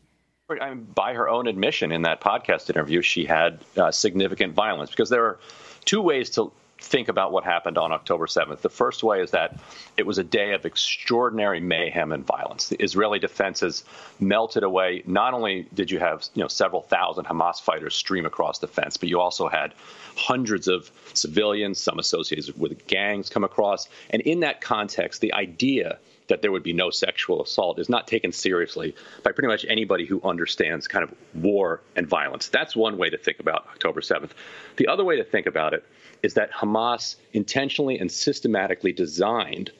I 0.49 0.69
mean, 0.69 0.83
by 0.93 1.13
her 1.13 1.29
own 1.29 1.47
admission 1.47 1.91
in 1.91 2.03
that 2.03 2.21
podcast 2.21 2.69
interview, 2.69 3.01
she 3.01 3.25
had 3.25 3.59
uh, 3.77 3.91
significant 3.91 4.53
violence 4.53 4.89
because 4.89 5.09
there 5.09 5.25
are 5.25 5.39
two 5.85 6.01
ways 6.01 6.31
to 6.31 6.51
think 6.83 7.07
about 7.07 7.31
what 7.31 7.43
happened 7.43 7.77
on 7.77 7.91
October 7.91 8.27
7th. 8.27 8.59
The 8.61 8.69
first 8.69 9.03
way 9.03 9.21
is 9.21 9.31
that 9.31 9.57
it 9.97 10.05
was 10.05 10.17
a 10.17 10.23
day 10.23 10.53
of 10.53 10.65
extraordinary 10.65 11.59
mayhem 11.59 12.11
and 12.11 12.25
violence. 12.25 12.67
The 12.67 12.83
Israeli 12.83 13.19
defenses 13.19 13.83
melted 14.19 14.63
away. 14.63 15.01
Not 15.07 15.33
only 15.33 15.67
did 15.73 15.89
you 15.89 15.99
have 15.99 16.27
you 16.33 16.41
know 16.41 16.47
several 16.47 16.81
thousand 16.81 17.25
Hamas 17.25 17.61
fighters 17.61 17.95
stream 17.95 18.25
across 18.25 18.59
the 18.59 18.67
fence, 18.67 18.97
but 18.97 19.09
you 19.09 19.19
also 19.19 19.47
had 19.47 19.73
hundreds 20.15 20.67
of 20.67 20.91
civilians, 21.13 21.79
some 21.79 21.99
associated 21.99 22.59
with 22.59 22.85
gangs, 22.85 23.29
come 23.29 23.43
across. 23.43 23.87
And 24.09 24.21
in 24.21 24.41
that 24.41 24.61
context, 24.61 25.21
the 25.21 25.33
idea 25.33 25.99
that 26.27 26.41
there 26.41 26.51
would 26.51 26.63
be 26.63 26.73
no 26.73 26.89
sexual 26.89 27.41
assault 27.41 27.79
is 27.79 27.89
not 27.89 28.07
taken 28.07 28.31
seriously 28.31 28.95
by 29.23 29.31
pretty 29.31 29.47
much 29.47 29.65
anybody 29.67 30.05
who 30.05 30.21
understands 30.23 30.87
kind 30.87 31.03
of 31.03 31.13
war 31.41 31.81
and 31.95 32.07
violence. 32.07 32.47
That's 32.49 32.75
one 32.75 32.97
way 32.97 33.09
to 33.09 33.17
think 33.17 33.39
about 33.39 33.67
October 33.67 34.01
7th. 34.01 34.31
The 34.77 34.87
other 34.87 35.03
way 35.03 35.17
to 35.17 35.23
think 35.23 35.45
about 35.45 35.73
it 35.73 35.83
is 36.21 36.35
that 36.35 36.51
Hamas 36.51 37.17
intentionally 37.33 37.99
and 37.99 38.11
systematically 38.11 38.93
designed 38.93 39.71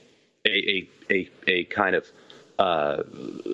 a, 0.45 0.49
a, 0.49 0.89
a, 1.09 1.29
a 1.47 1.63
kind 1.65 1.95
of 1.95 2.05
uh, 2.59 3.03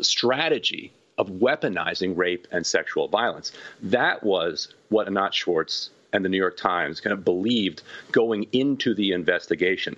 strategy 0.02 0.92
of 1.18 1.30
weaponizing 1.30 2.18
rape 2.18 2.48
and 2.52 2.66
sexual 2.66 3.08
violence. 3.08 3.52
That 3.82 4.24
was 4.24 4.74
what 4.88 5.08
Anat 5.08 5.34
Schwartz 5.34 5.92
and 6.14 6.26
the 6.26 6.30
New 6.30 6.38
York 6.38 6.58
Times 6.58 7.02
kind 7.02 7.14
of 7.14 7.24
believed 7.24 7.84
going 8.12 8.48
into 8.52 8.94
the 8.94 9.12
investigation. 9.12 9.96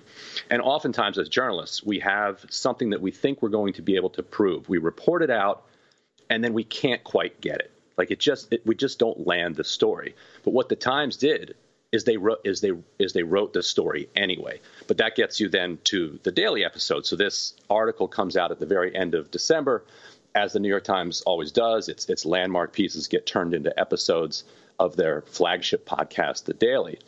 And 0.50 0.60
oftentimes, 0.60 1.18
as 1.18 1.28
journalists, 1.28 1.82
we 1.82 2.00
have 2.00 2.44
something 2.50 2.90
that 2.90 3.00
we 3.00 3.10
think 3.10 3.42
we're 3.42 3.48
going 3.48 3.72
to 3.74 3.82
be 3.82 3.96
able 3.96 4.10
to 4.10 4.22
prove. 4.22 4.68
We 4.68 4.78
report 4.78 5.22
it 5.22 5.30
out, 5.30 5.64
and 6.28 6.42
then 6.42 6.52
we 6.52 6.64
can't 6.64 7.02
quite 7.02 7.40
get 7.40 7.60
it. 7.60 7.70
Like 7.96 8.10
it 8.10 8.20
just, 8.20 8.52
it, 8.52 8.66
we 8.66 8.74
just 8.74 8.98
don't 8.98 9.26
land 9.26 9.56
the 9.56 9.64
story. 9.64 10.14
But 10.44 10.52
what 10.52 10.68
the 10.68 10.76
Times 10.76 11.16
did 11.16 11.54
is 11.92 12.04
they 12.04 12.16
wrote 12.16 12.40
is 12.44 12.60
they 12.62 12.72
is 12.98 13.12
they 13.12 13.22
wrote 13.22 13.52
the 13.52 13.62
story 13.62 14.08
anyway. 14.16 14.60
But 14.88 14.96
that 14.98 15.14
gets 15.14 15.40
you 15.40 15.48
then 15.48 15.78
to 15.84 16.18
the 16.22 16.32
daily 16.32 16.64
episode. 16.64 17.06
So 17.06 17.16
this 17.16 17.54
article 17.68 18.08
comes 18.08 18.36
out 18.36 18.50
at 18.50 18.58
the 18.58 18.66
very 18.66 18.96
end 18.96 19.14
of 19.14 19.30
December, 19.30 19.84
as 20.34 20.54
the 20.54 20.60
New 20.60 20.68
York 20.68 20.84
Times 20.84 21.20
always 21.22 21.52
does. 21.52 21.88
Its 21.88 22.08
its 22.08 22.24
landmark 22.24 22.72
pieces 22.72 23.08
get 23.08 23.26
turned 23.26 23.52
into 23.52 23.78
episodes 23.78 24.44
of 24.78 24.96
their 24.96 25.22
flagship 25.22 25.86
podcast, 25.86 26.44
The 26.44 26.54
Daily. 26.54 26.98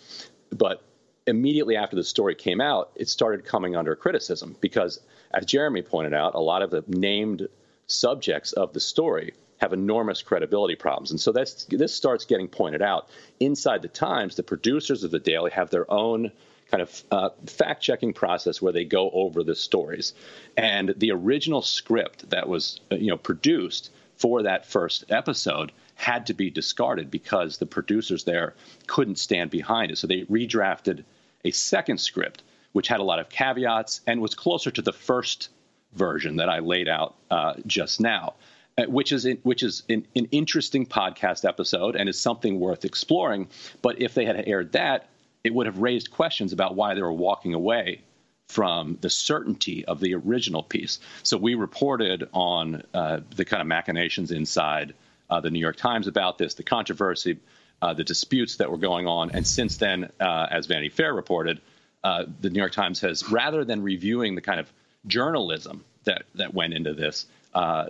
But 0.51 0.83
immediately 1.27 1.77
after 1.77 1.97
the 1.97 2.05
story 2.05 2.35
came 2.35 2.61
out, 2.61 2.93
it 2.97 3.09
started 3.09 3.45
coming 3.45 3.77
under 3.77 3.97
criticism 3.97 4.57
because, 4.61 5.01
as 5.33 5.47
Jeremy 5.47 5.83
pointed 5.83 6.15
out, 6.15 6.35
a 6.35 6.41
lot 6.41 6.63
of 6.63 6.71
the 6.71 6.85
named 6.87 7.49
subjects 7.87 8.53
of 8.53 8.73
the 8.73 8.81
story 8.81 9.35
have 9.59 9.73
enormous 9.73 10.23
credibility 10.23 10.75
problems. 10.75 11.11
And 11.11 11.21
so 11.21 11.33
that's, 11.33 11.65
this 11.65 11.95
starts 11.95 12.25
getting 12.25 12.49
pointed 12.49 12.83
out. 12.83 13.09
Inside 13.41 13.83
the 13.83 13.89
Times, 13.89 14.37
the 14.37 14.43
producers 14.43 15.05
of 15.05 15.11
The 15.11 15.19
Daily 15.19 15.51
have 15.53 15.71
their 15.71 15.91
own 15.91 16.33
kind 16.71 16.83
of 16.83 17.05
uh, 17.11 17.31
fact 17.47 17.83
checking 17.83 18.13
process 18.13 18.61
where 18.61 18.73
they 18.73 18.85
go 18.85 19.11
over 19.11 19.43
the 19.43 19.55
stories. 19.55 20.13
And 20.57 20.95
the 20.97 21.13
original 21.13 21.63
script 21.63 22.31
that 22.31 22.49
was 22.49 22.81
uh, 22.91 22.97
you 22.97 23.09
know 23.09 23.17
produced 23.17 23.91
for 24.17 24.43
that 24.43 24.67
first 24.67 25.05
episode 25.09 25.73
had 25.95 26.27
to 26.27 26.35
be 26.35 26.51
discarded 26.51 27.11
because 27.11 27.59
the 27.59 27.67
producers 27.67 28.25
there 28.25 28.55
couldn't 28.87 29.19
stand 29.19 29.51
behind 29.51 29.91
it. 29.91 29.99
So 29.99 30.07
they 30.07 30.23
redrafted 30.23 31.05
a 31.45 31.51
second 31.51 31.99
script, 31.99 32.43
which 32.73 32.89
had 32.89 33.01
a 33.01 33.05
lot 33.05 33.19
of 33.19 33.29
caveats 33.29 34.01
and 34.07 34.21
was 34.21 34.35
closer 34.35 34.71
to 34.71 34.83
the 34.83 34.93
first 34.93 35.51
version 35.93 36.37
that 36.37 36.49
I 36.49 36.59
laid 36.59 36.89
out 36.89 37.15
uh, 37.31 37.55
just 37.67 38.01
now. 38.01 38.35
Uh, 38.77 38.87
which 38.87 39.13
is 39.13 39.25
in, 39.25 39.39
which 39.45 39.63
is 39.63 39.85
an, 39.89 40.05
an 40.17 40.27
interesting 40.33 40.85
podcast 40.85 41.49
episode 41.49 41.95
and 41.95 42.09
is 42.09 42.21
something 42.21 42.59
worth 42.59 42.85
exploring. 42.85 43.47
But 43.83 44.03
if 44.03 44.15
they 44.15 44.25
had 44.25 44.49
aired 44.49 44.73
that, 44.73 45.09
it 45.45 45.55
would 45.55 45.67
have 45.67 45.79
raised 45.79 46.11
questions 46.11 46.53
about 46.53 46.75
why 46.75 46.95
they 46.95 47.03
were 47.03 47.13
walking 47.13 47.55
away 47.55 48.01
from 48.49 48.99
the 49.01 49.11
certainty 49.11 49.85
of 49.85 50.01
the 50.01 50.15
original 50.15 50.63
piece. 50.63 50.99
So 51.23 51.37
we 51.37 51.55
reported 51.55 52.29
on 52.33 52.83
uh, 52.93 53.21
the 53.37 53.45
kind 53.45 53.61
of 53.61 53.69
machinations 53.69 54.33
inside 54.33 54.95
the 55.29 55.51
New 55.51 55.59
York 55.59 55.77
Times 55.77 56.07
about 56.07 56.39
this, 56.39 56.55
the 56.55 56.63
controversy, 56.63 57.39
uh, 57.83 57.95
the 57.95 58.05
disputes 58.05 58.57
that 58.57 58.71
were 58.71 58.79
going 58.79 59.07
on, 59.07 59.31
and 59.31 59.47
since 59.47 59.77
then, 59.77 60.11
uh, 60.21 60.47
as 60.51 60.67
Vanity 60.67 60.89
Fair 60.89 61.13
reported, 61.13 61.61
uh, 62.03 62.25
the 62.41 62.51
New 62.51 62.61
York 62.61 62.73
Times 62.73 63.01
has, 63.01 63.31
rather 63.31 63.65
than 63.65 63.83
reviewing 63.83 64.35
the 64.35 64.41
kind 64.41 64.61
of 64.61 64.73
journalism 65.07 65.85
that 66.05 66.25
that 66.35 66.55
went 66.55 66.73
into 66.73 66.95
this, 66.95 67.27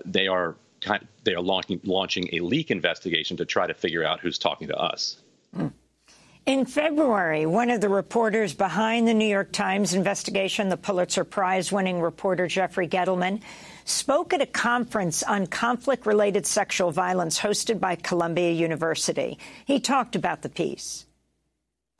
they 0.04 0.28
are 0.28 0.56
they 1.24 1.34
are 1.34 1.40
launching, 1.40 1.80
launching 1.84 2.28
a 2.32 2.40
leak 2.40 2.70
investigation 2.70 3.36
to 3.38 3.44
try 3.44 3.66
to 3.66 3.74
figure 3.74 4.04
out 4.04 4.20
who's 4.20 4.38
talking 4.38 4.68
to 4.68 4.76
us. 4.76 5.16
In 6.46 6.66
February, 6.66 7.46
one 7.46 7.70
of 7.70 7.80
the 7.80 7.88
reporters 7.88 8.52
behind 8.52 9.08
the 9.08 9.14
New 9.14 9.26
York 9.26 9.50
Times 9.50 9.94
investigation, 9.94 10.68
the 10.68 10.76
Pulitzer 10.76 11.24
Prize 11.24 11.72
winning 11.72 12.02
reporter 12.02 12.46
Jeffrey 12.46 12.86
Gettleman, 12.86 13.40
spoke 13.84 14.32
at 14.32 14.40
a 14.40 14.46
conference 14.46 15.22
on 15.22 15.46
conflict 15.46 16.06
related 16.06 16.46
sexual 16.46 16.90
violence 16.90 17.38
hosted 17.38 17.80
by 17.80 17.94
Columbia 17.96 18.50
University. 18.50 19.38
He 19.64 19.80
talked 19.80 20.16
about 20.16 20.42
the 20.42 20.48
piece. 20.48 21.06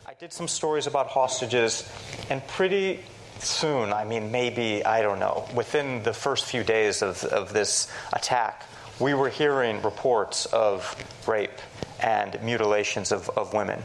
I 0.07 0.15
did 0.15 0.33
some 0.33 0.49
stories 0.49 0.87
about 0.87 1.09
hostages, 1.09 1.91
and 2.29 2.47
pretty 2.47 3.01
soon, 3.39 3.93
I 3.93 4.05
mean, 4.05 4.31
maybe, 4.31 4.85
I 4.85 5.03
don't 5.03 5.19
know, 5.19 5.49
within 5.55 6.03
the 6.03 6.13
first 6.13 6.45
few 6.45 6.63
days 6.63 7.03
of, 7.03 7.25
of 7.25 7.53
this 7.53 7.91
attack, 8.13 8.65
we 9.01 9.15
were 9.15 9.29
hearing 9.29 9.83
reports 9.83 10.47
of 10.47 10.95
rape 11.27 11.59
and 12.01 12.39
mutilations 12.43 13.13
of, 13.13 13.29
of 13.31 13.53
women. 13.55 13.83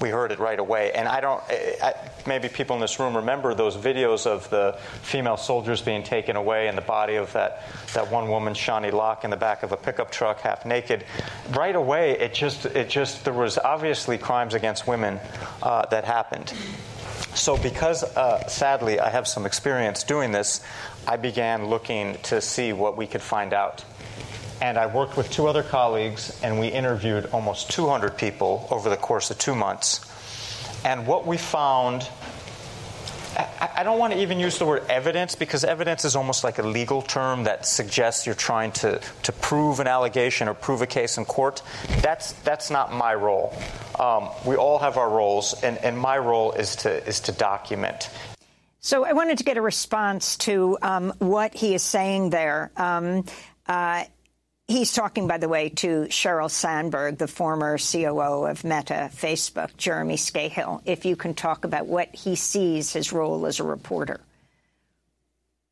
We 0.00 0.08
heard 0.08 0.32
it 0.32 0.38
right 0.38 0.58
away. 0.58 0.92
And 0.92 1.08
I 1.08 1.20
don't, 1.20 1.42
I, 1.50 1.94
maybe 2.26 2.48
people 2.48 2.74
in 2.76 2.80
this 2.80 2.98
room 2.98 3.16
remember 3.16 3.54
those 3.54 3.76
videos 3.76 4.26
of 4.26 4.48
the 4.50 4.76
female 5.02 5.36
soldiers 5.36 5.82
being 5.82 6.02
taken 6.02 6.36
away 6.36 6.68
and 6.68 6.76
the 6.76 6.82
body 6.82 7.16
of 7.16 7.32
that, 7.32 7.62
that 7.94 8.10
one 8.10 8.28
woman, 8.28 8.54
Shani 8.54 8.90
Louk, 8.90 9.24
in 9.24 9.30
the 9.30 9.36
back 9.36 9.62
of 9.62 9.72
a 9.72 9.76
pickup 9.76 10.10
truck, 10.10 10.40
half 10.40 10.66
naked. 10.66 11.04
Right 11.50 11.76
away, 11.76 12.18
it 12.18 12.34
just, 12.34 12.66
it 12.66 12.88
just, 12.88 13.24
there 13.24 13.34
was 13.34 13.58
obviously 13.58 14.18
crimes 14.18 14.54
against 14.54 14.86
women 14.86 15.20
uh, 15.62 15.86
that 15.86 16.04
happened. 16.04 16.52
So, 17.34 17.56
because 17.56 18.04
uh, 18.04 18.46
sadly 18.46 19.00
I 19.00 19.10
have 19.10 19.26
some 19.26 19.44
experience 19.46 20.04
doing 20.04 20.30
this, 20.32 20.64
I 21.06 21.16
began 21.16 21.66
looking 21.66 22.16
to 22.24 22.40
see 22.40 22.72
what 22.72 22.96
we 22.96 23.06
could 23.06 23.22
find 23.22 23.52
out 23.52 23.84
and 24.60 24.78
I 24.78 24.86
worked 24.86 25.16
with 25.16 25.30
two 25.30 25.46
other 25.46 25.62
colleagues, 25.62 26.38
and 26.42 26.60
we 26.60 26.68
interviewed 26.68 27.26
almost 27.26 27.70
200 27.70 28.16
people 28.16 28.66
over 28.70 28.88
the 28.88 28.96
course 28.96 29.30
of 29.30 29.38
two 29.38 29.54
months. 29.54 30.00
And 30.84 31.06
what 31.06 31.26
we 31.26 31.36
found 31.36 32.08
I 33.36 33.82
don't 33.82 33.98
want 33.98 34.12
to 34.12 34.20
even 34.20 34.38
use 34.38 34.58
the 34.58 34.64
word 34.64 34.84
evidence 34.88 35.34
because 35.34 35.64
evidence 35.64 36.04
is 36.04 36.14
almost 36.14 36.44
like 36.44 36.58
a 36.58 36.62
legal 36.62 37.02
term 37.02 37.44
that 37.44 37.66
suggests 37.66 38.26
you're 38.26 38.34
trying 38.34 38.72
to, 38.72 39.00
to 39.24 39.32
prove 39.32 39.80
an 39.80 39.88
allegation 39.88 40.48
or 40.48 40.54
prove 40.54 40.82
a 40.82 40.86
case 40.86 41.18
in 41.18 41.24
court. 41.24 41.62
That's, 42.00 42.32
that's 42.42 42.70
not 42.70 42.92
my 42.92 43.14
role. 43.14 43.52
Um, 43.98 44.28
we 44.46 44.56
all 44.56 44.78
have 44.78 44.98
our 44.98 45.08
roles, 45.08 45.60
and, 45.62 45.78
and 45.78 45.98
my 45.98 46.18
role 46.18 46.52
is 46.52 46.76
to, 46.76 47.06
is 47.08 47.20
to 47.20 47.32
document. 47.32 48.08
So 48.80 49.04
I 49.04 49.14
wanted 49.14 49.38
to 49.38 49.44
get 49.44 49.56
a 49.56 49.62
response 49.62 50.36
to 50.38 50.78
um, 50.82 51.12
what 51.18 51.54
he 51.54 51.74
is 51.74 51.82
saying 51.82 52.30
there. 52.30 52.70
Um, 52.76 53.24
uh, 53.66 54.04
He's 54.66 54.94
talking, 54.94 55.28
by 55.28 55.36
the 55.36 55.48
way, 55.48 55.68
to 55.68 56.06
Sheryl 56.08 56.50
Sandberg, 56.50 57.18
the 57.18 57.28
former 57.28 57.76
COO 57.76 58.46
of 58.46 58.64
Meta, 58.64 59.10
Facebook, 59.12 59.76
Jeremy 59.76 60.16
Scahill, 60.16 60.80
if 60.86 61.04
you 61.04 61.16
can 61.16 61.34
talk 61.34 61.66
about 61.66 61.86
what 61.86 62.14
he 62.14 62.34
sees 62.34 62.90
his 62.90 63.12
role 63.12 63.44
as 63.44 63.60
a 63.60 63.64
reporter. 63.64 64.20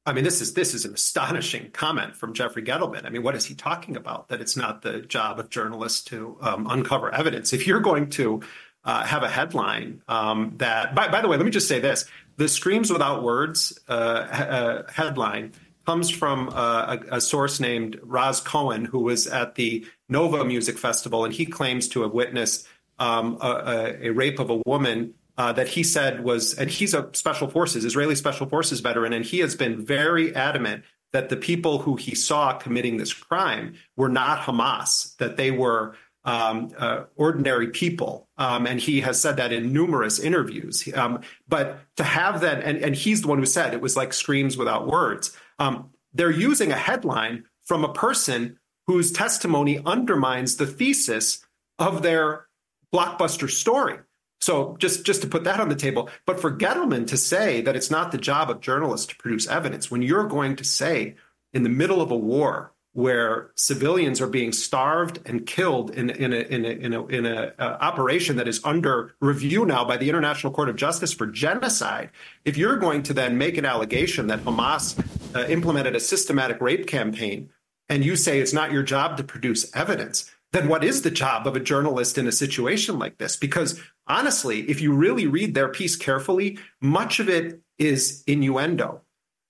I 0.04 0.12
mean, 0.12 0.24
this 0.24 0.40
is 0.40 0.54
this 0.54 0.74
is 0.74 0.84
an 0.84 0.94
astonishing 0.94 1.70
comment 1.70 2.16
from 2.16 2.34
Jeffrey 2.34 2.62
Gettleman. 2.62 3.06
I 3.06 3.10
mean, 3.10 3.22
what 3.22 3.36
is 3.36 3.46
he 3.46 3.54
talking 3.54 3.96
about? 3.96 4.28
That 4.28 4.40
it's 4.40 4.56
not 4.56 4.82
the 4.82 5.00
job 5.00 5.38
of 5.38 5.48
journalists 5.48 6.02
to 6.06 6.36
um, 6.42 6.66
uncover 6.68 7.14
evidence. 7.14 7.52
If 7.52 7.66
you're 7.66 7.80
going 7.80 8.10
to 8.10 8.42
uh, 8.84 9.04
have 9.04 9.22
a 9.22 9.28
headline 9.28 10.02
um, 10.08 10.54
that, 10.56 10.94
by, 10.94 11.06
by, 11.06 11.20
the 11.20 11.28
way, 11.28 11.36
let 11.36 11.46
me 11.46 11.52
just 11.52 11.68
say 11.68 11.78
this: 11.78 12.04
the 12.36 12.48
"Screams 12.48 12.92
Without 12.92 13.22
Words" 13.22 13.78
uh, 13.88 13.92
uh, 13.92 14.90
headline 14.90 15.52
comes 15.86 16.10
from 16.10 16.48
a, 16.48 17.00
a, 17.10 17.20
source 17.20 17.60
named 17.60 17.98
Raz 18.02 18.40
Cohen, 18.40 18.84
who 18.84 19.00
was 19.00 19.26
at 19.26 19.56
the 19.56 19.86
Nova 20.08 20.44
Music 20.44 20.78
Festival, 20.78 21.24
and 21.24 21.34
he 21.34 21.46
claims 21.46 21.88
to 21.88 22.02
have 22.02 22.12
witnessed 22.12 22.66
um, 22.98 23.38
a, 23.40 23.96
a, 24.02 24.10
rape 24.10 24.38
of 24.38 24.50
a 24.50 24.62
woman 24.66 25.14
uh, 25.36 25.52
that 25.52 25.68
he 25.68 25.82
said 25.82 26.22
was, 26.22 26.54
and 26.54 26.70
he's 26.70 26.94
a 26.94 27.08
special 27.14 27.48
forces, 27.48 27.84
Israeli 27.84 28.14
special 28.14 28.48
forces 28.48 28.80
veteran, 28.80 29.12
and 29.12 29.24
he 29.24 29.40
has 29.40 29.56
been 29.56 29.84
very 29.84 30.34
adamant 30.34 30.84
that 31.12 31.28
the 31.28 31.36
people 31.36 31.78
who 31.78 31.96
he 31.96 32.14
saw 32.14 32.54
committing 32.54 32.96
this 32.96 33.12
crime 33.12 33.74
were 33.96 34.08
not 34.08 34.40
Hamas, 34.40 35.16
that 35.16 35.36
they 35.36 35.50
were 35.50 35.94
um, 36.24 36.70
uh, 36.78 37.04
ordinary 37.16 37.68
people. 37.68 38.28
Um, 38.38 38.66
and 38.66 38.80
he 38.80 39.00
has 39.00 39.20
said 39.20 39.36
that 39.36 39.52
in 39.52 39.72
numerous 39.72 40.18
interviews. 40.18 40.88
Um, 40.94 41.20
but 41.48 41.80
to 41.96 42.04
have 42.04 42.40
that, 42.42 42.62
and, 42.62 42.78
and 42.78 42.94
he's 42.94 43.22
the 43.22 43.28
one 43.28 43.38
who 43.38 43.46
said 43.46 43.74
it 43.74 43.80
was 43.80 43.96
like 43.96 44.12
screams 44.12 44.56
without 44.56 44.86
words. 44.86 45.36
Um, 45.62 45.90
they're 46.12 46.30
using 46.30 46.72
a 46.72 46.76
headline 46.76 47.44
from 47.62 47.84
a 47.84 47.92
person 47.92 48.58
whose 48.88 49.12
testimony 49.12 49.80
undermines 49.86 50.56
the 50.56 50.66
thesis 50.66 51.44
of 51.78 52.02
their 52.02 52.48
blockbuster 52.92 53.48
story. 53.48 53.98
So 54.40 54.76
just 54.80 55.06
just 55.06 55.22
to 55.22 55.28
put 55.28 55.44
that 55.44 55.60
on 55.60 55.68
the 55.68 55.76
table, 55.76 56.10
but 56.26 56.40
for 56.40 56.50
Gettleman 56.50 57.06
to 57.06 57.16
say 57.16 57.60
that 57.60 57.76
it's 57.76 57.92
not 57.92 58.10
the 58.10 58.18
job 58.18 58.50
of 58.50 58.60
journalists 58.60 59.06
to 59.06 59.16
produce 59.16 59.46
evidence 59.46 59.88
when 59.88 60.02
you're 60.02 60.26
going 60.26 60.56
to 60.56 60.64
say 60.64 61.14
in 61.52 61.62
the 61.62 61.68
middle 61.68 62.02
of 62.02 62.10
a 62.10 62.16
war 62.16 62.72
where 62.94 63.52
civilians 63.54 64.20
are 64.20 64.26
being 64.26 64.52
starved 64.52 65.20
and 65.24 65.46
killed 65.46 65.90
in, 65.92 66.10
in 66.10 66.32
a, 66.32 66.36
in 66.36 66.64
a, 66.64 66.68
in 66.68 66.92
a, 66.92 67.06
in 67.06 67.24
a 67.24 67.52
uh, 67.58 67.78
operation 67.80 68.36
that 68.36 68.48
is 68.48 68.60
under 68.64 69.14
review 69.20 69.64
now 69.64 69.82
by 69.84 69.96
the 69.96 70.08
International 70.08 70.52
Court 70.52 70.68
of 70.68 70.76
Justice 70.76 71.12
for 71.14 71.26
genocide, 71.26 72.10
if 72.44 72.58
you're 72.58 72.76
going 72.76 73.02
to 73.04 73.14
then 73.14 73.38
make 73.38 73.56
an 73.56 73.64
allegation 73.64 74.26
that 74.26 74.40
Hamas 74.40 74.98
uh, 75.34 75.46
implemented 75.48 75.96
a 75.96 76.00
systematic 76.00 76.60
rape 76.60 76.86
campaign, 76.86 77.50
and 77.88 78.04
you 78.04 78.16
say 78.16 78.40
it's 78.40 78.52
not 78.52 78.72
your 78.72 78.82
job 78.82 79.16
to 79.16 79.24
produce 79.24 79.74
evidence, 79.74 80.30
then 80.52 80.68
what 80.68 80.84
is 80.84 81.02
the 81.02 81.10
job 81.10 81.46
of 81.46 81.56
a 81.56 81.60
journalist 81.60 82.18
in 82.18 82.26
a 82.26 82.32
situation 82.32 82.98
like 82.98 83.18
this? 83.18 83.36
Because 83.36 83.80
honestly, 84.06 84.68
if 84.70 84.80
you 84.80 84.92
really 84.92 85.26
read 85.26 85.54
their 85.54 85.68
piece 85.68 85.96
carefully, 85.96 86.58
much 86.80 87.20
of 87.20 87.28
it 87.28 87.60
is 87.78 88.22
innuendo. 88.26 89.00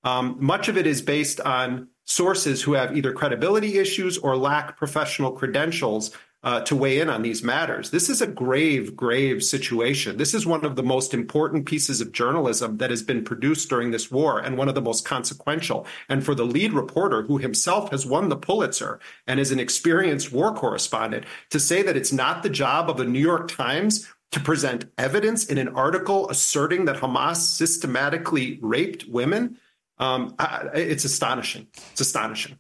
Um, 0.05 0.37
much 0.41 0.69
of 0.69 0.77
it 0.77 0.87
is 0.87 1.03
based 1.03 1.41
on 1.41 1.89
sources 2.05 2.63
who 2.63 2.73
have 2.73 2.97
either 2.97 3.13
credibility 3.13 3.79
issues 3.79 4.19
or 4.19 4.37
lack 4.37 4.77
professional 4.77 5.33
credentials 5.33 6.17
uh, 6.45 6.61
to 6.63 6.75
weigh 6.75 6.99
in 6.99 7.09
on 7.09 7.23
these 7.23 7.43
matters. 7.43 7.91
This 7.91 8.09
is 8.09 8.21
a 8.21 8.27
grave, 8.27 8.97
grave 8.97 9.45
situation. 9.45 10.17
This 10.17 10.35
is 10.35 10.45
one 10.45 10.65
of 10.65 10.75
the 10.75 10.83
most 10.83 11.15
important 11.15 11.67
pieces 11.67 12.01
of 12.01 12.13
journalism 12.13 12.79
that 12.79 12.91
has 12.91 13.03
been 13.03 13.23
produced 13.23 13.69
during 13.69 13.93
this 13.93 14.11
war 14.11 14.41
and 14.41 14.59
one 14.59 14.69
of 14.69 14.75
the 14.75 14.81
most 14.81 15.05
consequential. 15.05 15.87
And 16.09 16.25
for 16.25 16.35
the 16.35 16.45
lead 16.45 16.73
reporter, 16.73 17.23
who 17.23 17.39
himself 17.39 17.91
has 17.91 18.05
won 18.05 18.29
the 18.29 18.37
Pulitzer 18.37 18.99
and 19.27 19.39
is 19.39 19.53
an 19.53 19.61
experienced 19.61 20.33
war 20.33 20.53
correspondent, 20.53 21.25
to 21.51 21.61
say 21.61 21.83
that 21.83 21.97
it's 21.97 22.13
not 22.13 22.43
the 22.43 22.51
job 22.51 22.91
of 22.91 22.97
the 22.97 23.05
New 23.05 23.21
York 23.21 23.49
Times 23.49 24.09
to 24.33 24.41
present 24.41 24.87
evidence 24.99 25.45
in 25.45 25.59
an 25.59 25.69
article 25.69 26.29
asserting 26.31 26.87
that 26.87 26.97
Hamas 26.97 27.37
systematically 27.37 28.59
raped 28.63 29.07
women, 29.07 29.59
um, 29.99 30.35
it's 30.75 31.05
astonishing. 31.05 31.69
It's 31.93 32.01
astonishing. 32.01 32.59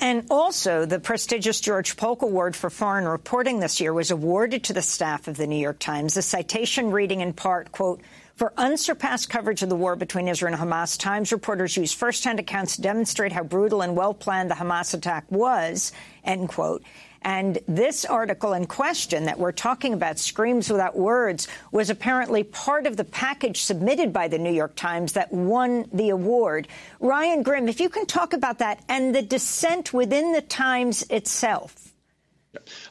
And 0.00 0.26
also, 0.28 0.86
the 0.86 0.98
prestigious 0.98 1.60
George 1.60 1.96
Polk 1.96 2.22
Award 2.22 2.56
for 2.56 2.68
Foreign 2.68 3.06
Reporting 3.06 3.60
this 3.60 3.80
year 3.80 3.92
was 3.92 4.10
awarded 4.10 4.64
to 4.64 4.72
the 4.72 4.82
staff 4.82 5.28
of 5.28 5.36
the 5.36 5.46
New 5.46 5.56
York 5.56 5.78
Times. 5.78 6.14
The 6.14 6.22
citation 6.22 6.90
reading 6.90 7.20
in 7.20 7.32
part, 7.32 7.70
quote, 7.72 8.00
for 8.34 8.52
unsurpassed 8.56 9.30
coverage 9.30 9.62
of 9.62 9.68
the 9.68 9.76
war 9.76 9.94
between 9.94 10.26
Israel 10.26 10.54
and 10.54 10.60
Hamas, 10.60 10.98
Times 10.98 11.30
reporters 11.30 11.76
used 11.76 11.96
firsthand 11.96 12.40
accounts 12.40 12.74
to 12.76 12.82
demonstrate 12.82 13.30
how 13.30 13.44
brutal 13.44 13.82
and 13.82 13.96
well-planned 13.96 14.50
the 14.50 14.56
Hamas 14.56 14.92
attack 14.92 15.24
was, 15.30 15.92
end 16.24 16.48
quote. 16.48 16.82
And 17.24 17.58
this 17.66 18.04
article 18.04 18.52
in 18.52 18.66
question 18.66 19.24
that 19.24 19.38
we're 19.38 19.52
talking 19.52 19.94
about, 19.94 20.18
Screams 20.18 20.70
Without 20.70 20.94
Words, 20.94 21.48
was 21.72 21.88
apparently 21.88 22.44
part 22.44 22.86
of 22.86 22.98
the 22.98 23.04
package 23.04 23.62
submitted 23.62 24.12
by 24.12 24.28
the 24.28 24.38
New 24.38 24.52
York 24.52 24.76
Times 24.76 25.14
that 25.14 25.32
won 25.32 25.88
the 25.92 26.10
award. 26.10 26.68
Ryan 27.00 27.42
Grim, 27.42 27.68
if 27.68 27.80
you 27.80 27.88
can 27.88 28.04
talk 28.04 28.34
about 28.34 28.58
that 28.58 28.84
and 28.88 29.14
the 29.14 29.22
dissent 29.22 29.92
within 29.94 30.32
the 30.32 30.42
Times 30.42 31.02
itself. 31.08 31.92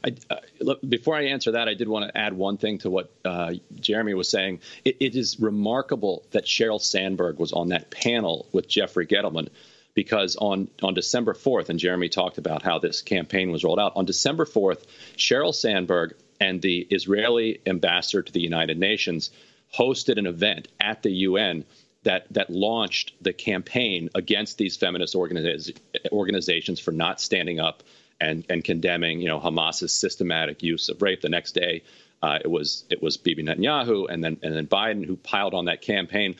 I, 0.03 0.15
uh, 0.29 0.38
look, 0.59 0.79
before 0.88 1.15
I 1.15 1.27
answer 1.27 1.51
that, 1.51 1.69
I 1.69 1.73
did 1.73 1.88
want 1.88 2.09
to 2.09 2.17
add 2.17 2.34
one 2.34 2.57
thing 2.57 2.79
to 2.79 2.89
what 2.89 3.13
uh, 3.23 3.53
Jeremy 3.79 4.13
was 4.13 4.29
saying. 4.29 4.59
It, 4.84 4.97
it 4.99 5.15
is 5.15 5.39
remarkable 5.39 6.23
that 6.31 6.45
Sheryl 6.45 6.81
Sandberg 6.81 7.39
was 7.39 7.53
on 7.53 7.69
that 7.69 7.91
panel 7.91 8.47
with 8.51 8.67
Jeffrey 8.67 9.07
Gettleman 9.07 9.49
because 9.94 10.36
on, 10.36 10.70
on 10.82 10.94
December 10.94 11.34
4th, 11.34 11.70
and 11.70 11.80
Jeremy 11.80 12.10
talked 12.10 12.38
about 12.38 12.64
how 12.64 12.80
this 12.80 13.02
campaign 13.02 13.52
was 13.52 13.64
rolled 13.64 13.80
out, 13.80 13.94
on 13.96 14.06
December 14.06 14.46
4th, 14.46 14.86
Sheryl 15.18 15.54
Sandberg 15.54 16.16
and 16.39 16.62
the 16.62 16.80
Israeli 16.89 17.60
ambassador 17.66 18.22
to 18.22 18.32
the 18.32 18.41
United 18.41 18.78
Nations 18.78 19.32
hosted 19.78 20.18
an 20.18 20.28
event 20.28 20.68
at 20.80 21.04
the 21.04 21.12
UN 21.12 21.66
that 22.04 22.28
that 22.32 22.50
launched 22.50 23.14
the 23.22 23.34
campaign 23.34 24.10
against 24.14 24.58
these 24.58 24.78
feminist 24.78 25.16
organiz- 25.16 25.76
organizations 26.12 26.80
for 26.80 26.91
not 26.91 27.20
standing 27.22 27.60
up 27.60 27.84
and 28.20 28.46
and 28.50 28.64
condemning 28.64 29.22
you 29.22 29.28
know 29.28 29.39
Hamas's 29.39 29.94
systematic 29.94 30.62
use 30.64 30.89
of 30.89 31.02
rape. 31.02 31.22
The 31.22 31.30
next 31.30 31.54
day, 31.54 31.84
uh, 32.22 32.39
it 32.44 32.50
was 32.50 32.84
it 32.89 33.02
was 33.02 33.18
Bibi 33.18 33.44
Netanyahu 33.44 34.08
and 34.10 34.24
then 34.24 34.38
and 34.44 34.56
then 34.56 34.68
Biden 34.68 35.06
who 35.06 35.16
piled 35.16 35.54
on 35.54 35.66
that 35.66 35.82
campaign. 35.82 36.36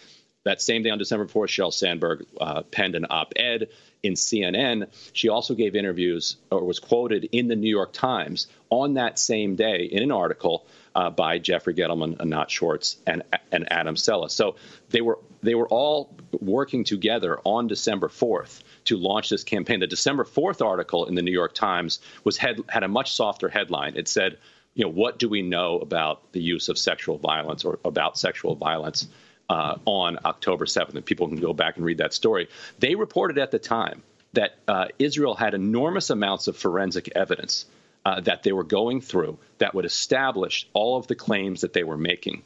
That 0.46 0.62
same 0.62 0.84
day 0.84 0.90
on 0.90 0.98
December 0.98 1.26
4th, 1.26 1.48
Sheryl 1.48 1.74
Sandberg 1.74 2.26
uh, 2.40 2.64
penned 2.64 2.96
an 2.96 3.06
op 3.10 3.34
ed 3.38 3.70
in 4.04 4.14
CNN. 4.14 4.88
She 5.14 5.30
also 5.30 5.56
gave 5.56 5.76
interviews 5.76 6.36
or 6.52 6.66
was 6.66 6.80
quoted 6.80 7.30
in 7.32 7.48
the 7.48 7.56
New 7.56 7.70
York 7.70 7.94
Times 7.94 8.48
on 8.70 8.96
that 8.96 9.18
same 9.18 9.56
day 9.56 9.86
in 9.86 10.04
an 10.04 10.12
article 10.12 10.66
uh, 10.96 11.10
by 11.10 11.40
Jeffrey 11.40 11.74
Gettleman, 11.74 12.20
Anat 12.20 12.52
Schwartz, 12.52 12.98
and, 13.08 13.24
and 13.54 13.72
Adam 13.72 13.96
Sella. 13.96 14.30
So 14.30 14.58
they 14.90 15.02
were 15.02 15.18
they 15.42 15.56
were 15.56 15.68
all 15.68 16.10
working 16.42 16.84
together 16.84 17.40
on 17.44 17.68
December 17.68 18.08
4th 18.08 18.62
to 18.86 18.98
launch 18.98 19.30
this 19.30 19.44
campaign. 19.44 19.80
The 19.80 19.88
December 19.88 20.24
4th 20.24 20.66
article 20.66 21.06
in 21.06 21.16
the 21.16 21.22
New 21.22 21.32
York 21.32 21.54
Times 21.54 22.00
was 22.24 22.38
had, 22.38 22.62
had 22.70 22.84
a 22.84 22.88
much 22.88 23.14
softer 23.14 23.50
headline. 23.50 23.98
It 23.98 24.08
said, 24.08 24.38
you 24.74 24.86
know, 24.86 24.92
what 24.92 25.20
do 25.20 25.28
we 25.28 25.42
know 25.42 25.80
about 25.80 26.32
the 26.32 26.42
use 26.42 26.70
of 26.70 26.78
sexual 26.78 27.18
violence 27.18 27.66
or 27.66 27.80
about 27.84 28.18
sexual 28.18 28.56
violence 28.56 29.08
uh, 29.50 29.78
on 29.86 30.18
October 30.26 30.66
7th, 30.66 30.96
and 30.96 31.06
people 31.06 31.28
can 31.28 31.38
go 31.38 31.54
back 31.54 31.78
and 31.78 31.86
read 31.86 31.98
that 31.98 32.14
story. 32.14 32.50
They 32.80 32.96
reported 32.96 33.38
at 33.38 33.52
the 33.52 33.60
time 33.60 34.04
that 34.34 34.56
uh, 34.68 34.88
Israel 35.00 35.36
had 35.36 35.54
enormous 35.54 36.10
amounts 36.10 36.48
of 36.48 36.58
forensic 36.58 37.12
evidence 37.16 37.66
uh, 38.06 38.20
that 38.22 38.44
they 38.44 38.52
were 38.52 38.64
going 38.64 39.02
through 39.02 39.38
that 39.60 39.74
would 39.74 39.86
establish 39.86 40.68
all 40.74 40.98
of 40.98 41.08
the 41.08 41.16
claims 41.16 41.62
that 41.62 41.74
they 41.74 41.84
were 41.84 41.98
making. 41.98 42.44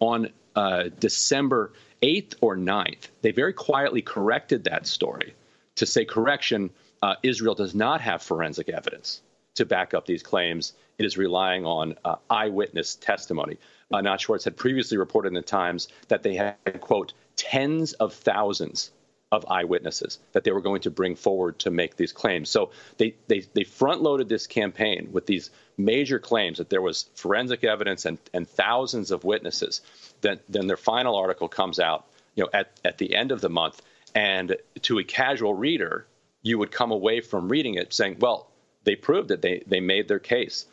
On 0.00 0.30
uh, 0.54 0.84
December 0.98 1.72
8th 2.02 2.34
or 2.40 2.56
9th, 2.56 3.08
they 3.22 3.32
very 3.32 3.52
quietly 3.52 4.02
corrected 4.02 4.64
that 4.64 4.86
story 4.86 5.34
to 5.76 5.86
say, 5.86 6.04
correction, 6.04 6.70
uh, 7.02 7.14
Israel 7.22 7.54
does 7.54 7.74
not 7.74 8.00
have 8.00 8.22
forensic 8.22 8.68
evidence 8.68 9.20
to 9.54 9.64
back 9.64 9.94
up 9.94 10.06
these 10.06 10.22
claims. 10.22 10.72
It 10.98 11.04
is 11.04 11.18
relying 11.18 11.66
on 11.66 11.96
uh, 12.04 12.16
eyewitness 12.30 12.94
testimony 12.94 13.58
uh, 13.92 13.98
Anat 13.98 14.20
Schwartz 14.20 14.44
had 14.44 14.56
previously 14.56 14.98
reported 14.98 15.28
in 15.28 15.34
the 15.34 15.42
Times 15.42 15.88
that 16.08 16.22
they 16.22 16.34
had, 16.34 16.56
quote, 16.80 17.12
tens 17.36 17.92
of 17.94 18.12
thousands 18.14 18.90
of 19.32 19.44
eyewitnesses 19.50 20.18
that 20.32 20.44
they 20.44 20.52
were 20.52 20.60
going 20.60 20.80
to 20.82 20.90
bring 20.90 21.16
forward 21.16 21.58
to 21.58 21.70
make 21.70 21.96
these 21.96 22.12
claims. 22.12 22.48
So 22.48 22.70
they, 22.96 23.16
they, 23.26 23.44
they 23.54 23.64
front 23.64 24.00
loaded 24.00 24.28
this 24.28 24.46
campaign 24.46 25.08
with 25.12 25.26
these 25.26 25.50
major 25.76 26.18
claims 26.18 26.58
that 26.58 26.70
there 26.70 26.80
was 26.80 27.10
forensic 27.14 27.64
evidence 27.64 28.04
and, 28.04 28.18
and 28.32 28.48
thousands 28.48 29.10
of 29.10 29.24
witnesses. 29.24 29.80
Then, 30.20 30.38
then 30.48 30.68
their 30.68 30.76
final 30.76 31.16
article 31.16 31.48
comes 31.48 31.80
out 31.80 32.06
you 32.36 32.44
know, 32.44 32.50
at, 32.52 32.78
at 32.84 32.98
the 32.98 33.14
end 33.14 33.32
of 33.32 33.40
the 33.40 33.48
month. 33.48 33.82
And 34.14 34.56
to 34.82 34.98
a 34.98 35.04
casual 35.04 35.54
reader, 35.54 36.06
you 36.42 36.58
would 36.58 36.70
come 36.70 36.92
away 36.92 37.20
from 37.20 37.48
reading 37.48 37.74
it 37.74 37.92
saying, 37.92 38.18
well, 38.20 38.48
they 38.84 38.94
proved 38.94 39.32
it. 39.32 39.42
They, 39.42 39.62
they 39.66 39.80
made 39.80 40.06
their 40.06 40.20
case. 40.20 40.66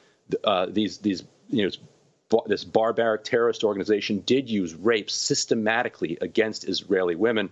Uh, 0.43 0.67
these, 0.69 0.99
these 0.99 1.23
you 1.49 1.63
know, 1.63 1.71
this 2.45 2.63
barbaric 2.63 3.23
terrorist 3.23 3.63
organization 3.63 4.23
did 4.25 4.49
use 4.49 4.73
rape 4.73 5.09
systematically 5.09 6.17
against 6.21 6.67
Israeli 6.67 7.15
women, 7.15 7.49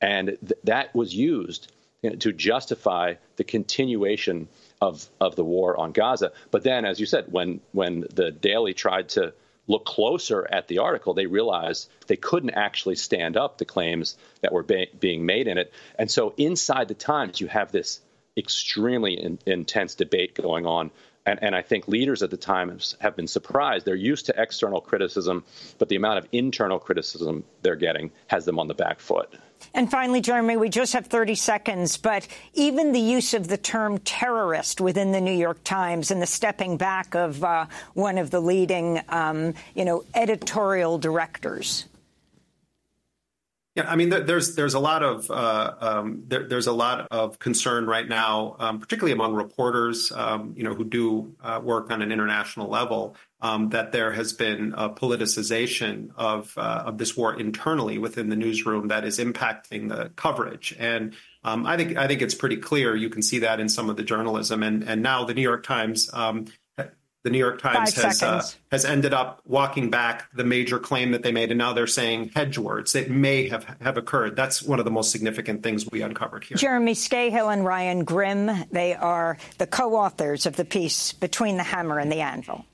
and 0.00 0.36
th- 0.40 0.60
that 0.64 0.94
was 0.94 1.14
used 1.14 1.72
you 2.02 2.10
know, 2.10 2.16
to 2.16 2.32
justify 2.32 3.14
the 3.36 3.44
continuation 3.44 4.48
of 4.80 5.08
of 5.20 5.36
the 5.36 5.44
war 5.44 5.78
on 5.78 5.92
Gaza. 5.92 6.32
But 6.50 6.62
then, 6.62 6.84
as 6.84 7.00
you 7.00 7.06
said, 7.06 7.26
when 7.30 7.60
when 7.72 8.06
the 8.12 8.30
Daily 8.30 8.74
tried 8.74 9.10
to 9.10 9.34
look 9.66 9.84
closer 9.86 10.46
at 10.50 10.68
the 10.68 10.78
article, 10.78 11.14
they 11.14 11.26
realized 11.26 11.88
they 12.06 12.16
couldn't 12.16 12.50
actually 12.50 12.96
stand 12.96 13.36
up 13.36 13.56
the 13.56 13.64
claims 13.64 14.16
that 14.42 14.52
were 14.52 14.62
be- 14.62 14.90
being 14.98 15.24
made 15.24 15.48
in 15.48 15.56
it. 15.56 15.72
And 15.98 16.10
so, 16.10 16.34
inside 16.36 16.88
the 16.88 16.94
Times, 16.94 17.40
you 17.40 17.46
have 17.46 17.72
this 17.72 18.00
extremely 18.36 19.14
in- 19.14 19.38
intense 19.46 19.94
debate 19.94 20.34
going 20.34 20.66
on 20.66 20.90
and, 21.26 21.42
and 21.42 21.54
I 21.56 21.62
think 21.62 21.88
leaders 21.88 22.22
at 22.22 22.30
the 22.30 22.36
time 22.36 22.76
have 23.00 23.16
been 23.16 23.26
surprised. 23.26 23.86
They're 23.86 23.94
used 23.94 24.26
to 24.26 24.34
external 24.40 24.80
criticism, 24.80 25.44
but 25.78 25.88
the 25.88 25.96
amount 25.96 26.18
of 26.18 26.28
internal 26.32 26.78
criticism 26.78 27.44
they're 27.62 27.76
getting 27.76 28.10
has 28.26 28.44
them 28.44 28.58
on 28.58 28.68
the 28.68 28.74
back 28.74 29.00
foot. 29.00 29.34
And 29.72 29.90
finally, 29.90 30.20
Jeremy, 30.20 30.58
we 30.58 30.68
just 30.68 30.92
have 30.92 31.06
30 31.06 31.34
seconds, 31.36 31.96
but 31.96 32.28
even 32.52 32.92
the 32.92 33.00
use 33.00 33.32
of 33.32 33.48
the 33.48 33.56
term 33.56 33.98
terrorist 33.98 34.80
within 34.80 35.12
the 35.12 35.20
New 35.20 35.32
York 35.32 35.64
Times 35.64 36.10
and 36.10 36.20
the 36.20 36.26
stepping 36.26 36.76
back 36.76 37.14
of 37.14 37.42
uh, 37.42 37.66
one 37.94 38.18
of 38.18 38.30
the 38.30 38.40
leading, 38.40 39.00
um, 39.08 39.54
you 39.74 39.86
know, 39.86 40.04
editorial 40.14 40.98
directors. 40.98 41.86
Yeah, 43.76 43.90
I 43.90 43.96
mean, 43.96 44.10
there's 44.10 44.54
there's 44.54 44.74
a 44.74 44.78
lot 44.78 45.02
of 45.02 45.28
uh, 45.28 45.74
um, 45.80 46.22
there, 46.28 46.46
there's 46.46 46.68
a 46.68 46.72
lot 46.72 47.08
of 47.10 47.40
concern 47.40 47.86
right 47.86 48.08
now, 48.08 48.54
um, 48.60 48.78
particularly 48.78 49.10
among 49.10 49.34
reporters, 49.34 50.12
um, 50.12 50.54
you 50.56 50.62
know, 50.62 50.74
who 50.74 50.84
do 50.84 51.34
uh, 51.42 51.60
work 51.60 51.90
on 51.90 52.00
an 52.00 52.12
international 52.12 52.68
level, 52.68 53.16
um, 53.40 53.70
that 53.70 53.90
there 53.90 54.12
has 54.12 54.32
been 54.32 54.74
a 54.76 54.88
politicization 54.90 56.10
of 56.14 56.56
uh, 56.56 56.84
of 56.86 56.98
this 56.98 57.16
war 57.16 57.34
internally 57.34 57.98
within 57.98 58.28
the 58.28 58.36
newsroom 58.36 58.86
that 58.88 59.04
is 59.04 59.18
impacting 59.18 59.88
the 59.88 60.10
coverage. 60.14 60.76
And 60.78 61.14
um, 61.42 61.66
I 61.66 61.76
think 61.76 61.96
I 61.96 62.06
think 62.06 62.22
it's 62.22 62.34
pretty 62.36 62.58
clear. 62.58 62.94
You 62.94 63.10
can 63.10 63.22
see 63.22 63.40
that 63.40 63.58
in 63.58 63.68
some 63.68 63.90
of 63.90 63.96
the 63.96 64.04
journalism, 64.04 64.62
and 64.62 64.84
and 64.84 65.02
now 65.02 65.24
the 65.24 65.34
New 65.34 65.42
York 65.42 65.64
Times 65.64 66.08
um, 66.12 66.46
the 67.24 67.30
New 67.30 67.38
York 67.38 67.60
Times 67.60 67.94
has 67.94 68.22
uh, 68.22 68.46
has 68.70 68.84
ended 68.84 69.14
up 69.14 69.40
walking 69.46 69.90
back 69.90 70.30
the 70.34 70.44
major 70.44 70.78
claim 70.78 71.10
that 71.12 71.22
they 71.22 71.32
made, 71.32 71.50
and 71.50 71.58
now 71.58 71.72
they're 71.72 71.86
saying 71.86 72.30
hedge 72.34 72.58
words. 72.58 72.94
It 72.94 73.10
may 73.10 73.48
have 73.48 73.64
have 73.80 73.96
occurred. 73.96 74.36
That's 74.36 74.62
one 74.62 74.78
of 74.78 74.84
the 74.84 74.90
most 74.90 75.10
significant 75.10 75.62
things 75.62 75.90
we 75.90 76.02
uncovered 76.02 76.44
here. 76.44 76.56
Jeremy 76.56 76.92
Scahill 76.92 77.52
and 77.52 77.64
Ryan 77.64 78.04
Grim, 78.04 78.50
they 78.70 78.94
are 78.94 79.38
the 79.56 79.66
co-authors 79.66 80.44
of 80.44 80.56
the 80.56 80.66
piece 80.66 81.12
"Between 81.12 81.56
the 81.56 81.62
Hammer 81.62 81.98
and 81.98 82.12
the 82.12 82.20
Anvil." 82.20 82.64